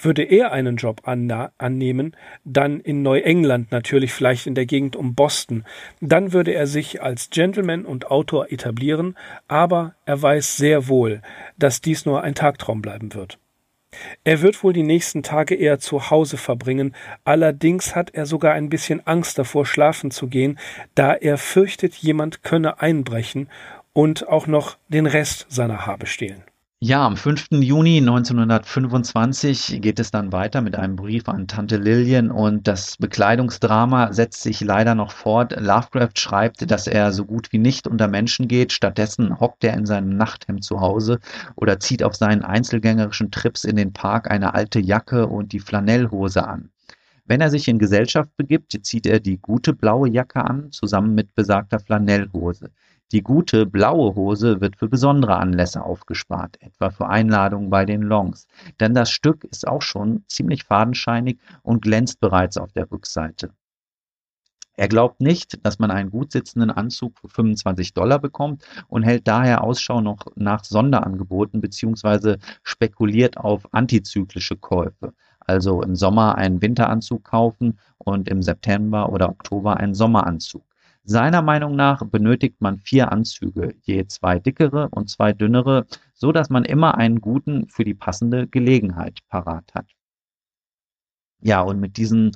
Würde 0.01 0.23
er 0.23 0.53
einen 0.53 0.77
Job 0.77 1.03
annehmen, 1.05 2.17
dann 2.45 2.81
in 2.81 3.03
Neuengland 3.03 3.71
natürlich, 3.71 4.13
vielleicht 4.13 4.47
in 4.47 4.55
der 4.55 4.65
Gegend 4.65 4.97
um 4.97 5.15
Boston, 5.15 5.65
dann 6.01 6.33
würde 6.33 6.55
er 6.55 6.67
sich 6.67 7.03
als 7.03 7.29
Gentleman 7.29 7.85
und 7.85 8.11
Autor 8.11 8.51
etablieren, 8.51 9.15
aber 9.47 9.95
er 10.07 10.23
weiß 10.23 10.57
sehr 10.57 10.89
wohl, 10.89 11.21
dass 11.59 11.83
dies 11.83 12.07
nur 12.07 12.23
ein 12.23 12.35
Tagtraum 12.35 12.81
bleiben 12.81 13.13
wird. 13.13 13.39
Er 14.25 14.43
wird 14.43 14.63
wohl 14.63 14.73
die 14.73 14.83
nächsten 14.83 15.23
Tage 15.23 15.55
eher 15.55 15.79
zu 15.79 16.11
Hause 16.11 16.37
verbringen, 16.37 16.95
allerdings 17.25 17.95
hat 17.95 18.11
er 18.11 18.27
sogar 18.27 18.53
ein 18.53 18.69
bisschen 18.69 19.07
Angst 19.07 19.39
davor, 19.39 19.65
schlafen 19.65 20.11
zu 20.11 20.29
gehen, 20.29 20.59
da 20.95 21.15
er 21.15 21.39
fürchtet, 21.39 21.95
jemand 21.95 22.43
könne 22.43 22.81
einbrechen 22.81 23.49
und 23.93 24.29
auch 24.29 24.47
noch 24.47 24.77
den 24.89 25.07
Rest 25.07 25.47
seiner 25.49 25.87
Habe 25.87 26.07
stehlen. 26.07 26.45
Ja, 26.81 27.05
am 27.05 27.17
5. 27.17 27.49
Juni 27.51 27.99
1925 27.99 29.81
geht 29.83 29.99
es 29.99 30.13
dann 30.13 30.31
weiter 30.31 30.61
mit 30.61 30.77
einem 30.77 30.95
Brief 30.95 31.29
an 31.29 31.49
Tante 31.49 31.77
Lillian 31.77 32.31
und 32.31 32.69
das 32.69 32.97
Bekleidungsdrama 32.99 34.13
setzt 34.13 34.43
sich 34.43 34.61
leider 34.61 34.95
noch 34.95 35.11
fort. 35.11 35.57
Lovecraft 35.59 36.13
schreibt, 36.17 36.71
dass 36.71 36.87
er 36.87 37.11
so 37.13 37.25
gut 37.25 37.53
wie 37.53 37.59
nicht 37.59 37.89
unter 37.89 38.07
Menschen 38.07 38.47
geht. 38.47 38.73
Stattdessen 38.73 39.41
hockt 39.41 39.65
er 39.65 39.75
in 39.75 39.87
seinem 39.87 40.17
Nachthemd 40.17 40.63
zu 40.63 40.81
Hause 40.81 41.19
oder 41.57 41.81
zieht 41.81 42.05
auf 42.05 42.15
seinen 42.15 42.45
einzelgängerischen 42.45 43.33
Trips 43.33 43.65
in 43.65 43.75
den 43.75 43.93
Park 43.93 44.31
eine 44.31 44.55
alte 44.55 44.79
Jacke 44.79 45.27
und 45.27 45.51
die 45.51 45.61
Flanellhose 45.61 46.47
an. 46.47 46.71
Wenn 47.27 47.41
er 47.41 47.51
sich 47.51 47.67
in 47.67 47.81
Gesellschaft 47.81 48.37
begibt, 48.37 48.79
zieht 48.87 49.05
er 49.05 49.19
die 49.19 49.39
gute 49.39 49.73
blaue 49.73 50.09
Jacke 50.09 50.45
an, 50.45 50.71
zusammen 50.71 51.17
mit 51.17 51.35
besagter 51.35 51.81
Flanellhose. 51.81 52.71
Die 53.11 53.23
gute 53.23 53.65
blaue 53.65 54.15
Hose 54.17 54.61
wird 54.61 54.77
für 54.77 54.89
besondere 54.89 55.37
Anlässe 55.37 55.83
aufgespart, 55.83 56.61
etwa 56.61 56.91
für 56.91 57.09
Einladungen 57.09 57.71
bei 57.71 57.87
den 57.87 58.03
Longs, 58.03 58.47
denn 58.81 58.93
das 58.93 59.11
Stück 59.11 59.45
ist 59.45 59.67
auch 59.67 59.81
schon 59.81 60.25
ziemlich 60.29 60.65
fadenscheinig 60.65 61.39
und 61.63 61.81
glänzt 61.81 62.21
bereits 62.21 62.59
auf 62.59 62.73
der 62.73 62.91
Rückseite. 62.91 63.51
Er 64.77 64.89
glaubt 64.89 65.23
nicht, 65.23 65.65
dass 65.65 65.79
man 65.79 65.91
einen 65.91 66.11
gut 66.11 66.33
sitzenden 66.33 66.71
Anzug 66.71 67.19
für 67.19 67.29
25 67.29 67.95
Dollar 67.95 68.19
bekommt 68.19 68.63
und 68.89 69.03
hält 69.03 69.27
daher 69.27 69.65
Ausschau 69.65 70.03
noch 70.03 70.27
nach 70.37 70.63
Sonderangeboten 70.63 71.63
bzw. 71.63 72.37
spekuliert 72.63 73.39
auf 73.39 73.73
antizyklische 73.73 74.57
Käufe. 74.57 75.15
Also 75.41 75.83
im 75.83 75.97
Sommer 75.97 76.37
einen 76.37 76.61
Winteranzug 76.61 77.25
kaufen 77.25 77.79
und 77.97 78.29
im 78.29 78.43
September 78.43 79.11
oder 79.11 79.31
Oktober 79.31 79.79
einen 79.79 79.95
Sommeranzug. 79.95 80.68
Seiner 81.11 81.41
Meinung 81.41 81.75
nach 81.75 82.05
benötigt 82.05 82.61
man 82.61 82.81
vier 82.81 83.11
Anzüge, 83.11 83.75
je 83.81 84.07
zwei 84.09 84.39
dickere 84.39 84.91
und 84.91 85.09
zwei 85.09 85.33
dünnere, 85.33 85.87
so 86.13 86.33
dass 86.33 86.51
man 86.51 86.67
immer 86.67 86.99
einen 86.99 87.23
guten 87.23 87.67
für 87.71 87.83
die 87.83 87.95
passende 87.95 88.47
Gelegenheit 88.47 89.21
parat 89.31 89.73
hat. 89.75 89.87
Ja, 91.41 91.63
und 91.63 91.81
mit 91.81 91.97
diesen 91.97 92.33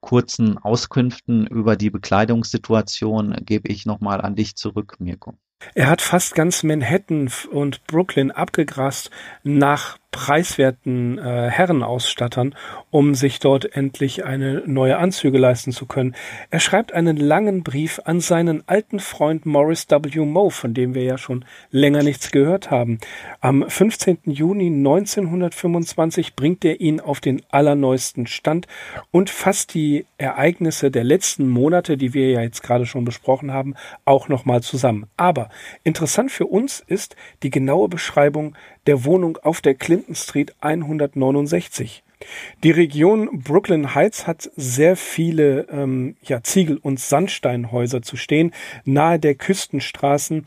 kurzen 0.00 0.56
Auskünften 0.56 1.46
über 1.46 1.76
die 1.76 1.90
Bekleidungssituation 1.90 3.36
gebe 3.44 3.68
ich 3.68 3.84
nochmal 3.84 4.22
an 4.22 4.34
dich 4.34 4.56
zurück, 4.56 4.96
Mirko. 4.98 5.34
Er 5.74 5.90
hat 5.90 6.00
fast 6.00 6.34
ganz 6.34 6.62
Manhattan 6.62 7.30
und 7.50 7.86
Brooklyn 7.86 8.30
abgegrast 8.30 9.10
nach 9.42 9.98
preiswerten 10.10 11.18
äh, 11.18 11.48
Herrenausstattern, 11.50 12.54
um 12.90 13.14
sich 13.14 13.38
dort 13.38 13.76
endlich 13.76 14.24
eine 14.24 14.62
neue 14.66 14.98
Anzüge 14.98 15.38
leisten 15.38 15.72
zu 15.72 15.86
können. 15.86 16.16
Er 16.50 16.58
schreibt 16.58 16.92
einen 16.92 17.16
langen 17.16 17.62
Brief 17.62 18.00
an 18.04 18.20
seinen 18.20 18.66
alten 18.66 18.98
Freund 18.98 19.46
Morris 19.46 19.86
W. 19.88 20.24
Moe, 20.24 20.50
von 20.50 20.74
dem 20.74 20.94
wir 20.94 21.04
ja 21.04 21.16
schon 21.16 21.44
länger 21.70 22.02
nichts 22.02 22.32
gehört 22.32 22.70
haben. 22.70 22.98
Am 23.40 23.64
15. 23.68 24.18
Juni 24.24 24.66
1925 24.66 26.34
bringt 26.34 26.64
er 26.64 26.80
ihn 26.80 27.00
auf 27.00 27.20
den 27.20 27.42
allerneuesten 27.50 28.26
Stand 28.26 28.66
und 29.12 29.30
fasst 29.30 29.74
die 29.74 30.06
Ereignisse 30.18 30.90
der 30.90 31.04
letzten 31.04 31.48
Monate, 31.48 31.96
die 31.96 32.14
wir 32.14 32.30
ja 32.30 32.40
jetzt 32.42 32.62
gerade 32.62 32.86
schon 32.86 33.04
besprochen 33.04 33.52
haben, 33.52 33.74
auch 34.04 34.28
nochmal 34.28 34.62
zusammen. 34.62 35.06
Aber 35.16 35.50
interessant 35.84 36.32
für 36.32 36.46
uns 36.46 36.82
ist 36.86 37.14
die 37.42 37.50
genaue 37.50 37.88
Beschreibung 37.88 38.56
der 38.86 39.04
Wohnung 39.04 39.36
auf 39.38 39.60
der 39.60 39.74
Clinton 39.74 40.14
Street 40.14 40.54
169. 40.60 42.02
Die 42.62 42.70
Region 42.70 43.42
Brooklyn 43.42 43.94
Heights 43.94 44.26
hat 44.26 44.50
sehr 44.54 44.96
viele 44.96 45.66
ähm, 45.70 46.16
ja, 46.22 46.42
Ziegel- 46.42 46.78
und 46.78 47.00
Sandsteinhäuser 47.00 48.02
zu 48.02 48.16
stehen, 48.16 48.52
nahe 48.84 49.18
der 49.18 49.34
Küstenstraßen. 49.34 50.44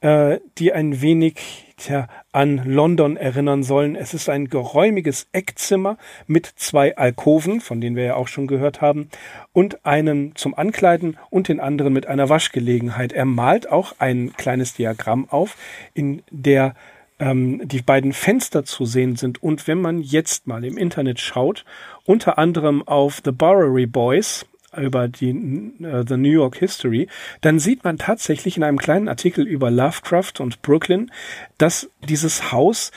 äh, 0.00 0.40
die 0.58 0.72
ein 0.72 1.00
wenig 1.00 1.74
tja, 1.78 2.08
an 2.32 2.62
London 2.64 3.16
erinnern 3.16 3.62
sollen. 3.62 3.96
Es 3.96 4.14
ist 4.14 4.28
ein 4.28 4.48
geräumiges 4.48 5.26
Eckzimmer 5.32 5.96
mit 6.26 6.46
zwei 6.46 6.96
Alkoven, 6.96 7.60
von 7.60 7.80
denen 7.80 7.96
wir 7.96 8.04
ja 8.04 8.14
auch 8.14 8.28
schon 8.28 8.46
gehört 8.46 8.80
haben, 8.80 9.08
und 9.52 9.84
einen 9.84 10.36
zum 10.36 10.54
Ankleiden 10.54 11.16
und 11.30 11.48
den 11.48 11.60
anderen 11.60 11.92
mit 11.92 12.06
einer 12.06 12.28
Waschgelegenheit. 12.28 13.12
Er 13.12 13.24
malt 13.24 13.70
auch 13.70 13.94
ein 13.98 14.32
kleines 14.36 14.74
Diagramm 14.74 15.28
auf, 15.30 15.56
in 15.94 16.22
der 16.30 16.74
ähm, 17.18 17.66
die 17.66 17.82
beiden 17.82 18.12
Fenster 18.12 18.64
zu 18.64 18.84
sehen 18.84 19.16
sind. 19.16 19.42
Und 19.42 19.66
wenn 19.66 19.80
man 19.80 20.00
jetzt 20.00 20.46
mal 20.46 20.64
im 20.64 20.76
Internet 20.76 21.20
schaut, 21.20 21.64
unter 22.04 22.38
anderem 22.38 22.86
auf 22.86 23.22
The 23.24 23.32
Bowery 23.32 23.86
Boys, 23.86 24.46
über 24.76 25.08
die 25.08 25.32
uh, 25.32 26.04
The 26.06 26.16
New 26.16 26.30
York 26.30 26.56
History, 26.56 27.08
dann 27.40 27.58
sieht 27.58 27.84
man 27.84 27.98
tatsächlich 27.98 28.56
in 28.56 28.62
einem 28.62 28.78
kleinen 28.78 29.08
Artikel 29.08 29.46
über 29.46 29.70
Lovecraft 29.70 30.34
und 30.40 30.62
Brooklyn, 30.62 31.10
dass 31.58 31.90
dieses 32.06 32.52
Haus 32.52 32.92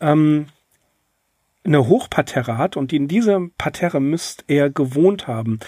ähm, 0.00 0.46
eine 1.64 1.86
Hochparterre 1.86 2.56
hat 2.56 2.76
und 2.76 2.92
in 2.92 3.08
dieser 3.08 3.40
Parterre 3.58 4.00
müsst 4.00 4.44
er 4.48 4.70
gewohnt 4.70 5.26
haben. 5.26 5.58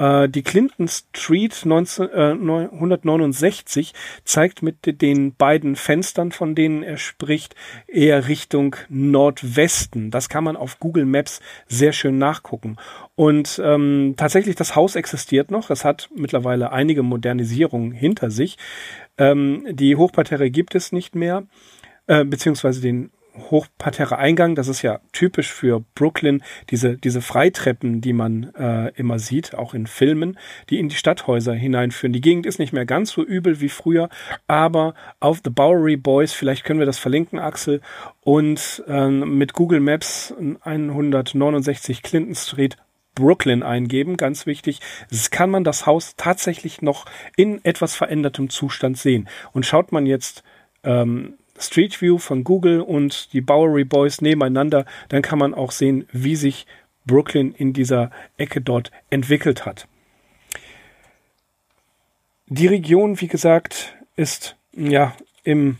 Äh, 0.00 0.30
die 0.30 0.42
Clinton 0.42 0.88
Street 0.88 1.64
19, 1.64 2.08
äh, 2.08 2.32
169 2.32 3.92
zeigt 4.24 4.62
mit 4.62 5.02
den 5.02 5.34
beiden 5.34 5.76
Fenstern, 5.76 6.32
von 6.32 6.54
denen 6.54 6.82
er 6.82 6.96
spricht, 6.96 7.54
eher 7.86 8.26
Richtung 8.26 8.76
Nordwesten. 8.88 10.10
Das 10.10 10.28
kann 10.30 10.42
man 10.42 10.56
auf 10.56 10.80
Google 10.80 11.04
Maps 11.04 11.40
sehr 11.68 11.92
schön 11.92 12.16
nachgucken. 12.16 12.76
Und 13.14 13.60
ähm, 13.62 14.14
tatsächlich, 14.16 14.56
das 14.56 14.74
Haus 14.74 14.96
existiert 14.96 15.50
noch. 15.50 15.68
Es 15.68 15.84
hat 15.84 16.08
mittlerweile 16.16 16.72
einige 16.72 17.02
Modernisierungen 17.02 17.92
hinter 17.92 18.30
sich. 18.30 18.56
Ähm, 19.18 19.66
die 19.70 19.96
Hochparterre 19.96 20.50
gibt 20.50 20.74
es 20.74 20.92
nicht 20.92 21.14
mehr, 21.14 21.44
äh, 22.06 22.24
beziehungsweise 22.24 22.80
den 22.80 23.10
Hochparterre 23.50 24.18
Eingang, 24.18 24.54
das 24.54 24.68
ist 24.68 24.82
ja 24.82 25.00
typisch 25.12 25.52
für 25.52 25.84
Brooklyn, 25.94 26.42
diese, 26.70 26.96
diese 26.96 27.22
Freitreppen, 27.22 28.00
die 28.00 28.12
man 28.12 28.52
äh, 28.54 28.92
immer 28.96 29.18
sieht, 29.18 29.54
auch 29.54 29.74
in 29.74 29.86
Filmen, 29.86 30.38
die 30.68 30.78
in 30.78 30.88
die 30.88 30.96
Stadthäuser 30.96 31.54
hineinführen. 31.54 32.12
Die 32.12 32.20
Gegend 32.20 32.46
ist 32.46 32.58
nicht 32.58 32.72
mehr 32.72 32.86
ganz 32.86 33.10
so 33.10 33.24
übel 33.24 33.60
wie 33.60 33.68
früher, 33.68 34.08
aber 34.46 34.94
auf 35.20 35.40
The 35.44 35.50
Bowery 35.50 35.96
Boys, 35.96 36.32
vielleicht 36.32 36.64
können 36.64 36.80
wir 36.80 36.86
das 36.86 36.98
verlinken, 36.98 37.38
Axel, 37.38 37.80
und 38.22 38.82
ähm, 38.86 39.38
mit 39.38 39.52
Google 39.52 39.80
Maps 39.80 40.34
169 40.62 42.02
Clinton 42.02 42.34
Street 42.34 42.76
Brooklyn 43.14 43.62
eingeben, 43.62 44.16
ganz 44.16 44.46
wichtig, 44.46 44.80
kann 45.30 45.50
man 45.50 45.64
das 45.64 45.86
Haus 45.86 46.14
tatsächlich 46.16 46.80
noch 46.82 47.06
in 47.36 47.64
etwas 47.64 47.94
verändertem 47.94 48.50
Zustand 48.50 48.98
sehen. 48.98 49.28
Und 49.52 49.66
schaut 49.66 49.92
man 49.92 50.06
jetzt 50.06 50.42
ähm, 50.84 51.34
Street 51.60 52.00
View 52.00 52.18
von 52.18 52.42
Google 52.42 52.80
und 52.80 53.32
die 53.32 53.40
Bowery 53.40 53.84
Boys 53.84 54.20
nebeneinander, 54.20 54.86
dann 55.08 55.22
kann 55.22 55.38
man 55.38 55.54
auch 55.54 55.70
sehen, 55.70 56.06
wie 56.12 56.36
sich 56.36 56.66
Brooklyn 57.06 57.54
in 57.54 57.72
dieser 57.72 58.10
Ecke 58.36 58.60
dort 58.60 58.90
entwickelt 59.10 59.66
hat. 59.66 59.86
Die 62.46 62.66
Region, 62.66 63.20
wie 63.20 63.28
gesagt, 63.28 63.94
ist 64.16 64.56
ja 64.72 65.14
im 65.44 65.78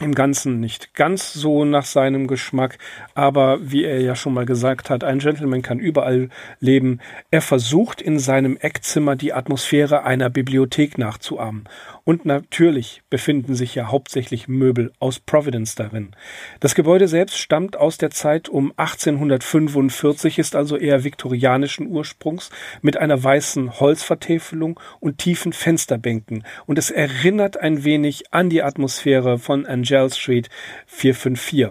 im 0.00 0.14
Ganzen 0.14 0.60
nicht 0.60 0.94
ganz 0.94 1.32
so 1.32 1.64
nach 1.64 1.84
seinem 1.84 2.26
Geschmack, 2.26 2.78
aber 3.14 3.58
wie 3.62 3.84
er 3.84 4.00
ja 4.00 4.16
schon 4.16 4.34
mal 4.34 4.46
gesagt 4.46 4.90
hat, 4.90 5.04
ein 5.04 5.18
Gentleman 5.18 5.62
kann 5.62 5.78
überall 5.78 6.30
leben. 6.58 7.00
Er 7.30 7.42
versucht 7.42 8.00
in 8.00 8.18
seinem 8.18 8.56
Eckzimmer 8.56 9.14
die 9.14 9.32
Atmosphäre 9.32 10.04
einer 10.04 10.30
Bibliothek 10.30 10.98
nachzuahmen. 10.98 11.68
Und 12.04 12.24
natürlich 12.24 13.02
befinden 13.10 13.54
sich 13.54 13.74
ja 13.74 13.90
hauptsächlich 13.90 14.48
Möbel 14.48 14.90
aus 14.98 15.20
Providence 15.20 15.74
darin. 15.74 16.10
Das 16.58 16.74
Gebäude 16.74 17.06
selbst 17.06 17.38
stammt 17.38 17.76
aus 17.76 17.98
der 17.98 18.10
Zeit 18.10 18.48
um 18.48 18.72
1845, 18.76 20.38
ist 20.38 20.56
also 20.56 20.76
eher 20.76 21.04
viktorianischen 21.04 21.86
Ursprungs, 21.86 22.50
mit 22.80 22.96
einer 22.96 23.22
weißen 23.22 23.78
Holzvertäfelung 23.78 24.80
und 24.98 25.18
tiefen 25.18 25.52
Fensterbänken. 25.52 26.44
Und 26.66 26.78
es 26.78 26.90
erinnert 26.90 27.58
ein 27.58 27.84
wenig 27.84 28.32
an 28.32 28.48
die 28.48 28.62
Atmosphäre 28.62 29.38
von 29.38 29.66
Angel 29.90 30.10
Street 30.10 30.48
454. 30.86 31.70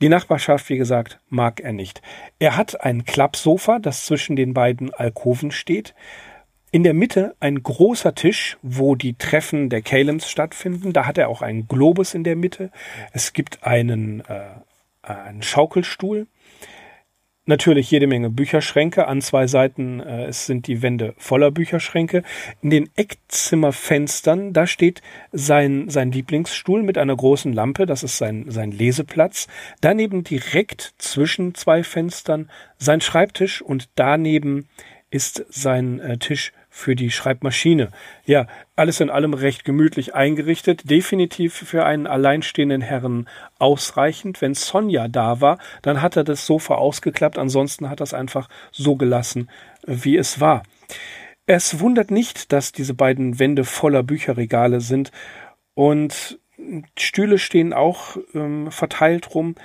Die 0.00 0.08
Nachbarschaft, 0.08 0.68
wie 0.70 0.78
gesagt, 0.78 1.18
mag 1.28 1.60
er 1.60 1.72
nicht. 1.72 2.00
Er 2.38 2.56
hat 2.56 2.80
ein 2.82 3.04
Klappsofa, 3.04 3.78
das 3.78 4.06
zwischen 4.06 4.34
den 4.34 4.54
beiden 4.54 4.94
Alkoven 4.94 5.50
steht. 5.50 5.94
In 6.72 6.84
der 6.84 6.94
Mitte 6.94 7.34
ein 7.40 7.62
großer 7.62 8.14
Tisch, 8.14 8.56
wo 8.62 8.94
die 8.94 9.14
Treffen 9.14 9.68
der 9.68 9.82
Kalems 9.82 10.30
stattfinden. 10.30 10.92
Da 10.92 11.06
hat 11.06 11.18
er 11.18 11.28
auch 11.28 11.42
einen 11.42 11.68
Globus 11.68 12.14
in 12.14 12.24
der 12.24 12.36
Mitte. 12.36 12.70
Es 13.12 13.32
gibt 13.32 13.64
einen, 13.64 14.20
äh, 14.20 14.44
einen 15.02 15.42
Schaukelstuhl. 15.42 16.28
Natürlich 17.50 17.90
jede 17.90 18.06
Menge 18.06 18.30
Bücherschränke. 18.30 19.08
An 19.08 19.20
zwei 19.20 19.48
Seiten 19.48 19.98
äh, 19.98 20.26
es 20.26 20.46
sind 20.46 20.68
die 20.68 20.82
Wände 20.82 21.14
voller 21.18 21.50
Bücherschränke. 21.50 22.22
In 22.62 22.70
den 22.70 22.88
Eckzimmerfenstern, 22.94 24.52
da 24.52 24.68
steht 24.68 25.02
sein, 25.32 25.88
sein 25.88 26.12
Lieblingsstuhl 26.12 26.84
mit 26.84 26.96
einer 26.96 27.16
großen 27.16 27.52
Lampe. 27.52 27.86
Das 27.86 28.04
ist 28.04 28.18
sein, 28.18 28.44
sein 28.46 28.70
Leseplatz. 28.70 29.48
Daneben 29.80 30.22
direkt 30.22 30.94
zwischen 30.98 31.56
zwei 31.56 31.82
Fenstern 31.82 32.48
sein 32.78 33.00
Schreibtisch 33.00 33.62
und 33.62 33.88
daneben 33.96 34.68
ist 35.10 35.44
sein 35.48 35.98
äh, 35.98 36.18
Tisch 36.18 36.52
für 36.70 36.96
die 36.96 37.10
Schreibmaschine. 37.10 37.90
Ja, 38.24 38.46
alles 38.76 39.00
in 39.00 39.10
allem 39.10 39.34
recht 39.34 39.64
gemütlich 39.64 40.14
eingerichtet, 40.14 40.88
definitiv 40.88 41.52
für 41.54 41.84
einen 41.84 42.06
alleinstehenden 42.06 42.80
Herren 42.80 43.28
ausreichend. 43.58 44.40
Wenn 44.40 44.54
Sonja 44.54 45.08
da 45.08 45.40
war, 45.40 45.58
dann 45.82 46.00
hat 46.00 46.16
er 46.16 46.24
das 46.24 46.46
Sofa 46.46 46.76
ausgeklappt, 46.76 47.36
ansonsten 47.36 47.90
hat 47.90 48.00
er 48.00 48.04
es 48.04 48.14
einfach 48.14 48.48
so 48.70 48.96
gelassen, 48.96 49.50
wie 49.84 50.16
es 50.16 50.40
war. 50.40 50.62
Es 51.46 51.80
wundert 51.80 52.12
nicht, 52.12 52.52
dass 52.52 52.70
diese 52.70 52.94
beiden 52.94 53.40
Wände 53.40 53.64
voller 53.64 54.04
Bücherregale 54.04 54.80
sind 54.80 55.10
und 55.74 56.38
Stühle 56.96 57.38
stehen 57.38 57.72
auch 57.72 58.16
ähm, 58.34 58.70
verteilt 58.70 59.34
rum. 59.34 59.56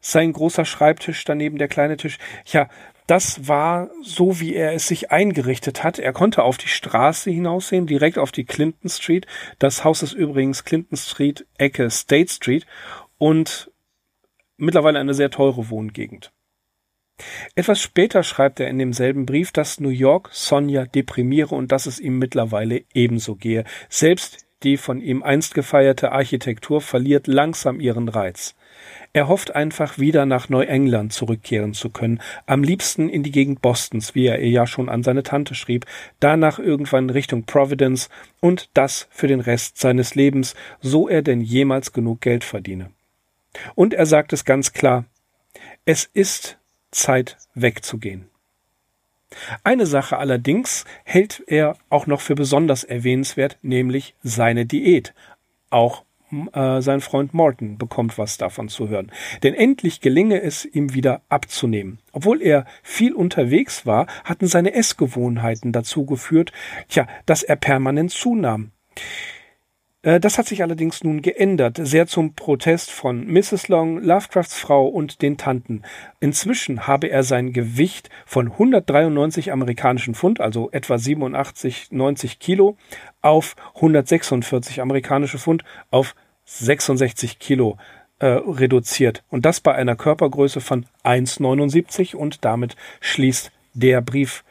Sein 0.00 0.32
großer 0.32 0.64
Schreibtisch, 0.64 1.24
daneben 1.24 1.58
der 1.58 1.68
kleine 1.68 1.96
Tisch. 1.96 2.18
Ja, 2.46 2.68
das 3.06 3.48
war 3.48 3.90
so, 4.02 4.40
wie 4.40 4.54
er 4.54 4.72
es 4.72 4.88
sich 4.88 5.10
eingerichtet 5.10 5.84
hat. 5.84 5.98
Er 5.98 6.12
konnte 6.12 6.42
auf 6.42 6.56
die 6.56 6.68
Straße 6.68 7.30
hinaussehen, 7.30 7.86
direkt 7.86 8.18
auf 8.18 8.32
die 8.32 8.44
Clinton 8.44 8.88
Street. 8.88 9.26
Das 9.58 9.84
Haus 9.84 10.02
ist 10.02 10.14
übrigens 10.14 10.64
Clinton 10.64 10.96
Street, 10.96 11.46
Ecke 11.58 11.90
State 11.90 12.32
Street 12.32 12.66
und 13.18 13.70
mittlerweile 14.56 14.98
eine 14.98 15.14
sehr 15.14 15.30
teure 15.30 15.68
Wohngegend. 15.68 16.32
Etwas 17.54 17.80
später 17.80 18.22
schreibt 18.22 18.58
er 18.58 18.68
in 18.68 18.78
demselben 18.78 19.26
Brief, 19.26 19.52
dass 19.52 19.78
New 19.78 19.90
York 19.90 20.30
Sonja 20.32 20.86
deprimiere 20.86 21.54
und 21.54 21.70
dass 21.70 21.86
es 21.86 22.00
ihm 22.00 22.18
mittlerweile 22.18 22.84
ebenso 22.92 23.36
gehe. 23.36 23.64
Selbst 23.88 24.46
die 24.62 24.76
von 24.78 25.00
ihm 25.00 25.22
einst 25.22 25.54
gefeierte 25.54 26.12
Architektur 26.12 26.80
verliert 26.80 27.26
langsam 27.26 27.80
ihren 27.80 28.08
Reiz. 28.08 28.56
Er 29.12 29.28
hofft 29.28 29.54
einfach 29.54 29.98
wieder 29.98 30.26
nach 30.26 30.48
Neuengland 30.48 31.12
zurückkehren 31.12 31.72
zu 31.74 31.90
können, 31.90 32.20
am 32.46 32.62
liebsten 32.62 33.08
in 33.08 33.22
die 33.22 33.30
Gegend 33.30 33.62
Bostons, 33.62 34.14
wie 34.14 34.26
er 34.26 34.40
ihr 34.40 34.50
ja 34.50 34.66
schon 34.66 34.88
an 34.88 35.02
seine 35.02 35.22
Tante 35.22 35.54
schrieb, 35.54 35.86
danach 36.20 36.58
irgendwann 36.58 37.10
Richtung 37.10 37.44
Providence 37.44 38.08
und 38.40 38.70
das 38.74 39.06
für 39.10 39.28
den 39.28 39.40
Rest 39.40 39.78
seines 39.78 40.14
Lebens, 40.14 40.54
so 40.80 41.08
er 41.08 41.22
denn 41.22 41.40
jemals 41.40 41.92
genug 41.92 42.20
Geld 42.20 42.44
verdiene. 42.44 42.90
Und 43.74 43.94
er 43.94 44.06
sagt 44.06 44.32
es 44.32 44.44
ganz 44.44 44.72
klar, 44.72 45.04
es 45.84 46.08
ist 46.12 46.58
Zeit 46.90 47.36
wegzugehen. 47.54 48.28
Eine 49.64 49.86
Sache 49.86 50.18
allerdings 50.18 50.84
hält 51.04 51.42
er 51.46 51.76
auch 51.88 52.06
noch 52.06 52.20
für 52.20 52.34
besonders 52.34 52.84
erwähnenswert, 52.84 53.58
nämlich 53.62 54.14
seine 54.22 54.66
Diät. 54.66 55.12
Auch 55.70 56.04
äh, 56.52 56.80
sein 56.82 57.00
Freund 57.00 57.34
Morton 57.34 57.78
bekommt 57.78 58.18
was 58.18 58.38
davon 58.38 58.68
zu 58.68 58.88
hören. 58.88 59.10
Denn 59.42 59.54
endlich 59.54 60.00
gelinge 60.00 60.40
es 60.42 60.64
ihm 60.64 60.94
wieder 60.94 61.22
abzunehmen. 61.28 61.98
Obwohl 62.12 62.42
er 62.42 62.66
viel 62.82 63.14
unterwegs 63.14 63.86
war, 63.86 64.06
hatten 64.24 64.46
seine 64.46 64.74
Essgewohnheiten 64.74 65.72
dazu 65.72 66.04
geführt, 66.04 66.52
tja, 66.88 67.06
dass 67.26 67.42
er 67.42 67.56
permanent 67.56 68.10
zunahm. 68.10 68.70
Äh, 70.04 70.20
das 70.20 70.38
hat 70.38 70.46
sich 70.46 70.62
allerdings 70.62 71.02
nun 71.02 71.22
geändert, 71.22 71.78
sehr 71.80 72.06
zum 72.06 72.34
Protest 72.34 72.90
von 72.90 73.26
Mrs. 73.26 73.68
Long, 73.68 73.98
Lovecrafts 74.02 74.58
Frau 74.58 74.86
und 74.86 75.22
den 75.22 75.36
Tanten. 75.36 75.82
Inzwischen 76.20 76.86
habe 76.86 77.08
er 77.08 77.22
sein 77.22 77.52
Gewicht 77.52 78.10
von 78.26 78.52
193 78.52 79.50
amerikanischen 79.50 80.14
Pfund, 80.14 80.40
also 80.40 80.70
etwa 80.70 80.98
87, 80.98 81.88
90 81.90 82.38
Kilo, 82.38 82.76
auf 83.22 83.56
146 83.76 84.82
amerikanische 84.82 85.38
Pfund, 85.38 85.64
auf 85.90 86.14
66 86.44 87.38
Kilo 87.38 87.78
äh, 88.18 88.26
reduziert. 88.26 89.24
Und 89.28 89.44
das 89.44 89.60
bei 89.60 89.74
einer 89.74 89.96
Körpergröße 89.96 90.60
von 90.60 90.86
1,79 91.02 92.14
und 92.14 92.44
damit 92.44 92.76
schließt 93.00 93.50
der 93.74 94.00
Brief. 94.00 94.44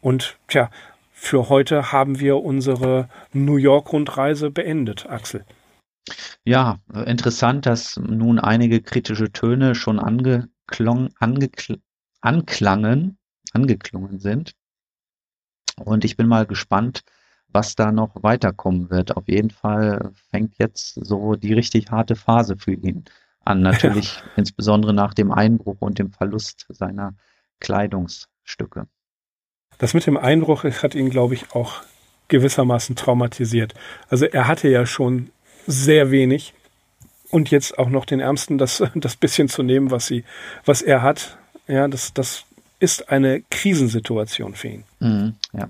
Und 0.00 0.38
tja, 0.48 0.70
für 1.12 1.48
heute 1.48 1.90
haben 1.90 2.20
wir 2.20 2.38
unsere 2.38 3.08
New 3.32 3.56
York-Rundreise 3.56 4.50
beendet, 4.50 5.06
Axel. 5.08 5.44
Ja, 6.44 6.78
interessant, 7.06 7.66
dass 7.66 7.96
nun 7.96 8.38
einige 8.38 8.80
kritische 8.80 9.30
Töne 9.32 9.74
schon 9.74 9.98
angeklungen, 9.98 11.12
angekl 11.18 11.80
anklangen, 12.20 13.18
angeklungen 13.52 14.18
sind. 14.18 14.52
Und 15.76 16.04
ich 16.04 16.16
bin 16.16 16.26
mal 16.26 16.46
gespannt, 16.46 17.02
was 17.48 17.74
da 17.74 17.92
noch 17.92 18.22
weiterkommen 18.22 18.90
wird. 18.90 19.16
Auf 19.16 19.28
jeden 19.28 19.50
Fall 19.50 20.12
fängt 20.30 20.58
jetzt 20.58 20.94
so 20.94 21.34
die 21.34 21.54
richtig 21.54 21.90
harte 21.90 22.16
Phase 22.16 22.56
für 22.56 22.72
ihn 22.72 23.04
an. 23.44 23.62
Natürlich 23.62 24.16
ja. 24.16 24.22
insbesondere 24.36 24.92
nach 24.92 25.14
dem 25.14 25.32
Einbruch 25.32 25.76
und 25.80 25.98
dem 25.98 26.12
Verlust 26.12 26.66
seiner 26.68 27.14
Kleidungsstücke. 27.60 28.86
Das 29.78 29.94
mit 29.94 30.06
dem 30.06 30.16
Einbruch 30.16 30.64
hat 30.64 30.94
ihn, 30.94 31.10
glaube 31.10 31.34
ich, 31.34 31.52
auch 31.54 31.82
gewissermaßen 32.28 32.96
traumatisiert. 32.96 33.74
Also 34.08 34.26
er 34.26 34.46
hatte 34.46 34.68
ja 34.68 34.86
schon 34.86 35.30
sehr 35.66 36.10
wenig 36.10 36.54
und 37.30 37.50
jetzt 37.50 37.78
auch 37.78 37.88
noch 37.88 38.04
den 38.04 38.20
Ärmsten 38.20 38.58
das, 38.58 38.82
das 38.94 39.16
bisschen 39.16 39.48
zu 39.48 39.62
nehmen, 39.62 39.90
was 39.90 40.06
sie, 40.06 40.24
was 40.64 40.82
er 40.82 41.02
hat. 41.02 41.38
Ja, 41.66 41.88
das, 41.88 42.12
das 42.12 42.44
ist 42.80 43.08
eine 43.10 43.42
Krisensituation 43.50 44.54
für 44.54 44.68
ihn. 44.68 44.84
Mhm, 45.00 45.34
ja. 45.52 45.68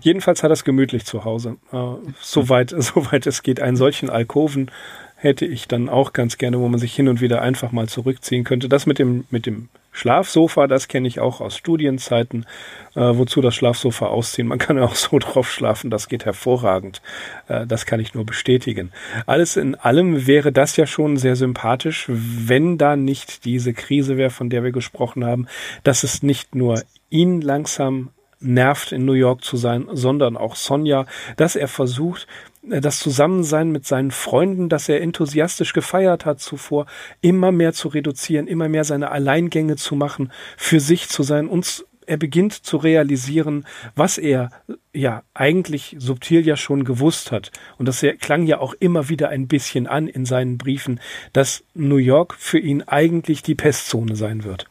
Jedenfalls 0.00 0.42
hat 0.42 0.50
er 0.50 0.54
es 0.54 0.64
gemütlich 0.64 1.04
zu 1.04 1.24
Hause. 1.24 1.56
Äh, 1.72 1.76
soweit, 2.20 2.70
soweit 2.78 3.26
es 3.26 3.42
geht. 3.42 3.60
Einen 3.60 3.76
solchen 3.76 4.10
Alkoven 4.10 4.70
hätte 5.16 5.44
ich 5.44 5.68
dann 5.68 5.88
auch 5.88 6.12
ganz 6.12 6.38
gerne, 6.38 6.58
wo 6.60 6.68
man 6.68 6.80
sich 6.80 6.94
hin 6.94 7.08
und 7.08 7.20
wieder 7.20 7.42
einfach 7.42 7.72
mal 7.72 7.88
zurückziehen 7.88 8.44
könnte. 8.44 8.68
Das 8.68 8.86
mit 8.86 8.98
dem, 8.98 9.24
mit 9.30 9.44
dem 9.44 9.68
Schlafsofa, 9.92 10.66
das 10.66 10.88
kenne 10.88 11.08
ich 11.08 11.20
auch 11.20 11.40
aus 11.40 11.56
Studienzeiten, 11.56 12.46
äh, 12.94 13.00
wozu 13.00 13.40
das 13.40 13.54
Schlafsofa 13.54 14.06
ausziehen. 14.06 14.48
Man 14.48 14.58
kann 14.58 14.78
ja 14.78 14.84
auch 14.84 14.94
so 14.94 15.18
drauf 15.18 15.50
schlafen, 15.50 15.90
das 15.90 16.08
geht 16.08 16.24
hervorragend. 16.24 17.02
Äh, 17.48 17.66
das 17.66 17.84
kann 17.84 18.00
ich 18.00 18.14
nur 18.14 18.24
bestätigen. 18.24 18.92
Alles 19.26 19.56
in 19.56 19.74
allem 19.74 20.26
wäre 20.26 20.52
das 20.52 20.76
ja 20.76 20.86
schon 20.86 21.16
sehr 21.16 21.36
sympathisch, 21.36 22.06
wenn 22.08 22.78
da 22.78 22.96
nicht 22.96 23.44
diese 23.44 23.74
Krise 23.74 24.16
wäre, 24.16 24.30
von 24.30 24.48
der 24.48 24.64
wir 24.64 24.72
gesprochen 24.72 25.24
haben, 25.24 25.48
dass 25.82 26.02
es 26.02 26.22
nicht 26.22 26.54
nur 26.54 26.82
ihn 27.10 27.40
langsam 27.40 28.10
nervt, 28.40 28.92
in 28.92 29.04
New 29.04 29.12
York 29.12 29.44
zu 29.44 29.56
sein, 29.56 29.86
sondern 29.92 30.36
auch 30.36 30.56
Sonja, 30.56 31.06
dass 31.36 31.56
er 31.56 31.68
versucht, 31.68 32.26
äh, 32.68 32.80
das 32.80 32.98
Zusammensein 32.98 33.70
mit 33.70 33.86
seinen 33.86 34.10
Freunden, 34.10 34.68
das 34.68 34.88
er 34.88 35.00
enthusiastisch 35.00 35.72
gefeiert 35.72 36.24
hat 36.24 36.40
zuvor, 36.40 36.86
immer 37.20 37.52
mehr 37.52 37.72
zu 37.72 37.88
reduzieren, 37.88 38.46
immer 38.46 38.68
mehr 38.68 38.84
seine 38.84 39.10
Alleingänge 39.10 39.76
zu 39.76 39.94
machen, 39.94 40.32
für 40.56 40.80
sich 40.80 41.08
zu 41.08 41.22
sein 41.22 41.48
und 41.48 41.84
er 42.06 42.16
beginnt 42.16 42.52
zu 42.52 42.76
realisieren, 42.76 43.66
was 43.94 44.18
er 44.18 44.50
ja 44.92 45.22
eigentlich 45.32 45.94
subtil 46.00 46.44
ja 46.44 46.56
schon 46.56 46.82
gewusst 46.82 47.30
hat. 47.30 47.52
Und 47.78 47.86
das 47.86 48.04
klang 48.18 48.46
ja 48.46 48.58
auch 48.58 48.74
immer 48.80 49.08
wieder 49.08 49.28
ein 49.28 49.46
bisschen 49.46 49.86
an 49.86 50.08
in 50.08 50.24
seinen 50.24 50.58
Briefen, 50.58 50.98
dass 51.32 51.62
New 51.74 51.98
York 51.98 52.34
für 52.36 52.58
ihn 52.58 52.82
eigentlich 52.82 53.42
die 53.42 53.54
Pestzone 53.54 54.16
sein 54.16 54.42
wird. 54.42 54.68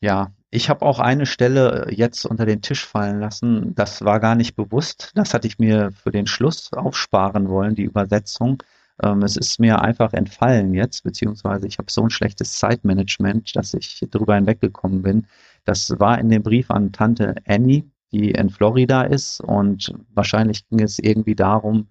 Ja, 0.00 0.32
ich 0.54 0.70
habe 0.70 0.86
auch 0.86 1.00
eine 1.00 1.26
Stelle 1.26 1.86
äh, 1.86 1.94
jetzt 1.94 2.24
unter 2.24 2.46
den 2.46 2.62
Tisch 2.62 2.86
fallen 2.86 3.18
lassen. 3.20 3.74
Das 3.74 4.04
war 4.04 4.20
gar 4.20 4.36
nicht 4.36 4.54
bewusst. 4.54 5.10
Das 5.14 5.34
hatte 5.34 5.48
ich 5.48 5.58
mir 5.58 5.90
für 5.90 6.12
den 6.12 6.26
Schluss 6.26 6.72
aufsparen 6.72 7.48
wollen, 7.48 7.74
die 7.74 7.82
Übersetzung. 7.82 8.62
Ähm, 9.02 9.22
es 9.22 9.36
ist 9.36 9.58
mir 9.58 9.82
einfach 9.82 10.12
entfallen 10.12 10.72
jetzt, 10.74 11.02
beziehungsweise 11.02 11.66
ich 11.66 11.78
habe 11.78 11.90
so 11.90 12.02
ein 12.02 12.10
schlechtes 12.10 12.58
Zeitmanagement, 12.58 13.56
dass 13.56 13.74
ich 13.74 14.06
drüber 14.10 14.36
hinweggekommen 14.36 15.02
bin. 15.02 15.26
Das 15.64 15.98
war 15.98 16.18
in 16.20 16.28
dem 16.28 16.44
Brief 16.44 16.70
an 16.70 16.92
Tante 16.92 17.34
Annie, 17.46 17.90
die 18.12 18.30
in 18.30 18.48
Florida 18.48 19.02
ist 19.02 19.40
und 19.40 19.92
wahrscheinlich 20.14 20.68
ging 20.68 20.82
es 20.82 21.00
irgendwie 21.00 21.34
darum, 21.34 21.88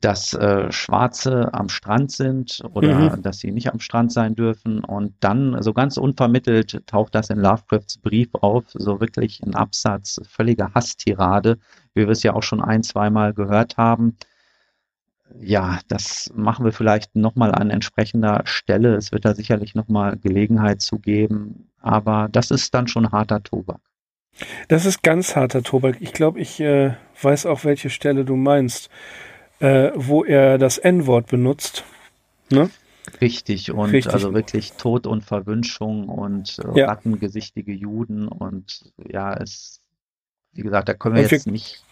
dass 0.00 0.34
äh, 0.34 0.70
Schwarze 0.72 1.52
am 1.52 1.68
Strand 1.68 2.10
sind 2.12 2.62
oder 2.72 3.16
mhm. 3.16 3.22
dass 3.22 3.38
sie 3.38 3.50
nicht 3.50 3.72
am 3.72 3.80
Strand 3.80 4.12
sein 4.12 4.34
dürfen. 4.34 4.84
Und 4.84 5.14
dann 5.20 5.62
so 5.62 5.72
ganz 5.72 5.96
unvermittelt 5.96 6.86
taucht 6.86 7.14
das 7.14 7.30
in 7.30 7.38
Lovecrafts 7.38 7.98
Brief 7.98 8.28
auf, 8.32 8.64
so 8.72 9.00
wirklich 9.00 9.42
ein 9.42 9.54
Absatz, 9.54 10.20
völlige 10.28 10.74
Hasstirade, 10.74 11.58
wie 11.94 12.02
wir 12.02 12.10
es 12.10 12.22
ja 12.22 12.34
auch 12.34 12.42
schon 12.42 12.62
ein, 12.62 12.82
zweimal 12.82 13.34
gehört 13.34 13.76
haben. 13.76 14.16
Ja, 15.38 15.78
das 15.88 16.32
machen 16.34 16.64
wir 16.64 16.72
vielleicht 16.72 17.14
nochmal 17.14 17.54
an 17.54 17.70
entsprechender 17.70 18.42
Stelle. 18.44 18.96
Es 18.96 19.12
wird 19.12 19.24
da 19.24 19.34
sicherlich 19.34 19.74
nochmal 19.74 20.16
Gelegenheit 20.16 20.80
zu 20.80 20.98
geben. 20.98 21.68
Aber 21.80 22.28
das 22.30 22.50
ist 22.50 22.74
dann 22.74 22.88
schon 22.88 23.12
harter 23.12 23.42
Tobak. 23.42 23.80
Das 24.68 24.86
ist 24.86 25.02
ganz 25.02 25.36
harter 25.36 25.62
Tobak. 25.62 25.98
Ich 26.00 26.12
glaube, 26.12 26.40
ich 26.40 26.60
äh, 26.60 26.94
weiß 27.22 27.46
auch, 27.46 27.64
welche 27.64 27.90
Stelle 27.90 28.24
du 28.24 28.36
meinst 28.36 28.90
äh, 29.60 29.92
wo 29.94 30.24
er 30.24 30.58
das 30.58 30.78
N-Wort 30.78 31.28
benutzt. 31.28 31.84
Ne? 32.50 32.70
Richtig, 33.20 33.70
und 33.70 33.90
Richtig. 33.90 34.12
also 34.12 34.34
wirklich 34.34 34.72
Tod 34.72 35.06
und 35.06 35.24
Verwünschung 35.24 36.08
und 36.08 36.58
äh, 36.58 36.80
ja. 36.80 36.86
rattengesichtige 36.86 37.72
Juden 37.72 38.28
und 38.28 38.92
ja, 39.08 39.34
es, 39.34 39.80
wie 40.52 40.62
gesagt, 40.62 40.88
da 40.88 40.94
können 40.94 41.16
wir 41.16 41.22
und 41.22 41.30
jetzt 41.30 41.46
wir, 41.46 41.52
nicht. 41.52 41.82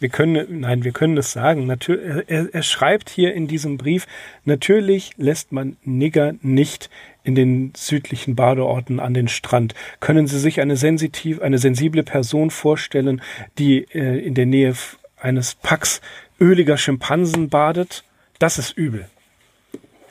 Wir 0.00 0.08
können, 0.08 0.60
nein, 0.60 0.84
wir 0.84 0.92
können 0.92 1.16
es 1.16 1.32
sagen. 1.32 1.66
Natürlich, 1.66 2.28
er, 2.28 2.52
er 2.52 2.62
schreibt 2.62 3.10
hier 3.10 3.34
in 3.34 3.46
diesem 3.46 3.78
Brief, 3.78 4.06
natürlich 4.44 5.12
lässt 5.16 5.52
man 5.52 5.76
Nigger 5.82 6.34
nicht 6.42 6.90
in 7.22 7.34
den 7.34 7.72
südlichen 7.76 8.34
Badeorten 8.34 9.00
an 9.00 9.14
den 9.14 9.28
Strand. 9.28 9.74
Können 10.00 10.26
Sie 10.26 10.38
sich 10.38 10.60
eine 10.60 10.76
sensitiv, 10.76 11.40
eine 11.40 11.58
sensible 11.58 12.02
Person 12.02 12.50
vorstellen, 12.50 13.22
die 13.58 13.86
äh, 13.92 14.18
in 14.18 14.34
der 14.34 14.46
Nähe 14.46 14.74
eines 15.16 15.54
Packs 15.54 16.00
öliger 16.40 16.76
Schimpansen 16.76 17.48
badet, 17.48 18.04
das 18.38 18.58
ist 18.58 18.76
übel. 18.76 19.08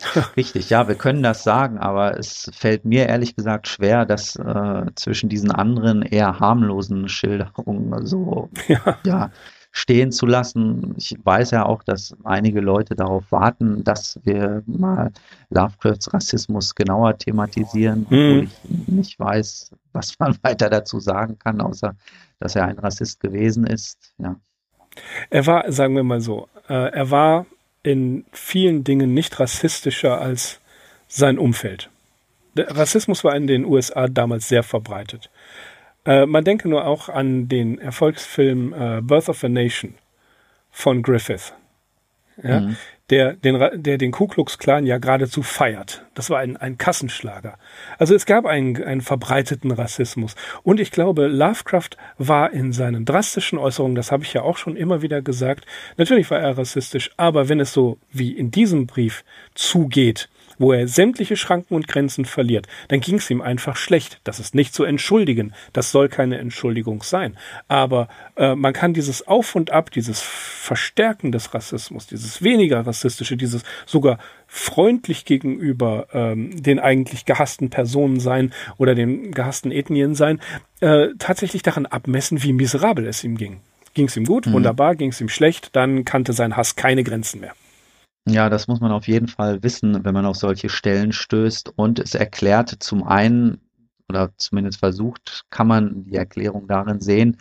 Richtig, 0.38 0.70
ja, 0.70 0.88
wir 0.88 0.96
können 0.96 1.24
das 1.24 1.44
sagen, 1.44 1.78
aber 1.78 2.18
es 2.18 2.50
fällt 2.54 2.86
mir 2.86 3.08
ehrlich 3.08 3.36
gesagt 3.36 3.68
schwer, 3.68 4.06
das 4.06 4.36
äh, 4.36 4.86
zwischen 4.96 5.30
diesen 5.30 5.52
anderen 5.52 6.02
eher 6.02 6.40
harmlosen 6.40 7.08
Schilderungen 7.08 8.06
so 8.06 8.50
ja. 8.68 8.98
ja. 9.06 9.32
stehen 9.72 10.12
zu 10.12 10.26
lassen. 10.26 10.96
Ich 10.98 11.18
weiß 11.24 11.52
ja 11.52 11.66
auch, 11.66 11.84
dass 11.84 12.16
einige 12.24 12.60
Leute 12.60 12.96
darauf 12.96 13.32
warten, 13.32 13.84
dass 13.84 14.20
wir 14.24 14.64
mal 14.66 15.12
Lovecrafts 15.50 16.14
Rassismus 16.14 16.76
genauer 16.76 17.18
thematisieren, 17.18 18.00
mhm. 18.00 18.06
obwohl 18.06 18.44
ich 18.44 18.88
nicht 18.88 19.20
weiß, 19.20 19.72
was 19.94 20.18
man 20.20 20.38
weiter 20.44 20.70
dazu 20.70 21.00
sagen 21.00 21.38
kann, 21.40 21.62
außer 21.62 21.96
dass 22.40 22.56
er 22.56 22.66
ein 22.66 22.80
Rassist 22.80 23.20
gewesen 23.22 23.66
ist. 23.66 24.14
Ja. 24.18 24.36
Er 25.30 25.46
war, 25.46 25.72
sagen 25.72 25.96
wir 25.96 26.04
mal 26.04 26.22
so, 26.22 26.48
äh, 26.70 26.92
er 26.92 27.12
war 27.12 27.46
in 27.84 28.26
vielen 28.32 28.84
Dingen 28.84 29.14
nicht 29.14 29.40
rassistischer 29.40 30.20
als 30.20 30.60
sein 31.08 31.38
Umfeld. 31.38 31.90
Rassismus 32.58 33.24
war 33.24 33.36
in 33.36 33.48
den 33.48 33.66
USA 33.66 34.08
damals 34.08 34.48
sehr 34.48 34.64
verbreitet. 34.64 35.30
Äh, 36.06 36.26
man 36.26 36.44
denke 36.44 36.70
nur 36.70 36.86
auch 36.86 37.10
an 37.10 37.48
den 37.48 37.80
Erfolgsfilm 37.80 38.74
äh, 38.74 39.02
Birth 39.02 39.30
of 39.30 39.44
a 39.44 39.50
Nation 39.50 39.96
von 40.72 41.02
Griffith. 41.02 41.54
Ja? 42.42 42.62
Mhm 42.62 42.78
der 43.10 43.34
den, 43.34 43.84
der 43.84 43.98
den 43.98 44.12
Ku 44.12 44.28
Klux 44.28 44.58
Klan 44.58 44.86
ja 44.86 44.98
geradezu 44.98 45.44
feiert. 45.44 46.04
Das 46.16 46.30
war 46.30 46.40
ein, 46.40 46.58
ein 46.58 46.78
Kassenschlager. 46.78 47.58
Also 48.00 48.16
es 48.16 48.26
gab 48.26 48.46
einen, 48.46 48.82
einen 48.82 49.02
verbreiteten 49.02 49.72
Rassismus. 49.72 50.36
Und 50.64 50.80
ich 50.80 50.90
glaube, 50.90 51.28
Lovecraft 51.28 51.92
war 52.18 52.52
in 52.52 52.72
seinen 52.72 53.06
drastischen 53.06 53.60
Äußerungen, 53.60 53.96
das 53.96 54.12
habe 54.12 54.24
ich 54.24 54.34
ja 54.34 54.42
auch 54.42 54.58
schon 54.58 54.76
immer 54.76 55.02
wieder 55.02 55.22
gesagt, 55.22 55.66
natürlich 55.98 56.32
war 56.32 56.40
er 56.40 56.58
rassistisch, 56.58 57.12
aber 57.18 57.50
wenn 57.50 57.60
es 57.60 57.74
so 57.74 57.98
wie 58.12 58.32
in 58.32 58.52
diesem 58.52 58.88
Brief 58.88 59.24
zugeht, 59.54 60.30
wo 60.58 60.74
er 60.74 60.88
sämtliche 60.88 61.38
Schranken 61.38 61.76
und 61.76 61.88
Grenzen 61.88 62.26
verliert, 62.26 62.68
dann 62.88 63.00
ging 63.00 63.16
es 63.16 63.30
ihm 63.30 63.42
einfach 63.42 63.76
schlecht. 63.76 64.20
Das 64.24 64.40
ist 64.40 64.56
nicht 64.56 64.74
zu 64.74 64.84
entschuldigen. 64.84 65.54
Das 65.74 65.92
soll 65.92 66.10
keine 66.10 66.38
Entschuldigung 66.38 67.04
sein. 67.04 67.38
Aber 67.68 68.08
äh, 68.36 68.56
man 68.56 68.74
kann 68.74 68.94
dieses 68.94 69.28
Auf 69.28 69.56
und 69.56 69.72
Ab, 69.72 69.92
dieses 69.92 70.22
Verstärken 70.22 71.32
des 71.32 71.54
Rassismus, 71.54 72.08
dieses 72.08 72.42
weniger 72.42 72.86
rassistische, 72.86 73.38
dieses 73.38 73.64
sogar 73.86 74.20
freundlich 74.48 75.26
gegenüber 75.26 76.08
ähm, 76.14 76.62
den 76.62 76.80
eigentlich 76.80 77.26
gehassten 77.26 77.70
Personen 77.70 78.20
sein 78.20 78.54
oder 78.78 78.94
den 78.96 79.32
gehassten 79.32 79.72
Ethnien 79.72 80.16
sein, 80.16 80.40
äh, 80.80 81.08
tatsächlich 81.18 81.64
daran 81.64 81.86
abmessen, 81.86 82.44
wie 82.44 82.54
miserabel 82.54 83.08
es 83.08 83.24
ihm 83.24 83.38
ging. 83.38 83.62
Ging 83.94 84.08
es 84.08 84.18
ihm 84.18 84.26
gut, 84.26 84.48
mhm. 84.48 84.54
wunderbar, 84.54 84.96
ging 84.96 85.10
es 85.10 85.22
ihm 85.22 85.30
schlecht, 85.30 85.76
dann 85.76 86.06
kannte 86.06 86.34
sein 86.34 86.56
Hass 86.56 86.76
keine 86.76 87.04
Grenzen 87.04 87.42
mehr. 87.42 87.54
Ja, 88.28 88.50
das 88.50 88.68
muss 88.68 88.80
man 88.80 88.92
auf 88.92 89.08
jeden 89.08 89.28
Fall 89.28 89.64
wissen, 89.64 90.06
wenn 90.06 90.14
man 90.14 90.26
auf 90.26 90.38
solche 90.38 90.70
Stellen 90.70 91.12
stößt. 91.12 91.74
Und 91.76 92.00
es 92.00 92.16
erklärt 92.16 92.70
zum 92.80 93.04
einen, 93.04 93.60
oder 94.08 94.32
zumindest 94.38 94.80
versucht, 94.80 95.46
kann 95.50 95.68
man 95.68 96.06
die 96.06 96.16
Erklärung 96.16 96.68
darin 96.68 97.00
sehen, 97.00 97.38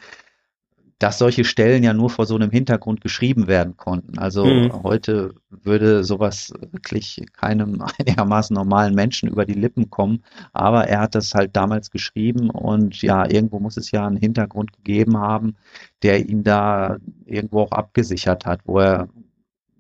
dass 1.02 1.18
solche 1.18 1.44
Stellen 1.44 1.82
ja 1.82 1.94
nur 1.94 2.10
vor 2.10 2.26
so 2.26 2.36
einem 2.36 2.50
Hintergrund 2.50 3.00
geschrieben 3.00 3.48
werden 3.48 3.76
konnten. 3.76 4.18
Also 4.18 4.44
mhm. 4.44 4.84
heute 4.84 5.34
würde 5.50 6.04
sowas 6.04 6.52
wirklich 6.70 7.24
keinem 7.32 7.82
einigermaßen 7.98 8.54
normalen 8.54 8.94
Menschen 8.94 9.28
über 9.28 9.44
die 9.44 9.54
Lippen 9.54 9.90
kommen. 9.90 10.22
Aber 10.52 10.86
er 10.86 11.00
hat 11.00 11.16
das 11.16 11.34
halt 11.34 11.56
damals 11.56 11.90
geschrieben 11.90 12.50
und 12.50 13.02
ja, 13.02 13.28
irgendwo 13.28 13.58
muss 13.58 13.76
es 13.76 13.90
ja 13.90 14.06
einen 14.06 14.16
Hintergrund 14.16 14.72
gegeben 14.72 15.18
haben, 15.18 15.56
der 16.02 16.28
ihn 16.28 16.44
da 16.44 16.98
irgendwo 17.26 17.62
auch 17.62 17.72
abgesichert 17.72 18.46
hat, 18.46 18.60
wo 18.64 18.78
er 18.78 19.08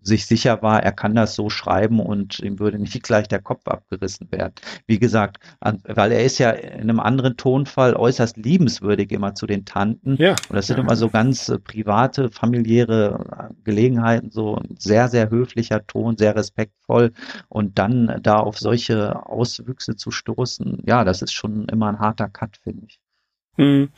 sich 0.02 0.26
sicher 0.26 0.62
war, 0.62 0.82
er 0.82 0.92
kann 0.92 1.14
das 1.14 1.34
so 1.34 1.50
schreiben 1.50 2.00
und 2.00 2.40
ihm 2.40 2.58
würde 2.58 2.78
nicht 2.78 3.02
gleich 3.02 3.28
der 3.28 3.40
Kopf 3.40 3.66
abgerissen 3.66 4.30
werden. 4.30 4.54
Wie 4.86 4.98
gesagt, 4.98 5.38
weil 5.60 6.12
er 6.12 6.24
ist 6.24 6.38
ja 6.38 6.50
in 6.50 6.82
einem 6.82 7.00
anderen 7.00 7.36
Tonfall 7.36 7.94
äußerst 7.94 8.36
liebenswürdig 8.36 9.10
immer 9.12 9.34
zu 9.34 9.46
den 9.46 9.64
Tanten. 9.64 10.16
Ja. 10.16 10.32
Und 10.48 10.56
das 10.56 10.66
sind 10.66 10.78
immer 10.78 10.96
so 10.96 11.08
ganz 11.08 11.48
äh, 11.48 11.58
private, 11.58 12.30
familiäre 12.30 13.50
äh, 13.50 13.54
Gelegenheiten, 13.64 14.30
so 14.30 14.60
sehr, 14.78 15.08
sehr 15.08 15.30
höflicher 15.30 15.86
Ton, 15.86 16.16
sehr 16.16 16.34
respektvoll. 16.36 17.12
Und 17.48 17.78
dann 17.78 18.20
da 18.22 18.36
auf 18.38 18.58
solche 18.58 19.26
Auswüchse 19.26 19.96
zu 19.96 20.10
stoßen, 20.10 20.82
ja, 20.86 21.04
das 21.04 21.22
ist 21.22 21.32
schon 21.32 21.66
immer 21.68 21.88
ein 21.88 21.98
harter 21.98 22.28
Cut, 22.28 22.56
finde 22.56 22.86
ich. 22.86 22.98
Hm. 23.56 23.90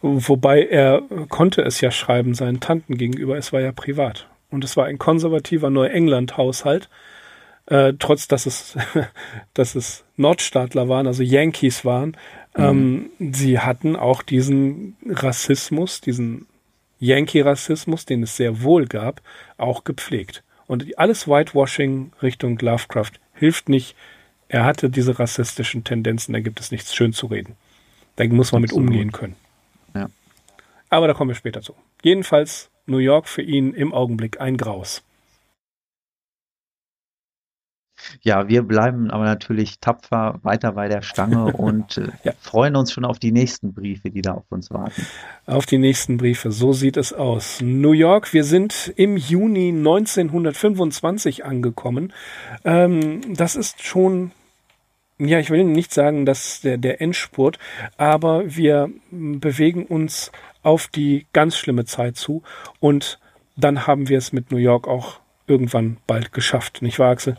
Wobei 0.00 0.64
er 0.64 1.02
konnte 1.28 1.62
es 1.62 1.80
ja 1.80 1.90
schreiben 1.90 2.34
seinen 2.34 2.60
Tanten 2.60 2.96
gegenüber, 2.96 3.36
es 3.36 3.52
war 3.52 3.60
ja 3.60 3.72
privat. 3.72 4.28
Und 4.52 4.64
es 4.64 4.76
war 4.76 4.84
ein 4.84 4.98
konservativer 4.98 5.70
Neuengland-Haushalt, 5.70 6.88
äh, 7.66 7.94
trotz 7.98 8.28
dass 8.28 8.46
es, 8.46 8.76
dass 9.54 9.74
es 9.74 10.04
Nordstaatler 10.16 10.88
waren, 10.88 11.06
also 11.06 11.22
Yankees 11.22 11.84
waren. 11.84 12.16
Mhm. 12.56 13.10
Ähm, 13.18 13.32
sie 13.32 13.58
hatten 13.58 13.96
auch 13.96 14.22
diesen 14.22 14.96
Rassismus, 15.08 16.00
diesen 16.00 16.46
Yankee-Rassismus, 17.00 18.04
den 18.04 18.22
es 18.22 18.36
sehr 18.36 18.62
wohl 18.62 18.86
gab, 18.86 19.22
auch 19.56 19.84
gepflegt. 19.84 20.44
Und 20.66 20.98
alles 20.98 21.26
Whitewashing 21.26 22.12
Richtung 22.22 22.58
Lovecraft 22.58 23.12
hilft 23.34 23.68
nicht. 23.68 23.96
Er 24.48 24.64
hatte 24.64 24.90
diese 24.90 25.18
rassistischen 25.18 25.82
Tendenzen, 25.82 26.34
da 26.34 26.40
gibt 26.40 26.60
es 26.60 26.70
nichts 26.70 26.94
schön 26.94 27.12
zu 27.14 27.26
reden. 27.26 27.56
Da 28.16 28.24
muss 28.26 28.52
man 28.52 28.62
Absolut. 28.62 28.84
mit 28.84 28.92
umgehen 28.92 29.12
können. 29.12 29.36
Ja. 29.94 30.10
Aber 30.90 31.08
da 31.08 31.14
kommen 31.14 31.30
wir 31.30 31.34
später 31.34 31.62
zu. 31.62 31.74
Jedenfalls 32.02 32.70
New 32.86 32.98
York 32.98 33.28
für 33.28 33.42
ihn 33.42 33.74
im 33.74 33.92
Augenblick 33.92 34.40
ein 34.40 34.56
Graus. 34.56 35.02
Ja, 38.20 38.48
wir 38.48 38.62
bleiben 38.62 39.10
aber 39.10 39.24
natürlich 39.24 39.78
tapfer 39.80 40.40
weiter 40.42 40.72
bei 40.72 40.88
der 40.88 41.02
Stange 41.02 41.52
und 41.52 41.98
äh, 41.98 42.08
ja. 42.24 42.32
freuen 42.40 42.76
uns 42.76 42.92
schon 42.92 43.04
auf 43.04 43.18
die 43.18 43.32
nächsten 43.32 43.72
Briefe, 43.72 44.10
die 44.10 44.22
da 44.22 44.32
auf 44.32 44.50
uns 44.50 44.70
warten. 44.70 45.06
Auf 45.46 45.66
die 45.66 45.78
nächsten 45.78 46.16
Briefe, 46.16 46.52
so 46.52 46.72
sieht 46.72 46.96
es 46.96 47.12
aus. 47.12 47.60
New 47.60 47.92
York, 47.92 48.32
wir 48.32 48.44
sind 48.44 48.92
im 48.96 49.16
Juni 49.16 49.68
1925 49.68 51.44
angekommen. 51.44 52.12
Ähm, 52.64 53.34
das 53.34 53.56
ist 53.56 53.82
schon 53.82 54.32
ja, 55.18 55.38
ich 55.38 55.50
will 55.50 55.64
nicht 55.64 55.92
sagen, 55.92 56.26
dass 56.26 56.60
der, 56.60 56.78
der 56.78 57.00
Endspurt, 57.00 57.58
aber 57.96 58.42
wir 58.56 58.90
bewegen 59.10 59.86
uns 59.86 60.32
auf 60.62 60.88
die 60.88 61.26
ganz 61.32 61.56
schlimme 61.56 61.84
Zeit 61.84 62.16
zu 62.16 62.42
und 62.80 63.18
dann 63.56 63.86
haben 63.86 64.08
wir 64.08 64.18
es 64.18 64.32
mit 64.32 64.50
New 64.50 64.58
York 64.58 64.88
auch 64.88 65.20
irgendwann 65.46 65.98
bald 66.06 66.32
geschafft, 66.32 66.82
nicht 66.82 66.98
wahr, 66.98 67.10
Axel? 67.10 67.36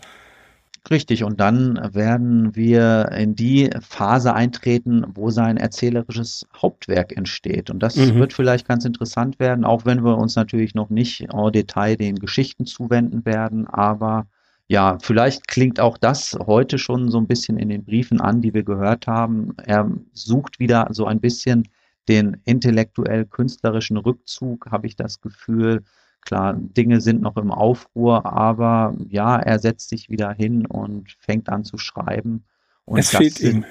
Richtig, 0.91 1.23
und 1.23 1.39
dann 1.39 1.79
werden 1.93 2.57
wir 2.57 3.09
in 3.13 3.35
die 3.35 3.69
Phase 3.79 4.33
eintreten, 4.33 5.05
wo 5.15 5.29
sein 5.29 5.55
erzählerisches 5.55 6.45
Hauptwerk 6.61 7.15
entsteht. 7.15 7.69
Und 7.69 7.79
das 7.79 7.95
mhm. 7.95 8.15
wird 8.15 8.33
vielleicht 8.33 8.67
ganz 8.67 8.83
interessant 8.83 9.39
werden, 9.39 9.63
auch 9.63 9.85
wenn 9.85 10.03
wir 10.03 10.17
uns 10.17 10.35
natürlich 10.35 10.75
noch 10.75 10.89
nicht 10.89 11.21
en 11.33 11.51
Detail 11.53 11.95
den 11.95 12.17
Geschichten 12.17 12.65
zuwenden 12.65 13.25
werden, 13.25 13.65
aber 13.65 14.27
ja, 14.73 14.97
vielleicht 14.99 15.47
klingt 15.47 15.79
auch 15.79 15.99
das 15.99 16.35
heute 16.47 16.79
schon 16.79 17.11
so 17.11 17.19
ein 17.19 17.27
bisschen 17.27 17.59
in 17.59 17.69
den 17.69 17.85
Briefen 17.85 18.19
an, 18.19 18.41
die 18.41 18.55
wir 18.55 18.63
gehört 18.63 19.05
haben. 19.05 19.53
Er 19.63 19.87
sucht 20.13 20.59
wieder 20.59 20.87
so 20.89 21.05
ein 21.05 21.19
bisschen 21.19 21.67
den 22.07 22.37
intellektuell-künstlerischen 22.45 23.97
Rückzug, 23.97 24.71
habe 24.71 24.87
ich 24.87 24.95
das 24.95 25.21
Gefühl. 25.21 25.83
Klar, 26.21 26.55
Dinge 26.57 27.01
sind 27.01 27.21
noch 27.21 27.37
im 27.37 27.51
Aufruhr, 27.51 28.25
aber 28.25 28.95
ja, 29.09 29.37
er 29.37 29.59
setzt 29.59 29.89
sich 29.89 30.09
wieder 30.09 30.33
hin 30.33 30.65
und 30.65 31.17
fängt 31.19 31.49
an 31.49 31.63
zu 31.63 31.77
schreiben. 31.77 32.43
Und 32.85 32.97
es 32.97 33.11
fehlt 33.11 33.35
sind, 33.35 33.57
ihm. 33.57 33.65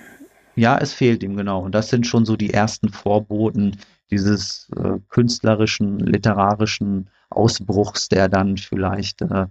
Ja, 0.54 0.78
es 0.78 0.92
fehlt 0.92 1.24
ihm, 1.24 1.36
genau. 1.36 1.64
Und 1.64 1.74
das 1.74 1.88
sind 1.88 2.06
schon 2.06 2.24
so 2.24 2.36
die 2.36 2.54
ersten 2.54 2.90
Vorboten 2.90 3.76
dieses 4.12 4.70
äh, 4.76 5.00
künstlerischen, 5.08 5.98
literarischen 5.98 7.10
Ausbruchs, 7.28 8.08
der 8.08 8.28
dann 8.28 8.56
vielleicht 8.56 9.20
äh, 9.22 9.46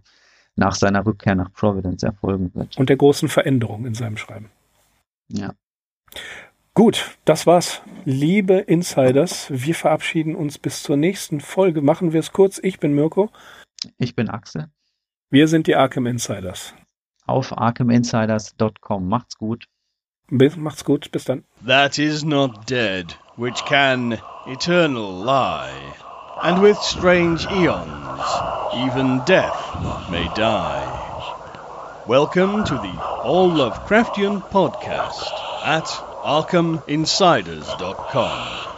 nach 0.55 0.75
seiner 0.75 1.05
Rückkehr 1.05 1.35
nach 1.35 1.51
Providence 1.53 2.03
erfolgen 2.03 2.51
wird. 2.53 2.77
Und 2.77 2.89
der 2.89 2.97
großen 2.97 3.29
Veränderung 3.29 3.85
in 3.85 3.93
seinem 3.93 4.17
Schreiben. 4.17 4.49
Ja. 5.29 5.53
Gut, 6.73 7.17
das 7.25 7.45
war's. 7.47 7.81
Liebe 8.05 8.53
Insiders, 8.55 9.47
wir 9.49 9.75
verabschieden 9.75 10.35
uns 10.35 10.57
bis 10.57 10.83
zur 10.83 10.97
nächsten 10.97 11.41
Folge. 11.41 11.81
Machen 11.81 12.13
wir 12.13 12.19
es 12.19 12.31
kurz. 12.31 12.59
Ich 12.63 12.79
bin 12.79 12.93
Mirko. 12.93 13.29
Ich 13.97 14.15
bin 14.15 14.29
Axel. 14.29 14.67
Wir 15.29 15.47
sind 15.47 15.67
die 15.67 15.75
Arkham 15.75 16.05
Insiders. 16.05 16.73
Auf 17.25 17.51
arkhaminsiders.com. 17.57 19.07
Macht's 19.07 19.37
gut. 19.37 19.65
Macht's 20.29 20.85
gut. 20.85 21.11
Bis 21.11 21.25
dann. 21.25 21.43
That 21.65 21.97
is 21.97 22.23
not 22.23 22.69
dead, 22.69 23.17
which 23.37 23.63
can 23.65 24.17
eternal 24.45 25.23
lie. 25.25 26.10
And 26.43 26.59
with 26.59 26.81
strange 26.81 27.51
eons, 27.51 28.41
even 28.71 29.19
death 29.19 29.75
may 30.09 30.27
die. 30.27 30.89
Welcome 32.07 32.63
to 32.63 32.79
the 32.79 32.95
All 33.23 33.51
Lovecraftian 33.51 34.41
podcast 34.49 35.39
at 35.63 36.01
ArkhamInsiders.com. 36.23 38.70